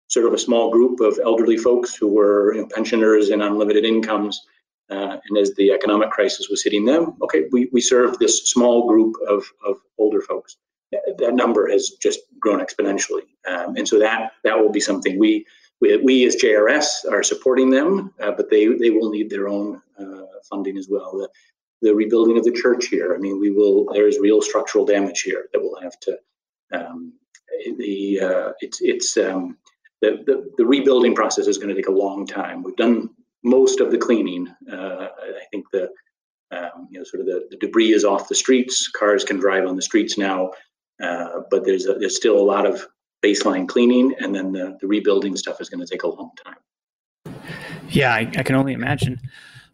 serve 0.08 0.32
a 0.32 0.38
small 0.38 0.70
group 0.70 1.00
of 1.00 1.18
elderly 1.24 1.56
folks 1.56 1.94
who 1.94 2.08
were 2.08 2.54
you 2.54 2.60
know, 2.60 2.68
pensioners 2.74 3.30
and 3.30 3.42
unlimited 3.42 3.84
incomes. 3.84 4.40
Uh, 4.90 5.16
and 5.28 5.38
as 5.38 5.54
the 5.54 5.72
economic 5.72 6.10
crisis 6.10 6.48
was 6.50 6.62
hitting 6.62 6.84
them, 6.84 7.14
okay, 7.22 7.44
we, 7.52 7.68
we 7.72 7.80
served 7.80 8.18
this 8.18 8.50
small 8.50 8.86
group 8.86 9.14
of, 9.28 9.44
of 9.66 9.76
older 9.98 10.20
folks. 10.20 10.56
That 11.18 11.34
number 11.34 11.68
has 11.70 11.90
just 12.02 12.20
grown 12.38 12.60
exponentially. 12.60 13.22
Um, 13.48 13.76
and 13.76 13.88
so 13.88 13.98
that 13.98 14.32
that 14.44 14.56
will 14.56 14.70
be 14.70 14.80
something 14.80 15.18
we 15.18 15.44
we, 15.80 15.96
we 15.98 16.26
as 16.26 16.36
JRS 16.36 17.10
are 17.10 17.22
supporting 17.22 17.70
them, 17.70 18.12
uh, 18.20 18.32
but 18.32 18.50
they, 18.50 18.66
they 18.66 18.90
will 18.90 19.10
need 19.10 19.30
their 19.30 19.48
own 19.48 19.80
uh, 19.98 20.26
funding 20.48 20.76
as 20.78 20.88
well. 20.90 21.12
The, 21.16 21.28
the 21.82 21.94
rebuilding 21.94 22.38
of 22.38 22.44
the 22.44 22.52
church 22.52 22.86
here, 22.86 23.14
I 23.14 23.18
mean, 23.18 23.40
we 23.40 23.50
will, 23.50 23.86
there 23.92 24.08
is 24.08 24.18
real 24.18 24.40
structural 24.40 24.86
damage 24.86 25.22
here 25.22 25.48
that 25.52 25.60
we'll 25.60 25.80
have 25.80 25.98
to, 26.00 26.18
um, 26.72 27.12
the, 27.78 28.20
uh, 28.20 28.52
it's, 28.60 28.80
it's, 28.80 29.16
um, 29.16 29.58
the, 30.10 30.50
the, 30.56 30.66
rebuilding 30.66 31.14
process 31.14 31.46
is 31.46 31.58
going 31.58 31.68
to 31.68 31.74
take 31.74 31.88
a 31.88 31.92
long 31.92 32.26
time. 32.26 32.62
We've 32.62 32.76
done 32.76 33.10
most 33.42 33.80
of 33.80 33.90
the 33.90 33.98
cleaning. 33.98 34.48
Uh, 34.70 35.08
I 35.22 35.44
think 35.50 35.66
the, 35.72 35.88
um, 36.50 36.88
you 36.90 36.98
know, 36.98 37.04
sort 37.04 37.20
of 37.20 37.26
the, 37.26 37.46
the 37.50 37.56
debris 37.56 37.92
is 37.92 38.04
off 38.04 38.28
the 38.28 38.34
streets. 38.34 38.88
Cars 38.88 39.24
can 39.24 39.38
drive 39.38 39.66
on 39.66 39.76
the 39.76 39.82
streets 39.82 40.16
now, 40.16 40.50
uh, 41.02 41.40
but 41.50 41.64
there's 41.64 41.86
a, 41.86 41.94
there's 41.94 42.16
still 42.16 42.38
a 42.38 42.42
lot 42.42 42.66
of 42.66 42.86
baseline 43.24 43.68
cleaning, 43.68 44.14
and 44.20 44.34
then 44.34 44.52
the, 44.52 44.76
the 44.80 44.86
rebuilding 44.86 45.36
stuff 45.36 45.60
is 45.60 45.68
going 45.68 45.84
to 45.84 45.90
take 45.90 46.02
a 46.02 46.08
long 46.08 46.30
time. 46.44 47.34
Yeah, 47.88 48.12
I, 48.12 48.20
I 48.36 48.42
can 48.42 48.56
only 48.56 48.72
imagine. 48.72 49.20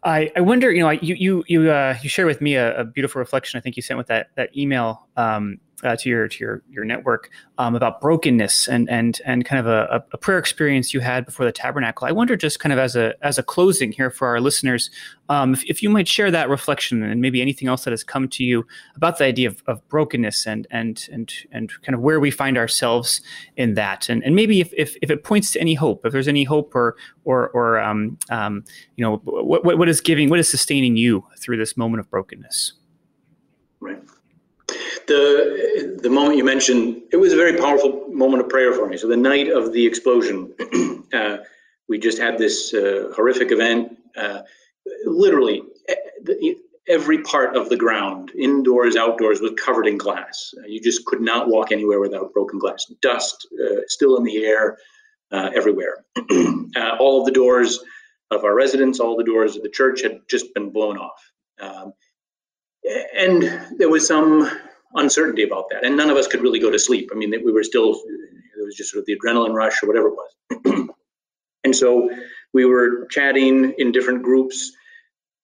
I, 0.02 0.32
I 0.34 0.40
wonder, 0.40 0.70
you 0.72 0.80
know, 0.80 0.90
you 0.90 1.14
you 1.14 1.44
you 1.46 1.70
uh, 1.70 1.96
you 2.02 2.08
share 2.08 2.26
with 2.26 2.40
me 2.40 2.54
a, 2.54 2.80
a, 2.80 2.84
beautiful 2.84 3.18
reflection. 3.18 3.58
I 3.58 3.60
think 3.60 3.76
you 3.76 3.82
sent 3.82 3.98
with 3.98 4.06
that 4.06 4.28
that 4.36 4.56
email 4.56 5.06
um, 5.16 5.58
uh, 5.82 5.96
to 5.96 6.08
your 6.08 6.28
to 6.28 6.38
your 6.38 6.62
your 6.70 6.84
network 6.84 7.30
um, 7.58 7.74
about 7.74 8.00
brokenness 8.00 8.68
and 8.68 8.88
and 8.90 9.20
and 9.24 9.44
kind 9.44 9.60
of 9.60 9.66
a, 9.66 10.04
a, 10.12 10.18
prayer 10.18 10.38
experience 10.38 10.92
you 10.92 11.00
had 11.00 11.24
before 11.24 11.46
the 11.46 11.52
tabernacle. 11.52 12.06
I 12.06 12.12
wonder, 12.12 12.36
just 12.36 12.60
kind 12.60 12.72
of 12.72 12.78
as 12.78 12.96
a 12.96 13.14
as 13.22 13.38
a 13.38 13.42
closing 13.42 13.92
here 13.92 14.10
for 14.10 14.28
our 14.28 14.40
listeners, 14.40 14.90
um, 15.28 15.54
if, 15.54 15.64
if 15.64 15.82
you 15.82 15.90
might 15.90 16.08
share 16.08 16.30
that 16.30 16.48
reflection 16.48 17.02
and 17.02 17.20
maybe 17.20 17.40
anything 17.40 17.68
else 17.68 17.84
that 17.84 17.90
has 17.92 18.04
come 18.04 18.28
to 18.28 18.44
you 18.44 18.66
about 18.96 19.18
the 19.18 19.24
idea 19.24 19.48
of, 19.48 19.62
of 19.66 19.86
brokenness 19.88 20.46
and 20.46 20.66
and 20.70 21.08
and 21.12 21.32
and 21.52 21.70
kind 21.82 21.94
of 21.94 22.00
where 22.00 22.20
we 22.20 22.30
find 22.30 22.58
ourselves 22.58 23.20
in 23.56 23.74
that, 23.74 24.08
and 24.08 24.22
and 24.24 24.34
maybe 24.34 24.60
if 24.60 24.72
if, 24.76 24.96
if 25.02 25.10
it 25.10 25.24
points 25.24 25.52
to 25.52 25.60
any 25.60 25.74
hope, 25.74 26.04
if 26.04 26.12
there's 26.12 26.28
any 26.28 26.44
hope 26.44 26.74
or 26.74 26.96
or 27.24 27.50
or 27.50 27.80
um, 27.80 28.18
um, 28.30 28.64
you 28.96 29.04
know 29.04 29.16
what 29.24 29.64
what 29.64 29.88
is 29.88 30.00
giving, 30.00 30.28
what 30.28 30.38
is 30.38 30.48
sustaining 30.48 30.96
you 30.96 31.24
through 31.38 31.56
this 31.56 31.76
moment 31.76 32.00
of 32.00 32.10
brokenness. 32.10 32.74
Right 33.80 34.09
the 35.10 35.98
the 36.02 36.10
moment 36.10 36.36
you 36.36 36.44
mentioned, 36.44 37.02
it 37.12 37.16
was 37.16 37.32
a 37.32 37.36
very 37.36 37.56
powerful 37.58 38.06
moment 38.08 38.42
of 38.42 38.48
prayer 38.48 38.72
for 38.72 38.86
me. 38.86 38.96
So 38.96 39.08
the 39.08 39.16
night 39.16 39.48
of 39.48 39.72
the 39.72 39.84
explosion, 39.86 40.54
uh, 41.12 41.38
we 41.88 41.98
just 41.98 42.18
had 42.18 42.38
this 42.38 42.72
uh, 42.72 43.12
horrific 43.14 43.50
event. 43.50 43.98
Uh, 44.16 44.42
literally, 45.04 45.62
every 46.88 47.22
part 47.22 47.56
of 47.56 47.68
the 47.68 47.76
ground, 47.76 48.30
indoors, 48.38 48.96
outdoors, 48.96 49.40
was 49.40 49.52
covered 49.62 49.86
in 49.86 49.98
glass. 49.98 50.54
Uh, 50.56 50.66
you 50.66 50.80
just 50.80 51.04
could 51.04 51.20
not 51.20 51.48
walk 51.48 51.72
anywhere 51.72 52.00
without 52.00 52.32
broken 52.32 52.58
glass. 52.58 52.86
Dust 53.02 53.48
uh, 53.60 53.80
still 53.86 54.16
in 54.16 54.24
the 54.24 54.44
air 54.44 54.78
uh, 55.32 55.50
everywhere. 55.54 56.04
all 56.98 57.20
of 57.20 57.26
the 57.26 57.32
doors 57.32 57.80
of 58.30 58.44
our 58.44 58.54
residence, 58.54 59.00
all 59.00 59.16
the 59.16 59.24
doors 59.24 59.56
of 59.56 59.62
the 59.62 59.68
church 59.68 60.02
had 60.02 60.20
just 60.28 60.54
been 60.54 60.70
blown 60.70 60.96
off. 60.98 61.32
Um, 61.60 61.92
and 63.16 63.42
there 63.76 63.90
was 63.90 64.06
some 64.06 64.50
uncertainty 64.94 65.42
about 65.42 65.70
that. 65.70 65.84
And 65.84 65.96
none 65.96 66.10
of 66.10 66.16
us 66.16 66.26
could 66.26 66.40
really 66.40 66.58
go 66.58 66.70
to 66.70 66.78
sleep. 66.78 67.10
I 67.12 67.16
mean, 67.16 67.32
we 67.44 67.52
were 67.52 67.64
still, 67.64 67.90
it 67.90 68.64
was 68.64 68.74
just 68.76 68.90
sort 68.90 69.00
of 69.00 69.06
the 69.06 69.16
adrenaline 69.16 69.54
rush 69.54 69.82
or 69.82 69.86
whatever 69.86 70.08
it 70.08 70.14
was. 70.14 70.88
and 71.64 71.74
so 71.74 72.10
we 72.52 72.64
were 72.64 73.06
chatting 73.06 73.74
in 73.78 73.92
different 73.92 74.22
groups. 74.22 74.72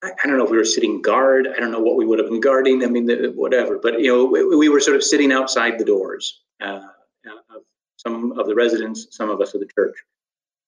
I, 0.02 0.10
I, 0.10 0.26
don't 0.26 0.38
know 0.38 0.44
if 0.44 0.50
we 0.50 0.56
were 0.56 0.64
sitting 0.64 1.00
guard. 1.00 1.48
I 1.54 1.60
don't 1.60 1.70
know 1.70 1.80
what 1.80 1.96
we 1.96 2.04
would 2.04 2.18
have 2.18 2.28
been 2.28 2.40
guarding. 2.40 2.82
I 2.82 2.86
mean, 2.86 3.06
the, 3.06 3.32
whatever. 3.34 3.78
But 3.78 4.00
you 4.00 4.12
know, 4.12 4.24
we, 4.24 4.44
we, 4.56 4.68
were 4.68 4.80
sort 4.80 4.96
of 4.96 5.04
sitting 5.04 5.32
outside 5.32 5.78
the 5.78 5.84
doors 5.84 6.42
uh, 6.60 6.80
of 7.26 7.62
some 7.96 8.32
of 8.38 8.46
the 8.46 8.54
residents, 8.54 9.08
some 9.10 9.30
of 9.30 9.40
us 9.40 9.54
of 9.54 9.60
the 9.60 9.68
church, 9.74 9.96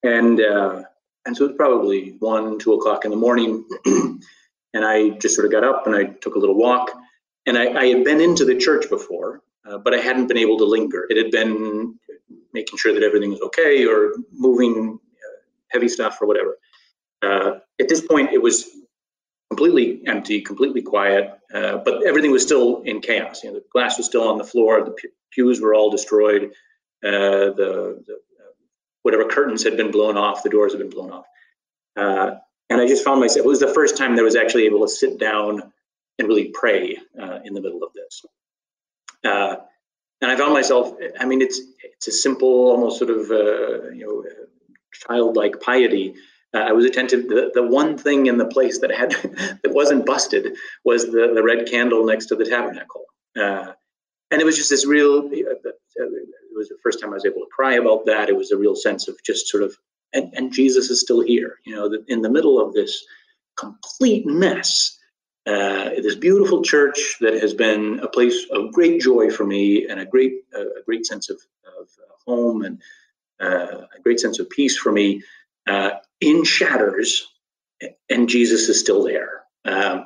and 0.03 0.41
uh, 0.41 0.83
and 1.25 1.35
so 1.35 1.45
it 1.45 1.47
was 1.49 1.57
probably 1.57 2.15
one, 2.19 2.57
two 2.57 2.73
o'clock 2.73 3.05
in 3.05 3.11
the 3.11 3.17
morning, 3.17 3.65
and 3.85 4.85
I 4.85 5.09
just 5.09 5.35
sort 5.35 5.45
of 5.45 5.51
got 5.51 5.63
up 5.63 5.85
and 5.85 5.95
I 5.95 6.05
took 6.05 6.35
a 6.35 6.39
little 6.39 6.57
walk, 6.57 6.91
and 7.45 7.57
I, 7.57 7.73
I 7.73 7.85
had 7.87 8.03
been 8.03 8.21
into 8.21 8.45
the 8.45 8.55
church 8.55 8.89
before, 8.89 9.41
uh, 9.65 9.77
but 9.77 9.93
I 9.93 9.97
hadn't 9.97 10.27
been 10.27 10.37
able 10.37 10.57
to 10.57 10.65
linger. 10.65 11.05
It 11.09 11.17
had 11.17 11.31
been 11.31 11.97
making 12.53 12.77
sure 12.77 12.93
that 12.93 13.03
everything 13.03 13.31
was 13.31 13.41
okay 13.41 13.85
or 13.85 14.13
moving 14.31 14.99
uh, 14.99 15.41
heavy 15.69 15.87
stuff 15.87 16.21
or 16.21 16.27
whatever. 16.27 16.57
Uh, 17.21 17.59
at 17.79 17.89
this 17.89 18.01
point, 18.01 18.31
it 18.31 18.41
was 18.41 18.69
completely 19.49 20.01
empty, 20.07 20.41
completely 20.41 20.81
quiet, 20.81 21.31
uh, 21.53 21.77
but 21.77 22.05
everything 22.05 22.31
was 22.31 22.43
still 22.43 22.81
in 22.83 23.01
chaos. 23.01 23.43
You 23.43 23.51
know, 23.51 23.59
the 23.59 23.65
glass 23.71 23.97
was 23.97 24.05
still 24.05 24.27
on 24.27 24.37
the 24.37 24.43
floor, 24.43 24.83
the 24.83 24.95
pews 25.31 25.59
were 25.59 25.73
all 25.73 25.89
destroyed, 25.89 26.51
uh, 27.03 27.09
the, 27.57 28.03
the 28.05 28.19
whatever 29.03 29.25
curtains 29.25 29.63
had 29.63 29.77
been 29.77 29.91
blown 29.91 30.17
off, 30.17 30.43
the 30.43 30.49
doors 30.49 30.73
had 30.73 30.79
been 30.79 30.89
blown 30.89 31.11
off. 31.11 31.25
And 32.69 32.79
I 32.79 32.87
just 32.87 33.03
found 33.03 33.19
myself, 33.19 33.45
it 33.45 33.49
was 33.49 33.59
the 33.59 33.73
first 33.73 33.97
time 33.97 34.15
that 34.15 34.21
I 34.21 34.25
was 34.25 34.35
actually 34.35 34.65
able 34.65 34.81
to 34.81 34.87
sit 34.87 35.17
down 35.17 35.73
and 36.19 36.27
really 36.27 36.51
pray 36.53 36.97
uh, 37.19 37.39
in 37.43 37.53
the 37.53 37.61
middle 37.61 37.83
of 37.83 37.91
this. 37.93 38.23
Uh, 39.23 39.55
and 40.21 40.29
I 40.29 40.35
found 40.35 40.53
myself, 40.53 40.93
I 41.19 41.25
mean, 41.25 41.41
it's 41.41 41.59
it's 41.81 42.07
a 42.07 42.11
simple, 42.11 42.71
almost 42.71 42.99
sort 42.99 43.09
of, 43.09 43.27
you 43.95 44.05
know, 44.05 44.23
childlike 44.91 45.59
piety 45.61 46.13
uh, 46.53 46.59
I 46.59 46.71
was 46.71 46.85
attentive. 46.85 47.27
The, 47.27 47.51
the 47.53 47.63
one 47.63 47.97
thing 47.97 48.25
in 48.25 48.37
the 48.37 48.45
place 48.45 48.79
that 48.79 48.91
had 48.91 49.11
that 49.63 49.73
wasn't 49.73 50.05
busted 50.05 50.55
was 50.83 51.05
the, 51.05 51.31
the 51.33 51.43
red 51.43 51.67
candle 51.69 52.05
next 52.05 52.27
to 52.27 52.35
the 52.35 52.45
tabernacle, 52.45 53.05
uh, 53.37 53.73
and 54.31 54.41
it 54.41 54.45
was 54.45 54.55
just 54.55 54.69
this 54.69 54.85
real. 54.85 55.19
Uh, 55.19 55.69
it 56.01 56.55
was 56.55 56.69
the 56.69 56.77
first 56.83 56.99
time 56.99 57.11
I 57.11 57.15
was 57.15 57.25
able 57.25 57.41
to 57.41 57.49
cry 57.55 57.75
about 57.75 58.05
that. 58.07 58.29
It 58.29 58.35
was 58.35 58.51
a 58.51 58.57
real 58.57 58.75
sense 58.75 59.07
of 59.07 59.15
just 59.23 59.47
sort 59.47 59.63
of, 59.63 59.75
and, 60.13 60.33
and 60.33 60.51
Jesus 60.51 60.89
is 60.89 61.01
still 61.01 61.21
here. 61.21 61.57
You 61.65 61.75
know, 61.75 61.97
in 62.07 62.21
the 62.21 62.29
middle 62.29 62.59
of 62.59 62.73
this 62.73 63.05
complete 63.57 64.25
mess. 64.25 64.97
Uh, 65.49 65.89
this 66.01 66.15
beautiful 66.15 66.61
church 66.61 67.15
that 67.21 67.33
has 67.41 67.53
been 67.55 67.99
a 68.03 68.07
place 68.07 68.45
of 68.51 68.71
great 68.71 69.01
joy 69.01 69.31
for 69.31 69.45
me 69.45 69.87
and 69.89 69.99
a 69.99 70.05
great, 70.05 70.33
uh, 70.55 70.61
a 70.79 70.83
great 70.85 71.05
sense 71.05 71.29
of, 71.29 71.37
of 71.79 71.87
home 72.27 72.61
and 72.61 72.81
uh, 73.39 73.85
a 73.97 74.01
great 74.03 74.19
sense 74.19 74.37
of 74.37 74.49
peace 74.49 74.77
for 74.77 74.91
me 74.91 75.23
uh, 75.67 75.91
in 76.21 76.43
shatters, 76.43 77.27
and 78.09 78.29
Jesus 78.29 78.69
is 78.69 78.79
still 78.79 79.03
there. 79.03 79.43
Um, 79.65 80.05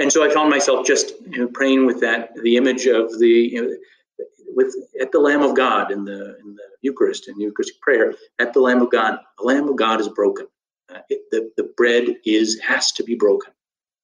and 0.00 0.10
so 0.12 0.24
I 0.24 0.32
found 0.32 0.50
myself 0.50 0.86
just 0.86 1.12
you 1.28 1.38
know, 1.38 1.48
praying 1.48 1.86
with 1.86 2.00
that, 2.00 2.34
the 2.42 2.56
image 2.56 2.86
of 2.86 3.18
the, 3.18 3.28
you 3.28 3.62
know, 3.62 3.76
with 4.56 4.74
at 5.00 5.12
the 5.12 5.20
Lamb 5.20 5.42
of 5.42 5.54
God 5.54 5.92
in 5.92 6.04
the 6.04 6.36
in 6.38 6.54
the 6.54 6.68
Eucharist 6.82 7.28
in 7.28 7.38
Eucharistic 7.38 7.80
prayer, 7.80 8.14
at 8.38 8.52
the 8.52 8.60
Lamb 8.60 8.82
of 8.82 8.90
God, 8.90 9.18
the 9.38 9.44
Lamb 9.44 9.68
of 9.68 9.76
God 9.76 10.00
is 10.00 10.08
broken. 10.08 10.46
Uh, 10.92 11.00
it, 11.08 11.20
the 11.30 11.50
the 11.56 11.68
bread 11.76 12.16
is 12.24 12.58
has 12.60 12.90
to 12.92 13.04
be 13.04 13.14
broken, 13.14 13.52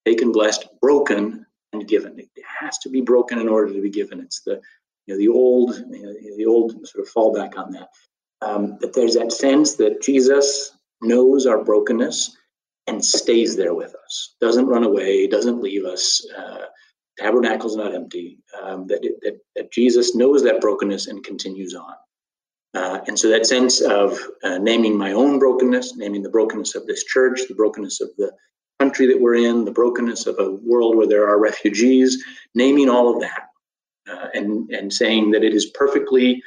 taken, 0.06 0.32
blessed, 0.32 0.68
broken, 0.80 1.44
and 1.72 1.88
given. 1.88 2.18
It 2.18 2.30
has 2.60 2.78
to 2.78 2.88
be 2.88 3.00
broken 3.00 3.38
in 3.38 3.48
order 3.48 3.72
to 3.72 3.82
be 3.82 3.90
given. 3.90 4.20
It's 4.20 4.40
the 4.40 4.60
you 5.06 5.14
know, 5.14 5.18
the 5.18 5.28
old 5.28 5.76
you 5.90 6.02
know, 6.02 6.36
the 6.36 6.46
old 6.46 6.86
sort 6.86 7.06
of 7.06 7.12
fallback 7.12 7.58
on 7.58 7.72
that. 7.72 7.88
Um, 8.42 8.78
that 8.80 8.92
there's 8.92 9.14
that 9.14 9.32
sense 9.32 9.74
that 9.76 10.02
Jesus 10.02 10.76
knows 11.02 11.46
our 11.46 11.64
brokenness 11.64 12.36
and 12.86 13.04
stays 13.04 13.56
there 13.56 13.74
with 13.74 13.94
us, 14.04 14.36
doesn't 14.40 14.66
run 14.66 14.84
away, 14.84 15.26
doesn't 15.26 15.62
leave 15.62 15.84
us. 15.84 16.24
Uh, 16.36 16.66
tabernacle's 17.18 17.76
not 17.76 17.94
empty. 17.94 18.38
Um, 18.62 18.86
that, 18.88 19.02
that, 19.22 19.38
that 19.56 19.72
Jesus 19.72 20.14
knows 20.14 20.42
that 20.44 20.60
brokenness 20.60 21.06
and 21.06 21.24
continues 21.24 21.74
on. 21.74 21.94
Uh, 22.74 23.00
and 23.06 23.18
so 23.18 23.28
that 23.28 23.46
sense 23.46 23.80
of 23.80 24.18
uh, 24.44 24.58
naming 24.58 24.96
my 24.96 25.12
own 25.12 25.38
brokenness, 25.38 25.96
naming 25.96 26.22
the 26.22 26.28
brokenness 26.28 26.74
of 26.74 26.86
this 26.86 27.04
church, 27.04 27.40
the 27.48 27.54
brokenness 27.54 28.00
of 28.02 28.10
the 28.18 28.30
country 28.80 29.06
that 29.06 29.20
we're 29.20 29.36
in, 29.36 29.64
the 29.64 29.70
brokenness 29.70 30.26
of 30.26 30.38
a 30.38 30.52
world 30.52 30.96
where 30.96 31.06
there 31.06 31.28
are 31.28 31.38
refugees, 31.38 32.22
naming 32.54 32.88
all 32.88 33.14
of 33.14 33.20
that, 33.20 33.48
uh, 34.10 34.28
and 34.34 34.70
and 34.70 34.92
saying 34.92 35.30
that 35.30 35.44
it 35.44 35.54
is 35.54 35.66
perfectly 35.66 36.42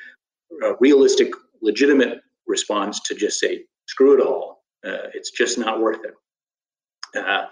uh, 0.64 0.76
realistic, 0.78 1.32
legitimate 1.62 2.20
response 2.48 3.00
to 3.02 3.16
just 3.16 3.40
say, 3.40 3.64
screw 3.88 4.20
it 4.20 4.26
all. 4.26 4.64
Uh, 4.86 5.10
it's 5.14 5.32
just 5.32 5.58
not 5.58 5.82
worth 5.82 6.00
it. 6.06 6.14
Uh, 7.18 7.46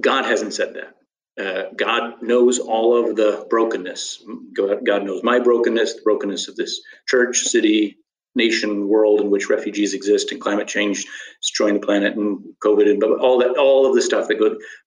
God 0.00 0.24
hasn't 0.24 0.54
said 0.54 0.74
that. 0.74 0.94
Uh, 1.38 1.70
God 1.76 2.22
knows 2.22 2.58
all 2.58 2.96
of 2.96 3.16
the 3.16 3.46
brokenness. 3.48 4.24
God 4.54 5.04
knows 5.04 5.22
my 5.22 5.38
brokenness, 5.38 5.94
the 5.94 6.02
brokenness 6.02 6.48
of 6.48 6.56
this 6.56 6.80
church, 7.08 7.38
city, 7.38 7.96
nation, 8.34 8.88
world 8.88 9.20
in 9.20 9.30
which 9.30 9.48
refugees 9.48 9.94
exist, 9.94 10.32
and 10.32 10.40
climate 10.40 10.68
change 10.68 11.06
destroying 11.40 11.74
the 11.74 11.86
planet, 11.86 12.16
and 12.16 12.38
COVID, 12.64 12.88
and 12.90 13.02
all 13.02 13.38
that, 13.38 13.56
all 13.56 13.86
of 13.86 13.94
the 13.94 14.02
stuff 14.02 14.28
that 14.28 14.38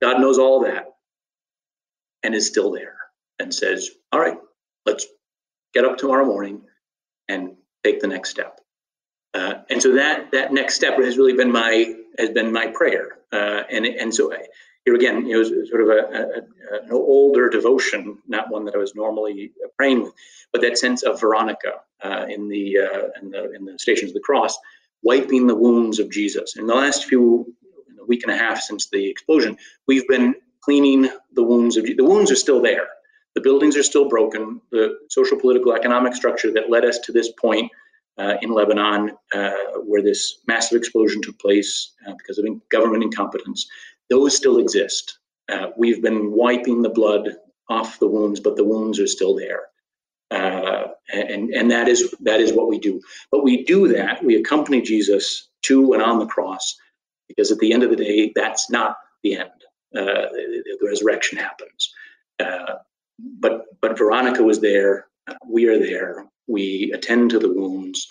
God, 0.02 0.20
knows 0.20 0.38
all 0.38 0.62
that, 0.64 0.86
and 2.24 2.34
is 2.34 2.48
still 2.48 2.72
there, 2.72 2.96
and 3.40 3.54
says, 3.54 3.90
"All 4.12 4.20
right, 4.20 4.38
let's 4.86 5.06
get 5.74 5.86
up 5.86 5.98
tomorrow 5.98 6.26
morning 6.26 6.62
and 7.28 7.56
take 7.84 8.00
the 8.00 8.08
next 8.08 8.30
step." 8.30 8.60
Uh, 9.34 9.56
and 9.70 9.82
so 9.82 9.94
that 9.94 10.32
that 10.32 10.54
next 10.54 10.76
step 10.76 10.98
has 10.98 11.18
really 11.18 11.34
been 11.34 11.52
my 11.52 11.96
has 12.20 12.30
been 12.30 12.52
my 12.52 12.68
prayer. 12.68 13.18
Uh, 13.32 13.64
and 13.70 13.86
and 13.86 14.14
so 14.14 14.34
I, 14.34 14.46
here 14.86 14.96
again, 14.96 15.26
it 15.28 15.36
was 15.36 15.50
sort 15.70 15.82
of 15.82 15.90
a, 15.90 16.42
a, 16.74 16.84
an 16.84 16.92
older 16.92 17.50
devotion, 17.50 18.18
not 18.28 18.52
one 18.52 18.66
that 18.66 18.76
I 18.76 18.80
was 18.80 18.96
normally 18.96 19.52
praying 19.78 20.04
with, 20.04 20.14
but 20.52 20.62
that 20.62 20.78
sense 20.78 21.04
of 21.04 21.20
Veronica 21.20 21.74
uh, 22.04 22.26
in 22.28 22.50
the 22.50 22.80
uh, 22.80 23.08
in 23.22 23.30
the 23.32 23.54
in 23.54 23.66
the 23.66 23.80
Stations 23.80 24.12
of 24.12 24.16
the 24.16 24.20
Cross, 24.20 24.58
wiping 25.02 25.48
the 25.48 25.56
wounds 25.56 26.00
of 26.00 26.12
Jesus. 26.12 26.58
In 26.58 26.68
the 26.68 26.76
last 26.76 27.06
few 27.06 27.54
a 28.02 28.06
week 28.06 28.24
and 28.24 28.34
a 28.34 28.38
half 28.38 28.60
since 28.60 28.90
the 28.90 29.10
explosion, 29.10 29.58
we've 29.88 30.08
been 30.08 30.36
cleaning 30.62 31.10
the 31.34 31.44
wounds 31.44 31.78
of 31.78 31.86
the 31.86 32.04
wounds 32.04 32.32
are 32.32 32.36
still 32.36 32.62
there. 32.62 32.88
The 33.36 33.42
buildings 33.42 33.78
are 33.78 33.84
still 33.84 34.10
broken. 34.10 34.62
The 34.72 34.98
social, 35.10 35.40
political, 35.40 35.74
economic 35.74 36.14
structure 36.14 36.52
that 36.52 36.70
led 36.70 36.86
us 36.86 37.00
to 37.00 37.12
this 37.12 37.32
point 37.32 37.72
uh, 38.18 38.36
in 38.42 38.52
Lebanon, 38.52 39.12
uh, 39.34 39.52
where 39.86 40.04
this 40.04 40.40
massive 40.48 40.78
explosion 40.78 41.22
took 41.22 41.40
place 41.40 41.94
uh, 42.08 42.14
because 42.18 42.38
of 42.38 42.46
government 42.70 43.04
incompetence, 43.04 43.68
those 44.14 44.36
still 44.36 44.58
exist. 44.60 45.20
Uh, 45.52 45.68
we've 45.78 46.02
been 46.02 46.32
wiping 46.32 46.82
the 46.82 46.90
blood 46.90 47.30
off 47.70 48.00
the 48.00 48.08
wounds, 48.08 48.40
but 48.40 48.56
the 48.56 48.64
wounds 48.64 49.00
are 49.00 49.08
still 49.08 49.36
there. 49.36 49.64
Uh, 50.32 50.88
and 51.12 51.50
and 51.50 51.70
that 51.70 51.88
is 51.88 52.14
that 52.22 52.40
is 52.40 52.54
what 52.54 52.68
we 52.68 52.80
do. 52.80 53.02
But 53.32 53.44
we 53.44 53.64
do 53.64 53.88
that. 53.90 54.24
We 54.24 54.36
accompany 54.36 54.82
Jesus 54.82 55.50
to 55.64 55.94
and 55.94 56.02
on 56.02 56.20
the 56.20 56.26
cross, 56.36 56.76
because 57.28 57.52
at 57.52 57.60
the 57.60 57.72
end 57.74 57.84
of 57.84 57.90
the 57.90 58.04
day, 58.08 58.32
that's 58.36 58.70
not 58.70 58.98
the 59.24 59.36
end. 59.36 59.60
Uh, 59.96 60.28
the, 60.34 60.78
the, 60.80 60.88
resurrection 60.88 61.38
happens. 61.38 61.94
but 63.44 63.66
but 63.82 63.98
Veronica 63.98 64.44
was 64.44 64.60
there. 64.60 65.08
we 65.48 65.68
are 65.68 65.78
there 65.78 66.26
we 66.48 66.92
attend 66.94 67.32
to 67.32 67.40
the 67.40 67.52
wounds, 67.52 68.08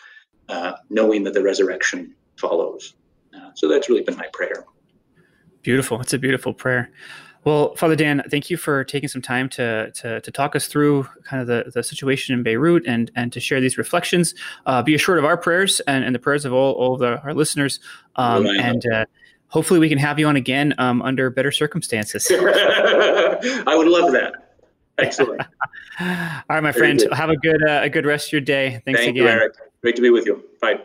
uh, 0.49 0.73
knowing 0.91 1.25
that 1.25 1.35
the 1.35 1.43
resurrection 1.43 2.15
follows. 2.37 2.95
Uh, 3.35 3.51
so 3.55 3.69
that's 3.69 3.89
really 3.89 4.03
been 4.03 4.17
my 4.17 4.29
prayer. 4.33 4.65
Beautiful. 5.63 6.01
It's 6.01 6.13
a 6.13 6.19
beautiful 6.19 6.53
prayer. 6.53 6.91
Well, 7.45 7.75
Father 7.75 7.97
Dan, 7.97 8.23
thank 8.31 8.51
you 8.51 8.57
for 8.57 8.85
taking 8.85 9.09
some 9.09 9.23
time 9.23 9.49
to, 9.51 9.91
to, 9.93 10.21
to 10.21 10.31
talk 10.31 10.55
us 10.55 10.69
through 10.69 11.09
kind 11.25 11.41
of 11.41 11.49
the, 11.49 11.71
the 11.73 11.83
situation 11.83 12.35
in 12.35 12.45
Beirut 12.45 12.85
and, 12.87 13.11
and 13.17 13.33
to 13.33 13.41
share 13.41 13.61
these 13.61 13.77
reflections. 13.77 14.35
Uh, 14.65 14.83
be 14.83 14.95
assured 14.95 15.19
of 15.19 15.25
our 15.25 15.37
prayers 15.37 15.81
and, 15.81 16.05
and 16.05 16.15
the 16.15 16.21
prayers 16.21 16.45
of 16.45 16.53
all, 16.53 16.73
all 16.75 16.95
of 16.95 17.01
the, 17.01 17.21
our 17.23 17.35
listeners. 17.35 17.81
Um, 18.15 18.47
and 18.47 18.85
uh, 18.93 19.07
hopefully 19.49 19.81
we 19.81 19.89
can 19.89 19.99
have 19.99 20.21
you 20.21 20.29
on 20.29 20.37
again 20.37 20.75
um, 20.79 21.03
under 21.03 21.31
better 21.31 21.51
circumstances. 21.51 22.31
I 22.31 23.75
would 23.77 23.89
love 23.89 24.13
that. 24.13 24.35
Excellent. 24.99 25.41
All 26.01 26.07
right, 26.51 26.63
my 26.63 26.71
Very 26.71 26.73
friend. 26.73 26.99
Good. 26.99 27.13
Have 27.13 27.31
a 27.31 27.37
good 27.37 27.63
uh, 27.67 27.81
a 27.83 27.89
good 27.89 28.05
rest 28.05 28.29
of 28.29 28.33
your 28.33 28.41
day. 28.43 28.83
Thanks 28.85 29.01
Thank 29.01 29.17
again. 29.17 29.25
You, 29.25 29.29
Eric. 29.29 29.55
Great 29.81 29.97
to 29.97 30.03
be 30.03 30.11
with 30.11 30.27
you. 30.27 30.45
Bye. 30.61 30.81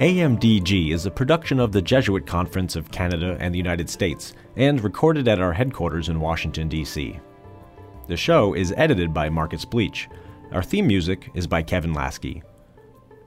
AMDG 0.00 0.92
is 0.94 1.04
a 1.04 1.10
production 1.10 1.60
of 1.60 1.72
the 1.72 1.82
Jesuit 1.82 2.26
Conference 2.26 2.74
of 2.74 2.90
Canada 2.90 3.36
and 3.38 3.52
the 3.52 3.58
United 3.58 3.90
States 3.90 4.32
and 4.56 4.82
recorded 4.82 5.28
at 5.28 5.42
our 5.42 5.52
headquarters 5.52 6.08
in 6.08 6.20
Washington, 6.20 6.70
D.C. 6.70 7.20
The 8.06 8.16
show 8.16 8.54
is 8.54 8.72
edited 8.78 9.12
by 9.12 9.28
Marcus 9.28 9.66
Bleech. 9.66 10.06
Our 10.52 10.62
theme 10.62 10.86
music 10.86 11.28
is 11.34 11.46
by 11.46 11.62
Kevin 11.62 11.92
Laskey. 11.92 12.42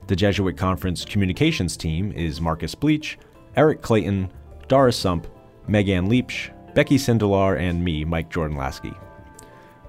The 0.08 0.16
Jesuit 0.16 0.56
Conference 0.56 1.04
communications 1.04 1.76
team 1.76 2.10
is 2.10 2.40
Marcus 2.40 2.74
Bleech, 2.74 3.18
Eric 3.54 3.80
Clayton, 3.80 4.32
Dara 4.66 4.92
Sump, 4.92 5.28
Megan 5.68 6.08
Leach, 6.08 6.50
Becky 6.74 6.96
Sindelar, 6.96 7.56
and 7.56 7.84
me, 7.84 8.04
Mike 8.04 8.30
Jordan 8.30 8.56
Laskey. 8.56 8.98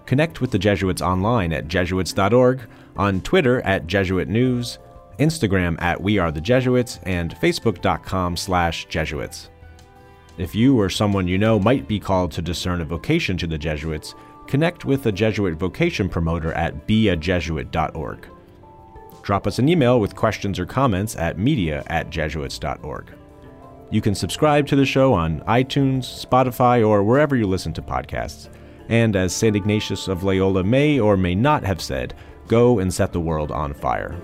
Connect 0.05 0.39
with 0.39 0.51
the 0.51 0.59
Jesuits 0.59 1.01
online 1.01 1.51
at 1.51 1.67
jesuits.org, 1.67 2.61
on 2.95 3.21
Twitter 3.21 3.59
at 3.61 3.87
Jesuit 3.87 4.27
News, 4.27 4.77
Instagram 5.17 5.81
at 5.81 6.01
We 6.01 6.19
Are 6.19 6.31
the 6.31 6.41
Jesuits, 6.41 6.99
and 7.03 7.35
Facebook.com 7.35 8.37
slash 8.37 8.85
Jesuits. 8.85 9.49
If 10.37 10.53
you 10.53 10.79
or 10.79 10.89
someone 10.89 11.27
you 11.27 11.37
know 11.37 11.59
might 11.59 11.87
be 11.87 11.99
called 11.99 12.31
to 12.33 12.41
discern 12.41 12.81
a 12.81 12.85
vocation 12.85 13.37
to 13.37 13.47
the 13.47 13.57
Jesuits, 13.57 14.15
connect 14.47 14.85
with 14.85 15.05
a 15.05 15.11
Jesuit 15.11 15.55
vocation 15.55 16.09
promoter 16.09 16.51
at 16.53 16.87
beajesuit.org. 16.87 18.27
Drop 19.21 19.47
us 19.47 19.59
an 19.59 19.69
email 19.69 19.99
with 19.99 20.15
questions 20.15 20.59
or 20.59 20.65
comments 20.65 21.15
at 21.15 21.39
media 21.39 21.83
at 21.87 22.09
jesuits.org. 22.09 23.11
You 23.91 24.01
can 24.01 24.13
subscribe 24.13 24.67
to 24.67 24.75
the 24.75 24.85
show 24.85 25.13
on 25.13 25.41
iTunes, 25.41 26.25
Spotify, 26.25 26.85
or 26.85 27.03
wherever 27.03 27.35
you 27.35 27.47
listen 27.47 27.73
to 27.73 27.81
podcasts. 27.81 28.49
And 28.89 29.15
as 29.15 29.35
St. 29.35 29.55
Ignatius 29.55 30.07
of 30.07 30.23
Loyola 30.23 30.63
may 30.63 30.99
or 30.99 31.17
may 31.17 31.33
not 31.33 31.63
have 31.63 31.81
said, 31.81 32.13
go 32.47 32.79
and 32.79 32.93
set 32.93 33.13
the 33.13 33.19
world 33.19 33.51
on 33.51 33.73
fire. 33.73 34.15